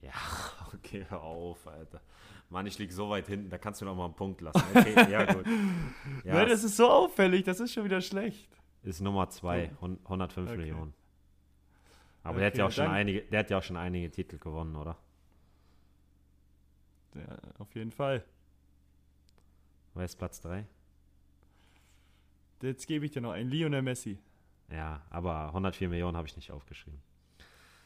Ja, 0.00 0.10
okay, 0.74 1.06
hör 1.08 1.22
auf, 1.22 1.68
Alter. 1.68 2.00
Mann, 2.48 2.66
ich 2.66 2.80
liege 2.80 2.92
so 2.92 3.08
weit 3.08 3.28
hinten, 3.28 3.48
da 3.48 3.58
kannst 3.58 3.80
du 3.80 3.84
noch 3.84 3.94
mal 3.94 4.06
einen 4.06 4.16
Punkt 4.16 4.40
lassen. 4.40 4.60
Okay, 4.74 5.08
ja, 5.08 5.32
gut. 5.32 5.46
Ja, 6.24 6.34
Nein, 6.34 6.48
das 6.48 6.64
ist 6.64 6.76
so 6.76 6.90
auffällig, 6.90 7.44
das 7.44 7.60
ist 7.60 7.72
schon 7.72 7.84
wieder 7.84 8.00
schlecht. 8.00 8.50
Ist 8.82 9.00
Nummer 9.00 9.30
2, 9.30 9.70
105 9.80 10.48
okay. 10.48 10.58
Millionen. 10.58 10.94
Aber 12.24 12.32
okay, 12.32 12.38
der, 12.40 12.46
hat 12.48 12.58
ja 12.58 12.66
auch 12.66 12.72
schon 12.72 12.88
einige, 12.88 13.22
der 13.22 13.38
hat 13.38 13.50
ja 13.50 13.58
auch 13.58 13.62
schon 13.62 13.76
einige 13.76 14.10
Titel 14.10 14.38
gewonnen, 14.38 14.74
oder? 14.74 14.96
Ja, 17.14 17.38
auf 17.60 17.72
jeden 17.76 17.92
Fall. 17.92 18.24
Wer 19.94 20.06
ist 20.06 20.16
Platz 20.16 20.40
3? 20.40 20.66
Jetzt 22.62 22.88
gebe 22.88 23.04
ich 23.04 23.12
dir 23.12 23.20
noch 23.20 23.30
einen 23.30 23.48
Lionel 23.48 23.82
Messi. 23.82 24.18
Ja, 24.72 25.02
aber 25.10 25.48
104 25.48 25.88
Millionen 25.88 26.16
habe 26.16 26.26
ich 26.26 26.36
nicht 26.36 26.50
aufgeschrieben. 26.50 27.00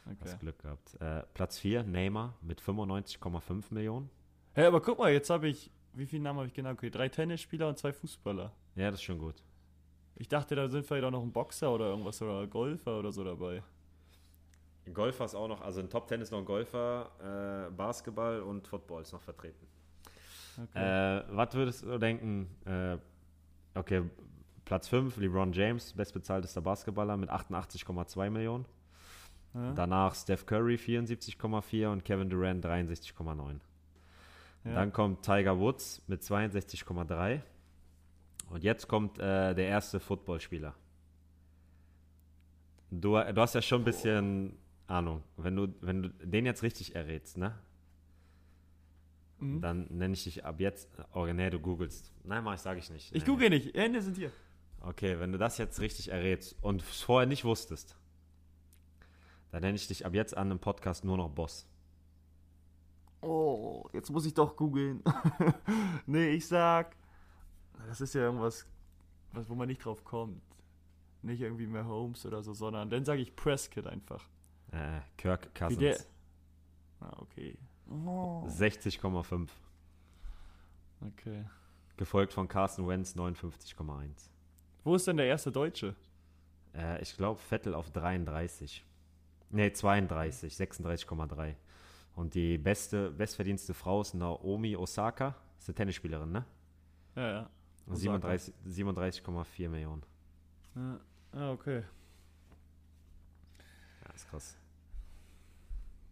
Okay. 0.06 0.16
Hast 0.22 0.40
Glück 0.40 0.58
gehabt. 0.60 1.00
Äh, 1.00 1.24
Platz 1.34 1.58
4, 1.58 1.82
Neymar 1.82 2.34
mit 2.40 2.60
95,5 2.60 3.74
Millionen. 3.74 4.08
Hä, 4.54 4.60
hey, 4.60 4.66
aber 4.66 4.80
guck 4.80 4.98
mal, 4.98 5.12
jetzt 5.12 5.30
habe 5.30 5.48
ich, 5.48 5.70
wie 5.94 6.06
viele 6.06 6.22
Namen 6.22 6.38
habe 6.38 6.48
ich 6.48 6.54
genau? 6.54 6.70
Okay, 6.70 6.90
drei 6.90 7.08
Tennisspieler 7.08 7.68
und 7.68 7.76
zwei 7.76 7.92
Fußballer. 7.92 8.52
Ja, 8.76 8.90
das 8.90 9.00
ist 9.00 9.04
schon 9.04 9.18
gut. 9.18 9.42
Ich 10.14 10.28
dachte, 10.28 10.54
da 10.54 10.68
sind 10.68 10.86
vielleicht 10.86 11.04
auch 11.04 11.10
noch 11.10 11.22
ein 11.22 11.32
Boxer 11.32 11.72
oder 11.72 11.86
irgendwas 11.86 12.22
oder 12.22 12.46
Golfer 12.46 12.98
oder 13.00 13.12
so 13.12 13.24
dabei. 13.24 13.62
Golfer 14.92 15.24
ist 15.24 15.34
auch 15.34 15.48
noch, 15.48 15.60
also 15.60 15.80
in 15.80 15.90
Top 15.90 16.08
10 16.08 16.20
ist 16.20 16.30
noch 16.30 16.38
ein 16.38 16.44
Golfer, 16.44 17.66
äh, 17.68 17.70
Basketball 17.72 18.40
und 18.40 18.66
Football 18.68 19.02
ist 19.02 19.12
noch 19.12 19.20
vertreten. 19.20 19.66
Okay. 20.62 21.18
Äh, 21.18 21.24
was 21.30 21.54
würdest 21.54 21.82
du 21.82 21.98
denken? 21.98 22.48
Äh, 22.64 22.96
okay, 23.74 24.04
Platz 24.66 24.88
5, 24.88 25.16
LeBron 25.16 25.52
James, 25.52 25.92
bestbezahltester 25.92 26.60
Basketballer 26.60 27.16
mit 27.16 27.30
88,2 27.30 28.30
Millionen. 28.30 28.66
Ja. 29.54 29.72
Danach 29.72 30.14
Steph 30.14 30.44
Curry 30.44 30.74
74,4 30.74 31.86
und 31.86 32.04
Kevin 32.04 32.28
Durant 32.28 32.66
63,9. 32.66 33.60
Ja. 34.64 34.74
Dann 34.74 34.92
kommt 34.92 35.24
Tiger 35.24 35.58
Woods 35.58 36.02
mit 36.08 36.20
62,3. 36.20 37.40
Und 38.50 38.64
jetzt 38.64 38.88
kommt 38.88 39.18
äh, 39.18 39.54
der 39.54 39.68
erste 39.68 40.00
Footballspieler. 40.00 40.74
Du, 42.90 43.12
du 43.12 43.40
hast 43.40 43.54
ja 43.54 43.62
schon 43.62 43.82
ein 43.82 43.84
bisschen 43.84 44.58
Ahnung. 44.88 45.22
Wenn 45.36 45.54
du, 45.54 45.68
wenn 45.80 46.02
du 46.02 46.08
den 46.08 46.44
jetzt 46.44 46.64
richtig 46.64 46.96
errätst, 46.96 47.38
ne? 47.38 47.56
Mhm. 49.38 49.60
Dann 49.60 49.86
nenne 49.90 50.14
ich 50.14 50.24
dich 50.24 50.44
ab 50.44 50.60
jetzt. 50.60 50.88
Oh, 51.12 51.24
nee, 51.26 51.50
du 51.50 51.60
googelst. 51.60 52.12
Nein, 52.24 52.42
mach 52.42 52.54
ich, 52.54 52.60
sage 52.60 52.80
ich 52.80 52.90
nicht. 52.90 53.14
Ich 53.14 53.22
nee, 53.22 53.28
google 53.28 53.50
nee. 53.50 53.58
nicht. 53.58 53.76
Hände 53.76 54.02
sind 54.02 54.16
hier. 54.16 54.32
Okay, 54.86 55.18
wenn 55.18 55.32
du 55.32 55.38
das 55.38 55.58
jetzt 55.58 55.80
richtig 55.80 56.12
errätst 56.12 56.54
und 56.62 56.80
es 56.80 57.02
vorher 57.02 57.26
nicht 57.26 57.44
wusstest, 57.44 57.96
dann 59.50 59.62
nenne 59.62 59.74
ich 59.74 59.88
dich 59.88 60.06
ab 60.06 60.14
jetzt 60.14 60.36
an 60.36 60.52
im 60.52 60.60
Podcast 60.60 61.04
nur 61.04 61.16
noch 61.16 61.28
Boss. 61.28 61.68
Oh, 63.20 63.88
jetzt 63.92 64.10
muss 64.10 64.24
ich 64.26 64.34
doch 64.34 64.54
googeln. 64.54 65.02
nee, 66.06 66.28
ich 66.28 66.46
sag. 66.46 66.94
Das 67.88 68.00
ist 68.00 68.14
ja 68.14 68.20
irgendwas, 68.20 68.64
was, 69.32 69.48
wo 69.48 69.56
man 69.56 69.66
nicht 69.66 69.84
drauf 69.84 70.04
kommt. 70.04 70.40
Nicht 71.22 71.40
irgendwie 71.40 71.66
mehr 71.66 71.86
Holmes 71.86 72.24
oder 72.24 72.44
so, 72.44 72.54
sondern 72.54 72.88
dann 72.88 73.04
sage 73.04 73.22
ich 73.22 73.34
Prescott 73.34 73.88
einfach. 73.88 74.28
Äh, 74.70 75.00
Kirk 75.16 75.52
Cousins. 75.52 75.80
Wie 75.80 75.84
der? 75.84 75.98
Ah, 77.00 77.16
okay. 77.18 77.58
Oh. 77.90 78.46
60,5. 78.46 79.48
Okay. 81.00 81.44
Gefolgt 81.96 82.32
von 82.32 82.46
Carson 82.46 82.86
Wentz 82.86 83.16
59,1. 83.16 84.30
Wo 84.86 84.94
ist 84.94 85.08
denn 85.08 85.16
der 85.16 85.26
erste 85.26 85.50
Deutsche? 85.50 85.96
Äh, 86.72 87.02
ich 87.02 87.16
glaube 87.16 87.40
Vettel 87.40 87.74
auf 87.74 87.90
33. 87.90 88.84
Ne, 89.50 89.72
32, 89.72 90.54
36,3. 90.54 91.56
Und 92.14 92.34
die 92.34 92.56
beste, 92.56 93.10
bestverdienste 93.10 93.74
Frau 93.74 94.00
ist 94.00 94.14
Naomi 94.14 94.76
Osaka. 94.76 95.34
Ist 95.58 95.68
eine 95.68 95.74
Tennisspielerin, 95.74 96.30
ne? 96.30 96.44
Ja, 97.16 97.30
ja. 97.32 97.50
37,4 97.90 98.52
37, 98.64 99.68
Millionen. 99.68 100.04
Ja, 100.76 101.00
ah, 101.32 101.50
okay. 101.50 101.82
Ja, 104.04 104.14
ist 104.14 104.30
krass. 104.30 104.56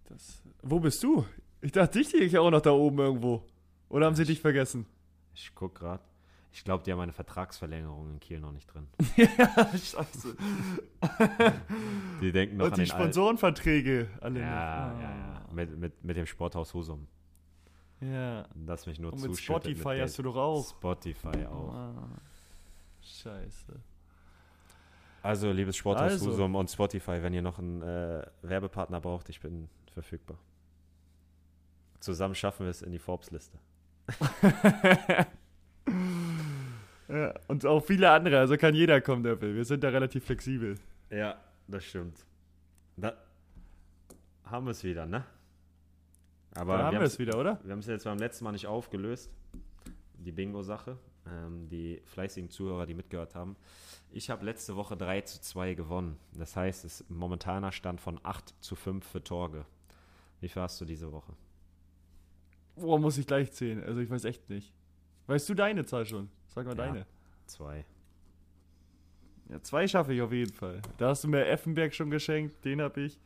Das, 0.06 0.42
wo 0.62 0.80
bist 0.80 1.00
du? 1.00 1.24
Ich 1.60 1.70
dachte, 1.70 2.00
dich 2.00 2.08
sehe 2.08 2.22
ich 2.22 2.36
auch 2.38 2.50
noch 2.50 2.60
da 2.60 2.72
oben 2.72 2.98
irgendwo. 2.98 3.44
Oder 3.88 4.06
haben 4.06 4.16
sie 4.16 4.24
dich 4.24 4.40
vergessen? 4.40 4.84
Ich 5.32 5.54
guck 5.54 5.76
gerade. 5.76 6.02
Ich 6.54 6.62
glaube, 6.62 6.84
die 6.84 6.92
haben 6.92 7.00
eine 7.00 7.12
Vertragsverlängerung 7.12 8.12
in 8.12 8.20
Kiel 8.20 8.38
noch 8.38 8.52
nicht 8.52 8.72
drin. 8.72 8.86
ja, 9.16 9.26
scheiße. 9.72 10.36
die 12.20 12.30
denken 12.30 12.58
noch 12.58 12.66
Und 12.66 12.74
an 12.74 12.78
die 12.78 12.86
Sponsorenverträge 12.86 14.08
alle. 14.20 14.38
Ja, 14.38 14.46
ah. 14.46 15.00
ja, 15.00 15.10
ja. 15.10 15.46
Mit, 15.52 15.76
mit, 15.76 16.04
mit 16.04 16.16
dem 16.16 16.26
Sporthaus 16.26 16.72
Husum. 16.72 17.08
Ja. 18.00 18.46
Das 18.54 18.86
mich 18.86 19.00
nur 19.00 19.12
Und 19.12 19.20
mit 19.20 19.36
Spotify 19.36 19.88
mit 19.88 20.02
hast 20.02 20.16
du 20.16 20.22
doch 20.22 20.36
auch. 20.36 20.64
Spotify 20.64 21.44
auch. 21.46 21.74
Ah. 21.74 22.20
Scheiße. 23.02 23.80
Also, 25.24 25.50
liebes 25.50 25.76
Sporthaus 25.76 26.12
also. 26.12 26.30
Husum 26.30 26.54
und 26.54 26.70
Spotify, 26.70 27.20
wenn 27.20 27.34
ihr 27.34 27.42
noch 27.42 27.58
einen 27.58 27.82
äh, 27.82 28.24
Werbepartner 28.42 29.00
braucht, 29.00 29.28
ich 29.28 29.40
bin 29.40 29.68
verfügbar. 29.92 30.38
Zusammen 31.98 32.36
schaffen 32.36 32.66
wir 32.66 32.70
es 32.70 32.80
in 32.80 32.92
die 32.92 33.00
Forbes-Liste. 33.00 33.58
ja, 37.08 37.34
und 37.48 37.64
auch 37.66 37.84
viele 37.84 38.10
andere, 38.10 38.38
also 38.38 38.56
kann 38.56 38.74
jeder 38.74 39.00
kommen, 39.00 39.22
der 39.22 39.40
will. 39.40 39.54
Wir 39.54 39.64
sind 39.64 39.84
da 39.84 39.88
relativ 39.88 40.24
flexibel. 40.24 40.76
Ja, 41.10 41.36
das 41.68 41.84
stimmt. 41.84 42.24
Da 42.96 43.14
haben 44.44 44.66
wir 44.66 44.72
es 44.72 44.84
wieder, 44.84 45.06
ne? 45.06 45.24
Aber 46.54 46.78
da 46.78 46.84
haben 46.84 46.98
wir 46.98 47.02
es 47.02 47.18
wieder, 47.18 47.38
oder? 47.38 47.58
Wir 47.64 47.72
haben 47.72 47.80
es 47.80 47.86
jetzt 47.86 48.04
beim 48.04 48.18
letzten 48.18 48.44
Mal 48.44 48.52
nicht 48.52 48.66
aufgelöst, 48.66 49.30
die 50.18 50.32
Bingo-Sache. 50.32 50.98
Ähm, 51.26 51.68
die 51.68 52.02
fleißigen 52.04 52.50
Zuhörer, 52.50 52.84
die 52.86 52.94
mitgehört 52.94 53.34
haben. 53.34 53.56
Ich 54.10 54.28
habe 54.28 54.44
letzte 54.44 54.76
Woche 54.76 54.96
3 54.96 55.22
zu 55.22 55.40
2 55.40 55.74
gewonnen. 55.74 56.18
Das 56.34 56.54
heißt, 56.54 56.84
es 56.84 57.00
ist 57.00 57.10
ein 57.10 57.16
momentaner 57.16 57.72
Stand 57.72 58.00
von 58.00 58.20
8 58.22 58.54
zu 58.60 58.76
5 58.76 59.06
für 59.06 59.24
Torge. 59.24 59.64
Wie 60.40 60.48
viel 60.48 60.60
hast 60.60 60.80
du 60.80 60.84
diese 60.84 61.10
Woche? 61.12 61.32
Boah, 62.76 62.98
muss 62.98 63.16
ich 63.16 63.26
gleich 63.26 63.52
zählen. 63.52 63.82
Also 63.82 64.00
ich 64.00 64.10
weiß 64.10 64.24
echt 64.26 64.50
nicht. 64.50 64.74
Weißt 65.26 65.48
du 65.48 65.54
deine 65.54 65.84
Zahl 65.84 66.06
schon? 66.06 66.28
Sag 66.46 66.66
mal 66.66 66.76
ja, 66.76 66.86
deine. 66.86 67.06
Zwei. 67.46 67.84
Ja, 69.48 69.60
zwei 69.62 69.86
schaffe 69.86 70.14
ich 70.14 70.22
auf 70.22 70.32
jeden 70.32 70.52
Fall. 70.52 70.80
Da 70.98 71.08
hast 71.08 71.24
du 71.24 71.28
mir 71.28 71.46
Effenberg 71.46 71.94
schon 71.94 72.10
geschenkt, 72.10 72.64
den 72.64 72.80
habe 72.80 73.02
ich. 73.02 73.20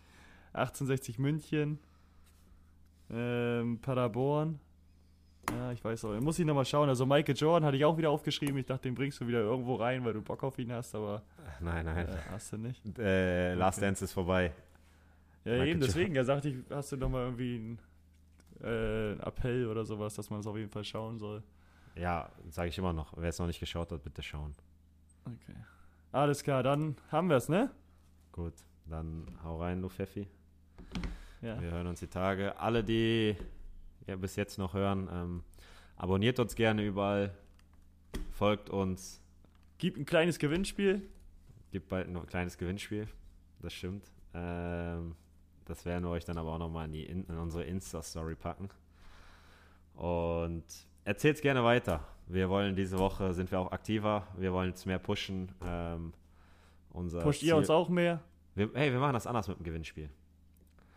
1860 0.53 1.19
München. 1.19 1.79
Ähm, 3.11 3.79
Paderborn. 3.81 4.59
Ja, 5.51 5.73
ich 5.73 5.83
weiß 5.83 6.05
auch. 6.05 6.21
Muss 6.21 6.39
ich 6.39 6.45
nochmal 6.45 6.65
schauen. 6.65 6.89
Also 6.89 7.07
Michael 7.07 7.37
Jordan 7.37 7.67
hatte 7.67 7.77
ich 7.77 7.85
auch 7.85 7.97
wieder 7.97 8.11
aufgeschrieben. 8.11 8.59
Ich 8.59 8.67
dachte, 8.67 8.83
den 8.83 8.95
bringst 8.95 9.21
du 9.21 9.27
wieder 9.27 9.41
irgendwo 9.41 9.77
rein, 9.77 10.05
weil 10.05 10.13
du 10.13 10.21
Bock 10.21 10.43
auf 10.43 10.59
ihn 10.59 10.73
hast, 10.73 10.95
aber. 10.95 11.23
Nein, 11.61 11.87
nein. 11.87 12.07
Äh, 12.07 12.17
hast 12.31 12.53
du 12.53 12.59
nicht? 12.59 12.83
Äh, 12.99 13.55
Last 13.55 13.79
okay. 13.79 13.87
Dance 13.87 14.05
ist 14.05 14.13
vorbei. 14.13 14.53
Ja, 15.45 15.53
Michael 15.53 15.69
eben, 15.69 15.81
deswegen. 15.81 16.17
Er 16.17 16.25
sagte 16.25 16.51
ich, 16.51 16.57
hast 16.71 16.93
du 16.93 16.97
nochmal 16.97 17.25
irgendwie 17.25 17.57
einen 17.57 17.79
äh, 18.63 19.13
Appell 19.23 19.67
oder 19.69 19.85
sowas, 19.85 20.15
dass 20.15 20.29
man 20.29 20.41
es 20.41 20.47
auf 20.47 20.57
jeden 20.57 20.71
Fall 20.71 20.85
schauen 20.85 21.19
soll. 21.19 21.43
Ja, 21.97 22.31
sage 22.51 22.69
ich 22.69 22.79
immer 22.79 22.93
noch. 22.93 23.13
Wer 23.17 23.29
es 23.29 23.39
noch 23.39 23.47
nicht 23.47 23.61
geschaut 23.61 23.93
hat, 23.93 24.03
bitte 24.03 24.23
schauen. 24.23 24.55
Okay. 25.25 25.57
Alles 26.13 26.43
klar, 26.43 26.63
dann 26.63 26.97
haben 27.11 27.29
wir 27.29 27.37
es, 27.37 27.49
ne? 27.49 27.71
Gut, 28.33 28.55
dann 28.87 29.27
hau 29.43 29.61
rein, 29.61 29.83
du 29.83 29.89
Pfeffi. 29.89 30.27
Ja. 31.43 31.61
Wir 31.61 31.71
hören 31.71 31.87
uns 31.87 32.01
die 32.01 32.07
Tage. 32.07 32.59
Alle, 32.59 32.83
die 32.83 33.37
ja, 34.07 34.17
bis 34.17 34.37
jetzt 34.37 34.59
noch 34.59 34.75
hören, 34.75 35.09
ähm, 35.13 35.45
abonniert 35.97 36.39
uns 36.41 36.55
gerne 36.55 36.85
überall, 36.85 37.35
folgt 38.33 38.71
uns. 38.71 39.23
Gibt 39.77 39.99
ein 39.99 40.07
kleines 40.07 40.39
Gewinnspiel. 40.39 41.09
Gibt 41.71 41.89
bald 41.89 42.09
ein 42.09 42.27
kleines 42.27 42.57
Gewinnspiel, 42.57 43.07
das 43.61 43.75
stimmt. 43.75 44.11
Ähm, 44.33 45.15
das 45.67 45.85
werden 45.85 46.05
wir 46.05 46.11
euch 46.11 46.25
dann 46.25 46.39
aber 46.39 46.53
auch 46.53 46.59
nochmal 46.59 46.87
in, 46.95 47.25
in 47.25 47.37
unsere 47.37 47.65
Insta-Story 47.65 48.35
packen. 48.35 48.71
Und 49.95 50.65
erzählt 51.09 51.37
es 51.37 51.43
gerne 51.43 51.65
weiter. 51.65 52.01
Wir 52.27 52.51
wollen 52.51 52.77
diese 52.77 52.99
Woche, 52.99 53.33
sind 53.33 53.51
wir 53.51 53.59
auch 53.59 53.73
aktiver. 53.73 54.27
Wir 54.37 54.53
wollen 54.53 54.73
es 54.73 54.85
mehr 54.85 54.99
pushen. 54.99 55.51
Ähm, 55.65 56.13
unser 56.91 57.23
Pusht 57.23 57.41
Ziel, 57.41 57.49
ihr 57.49 57.57
uns 57.57 57.71
auch 57.71 57.89
mehr? 57.89 58.21
Wir, 58.55 58.71
hey, 58.75 58.93
wir 58.93 59.01
machen 59.01 59.15
das 59.15 59.27
anders 59.27 59.49
mit 59.49 59.59
dem 59.59 59.65
Gewinnspiel. 59.65 60.11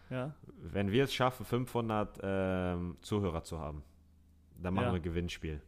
Ja. 0.09 0.35
Wenn 0.57 0.91
wir 0.91 1.05
es 1.05 1.13
schaffen, 1.13 1.45
500 1.45 2.19
ähm, 2.21 2.97
Zuhörer 3.01 3.43
zu 3.43 3.59
haben, 3.59 3.83
dann 4.61 4.73
machen 4.73 4.87
Ja. 4.87 4.91
wir 4.91 4.97
ein 4.97 5.01
Gewinnspiel. 5.03 5.61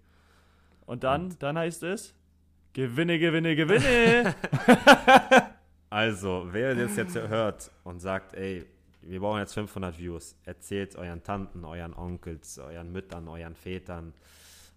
Und 0.85 1.05
dann, 1.05 1.33
dann 1.39 1.57
heißt 1.57 1.83
es 1.83 2.13
Gewinne, 2.73 3.19
Gewinne, 3.19 3.55
Gewinne. 3.55 4.35
Also, 5.89 6.47
wer 6.49 6.73
das 6.73 6.95
jetzt 6.95 7.15
hört 7.15 7.69
und 7.83 7.99
sagt, 7.99 8.33
ey, 8.33 8.65
wir 9.05 9.19
brauchen 9.19 9.39
jetzt 9.39 9.53
500 9.53 9.97
Views, 9.97 10.35
erzählt 10.45 10.95
euren 10.95 11.23
Tanten, 11.23 11.65
euren 11.65 11.93
Onkels, 11.93 12.57
euren 12.59 12.91
Müttern, 12.91 13.27
euren 13.27 13.55
Vätern, 13.55 14.13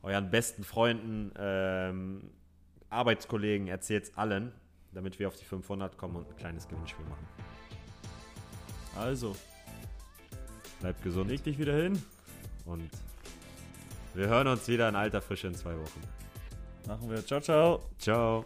euren 0.03 0.31
besten 0.31 0.64
Freunden, 0.64 1.33
ähm, 1.39 2.31
Arbeitskollegen, 2.91 3.68
erzählt 3.68 4.16
allen, 4.16 4.53
damit 4.93 5.18
wir 5.18 5.29
auf 5.29 5.37
die 5.37 5.45
500 5.45 5.97
kommen 5.97 6.16
und 6.16 6.29
ein 6.29 6.37
kleines 6.37 6.68
Gewinnspiel 6.68 7.05
machen. 7.07 7.27
also, 8.97 9.35
Bleibt 10.81 11.03
gesund 11.03 11.31
leg 11.31 11.43
dich 11.43 11.59
wieder 11.59 11.74
hin. 11.74 12.03
und 12.64 12.91
wir 14.14 14.29
hören 14.29 14.49
uns 14.49 14.66
wieder 14.68 14.89
in 14.89 14.97
alter 14.97 15.20
Frische 15.20 15.49
in 15.49 15.55
zwei 15.55 15.74
Wochen. 15.77 16.01
Machen 16.87 17.11
wir. 17.11 17.24
Ciao, 17.24 17.41
ciao. 17.41 17.81
Ciao. 17.99 18.45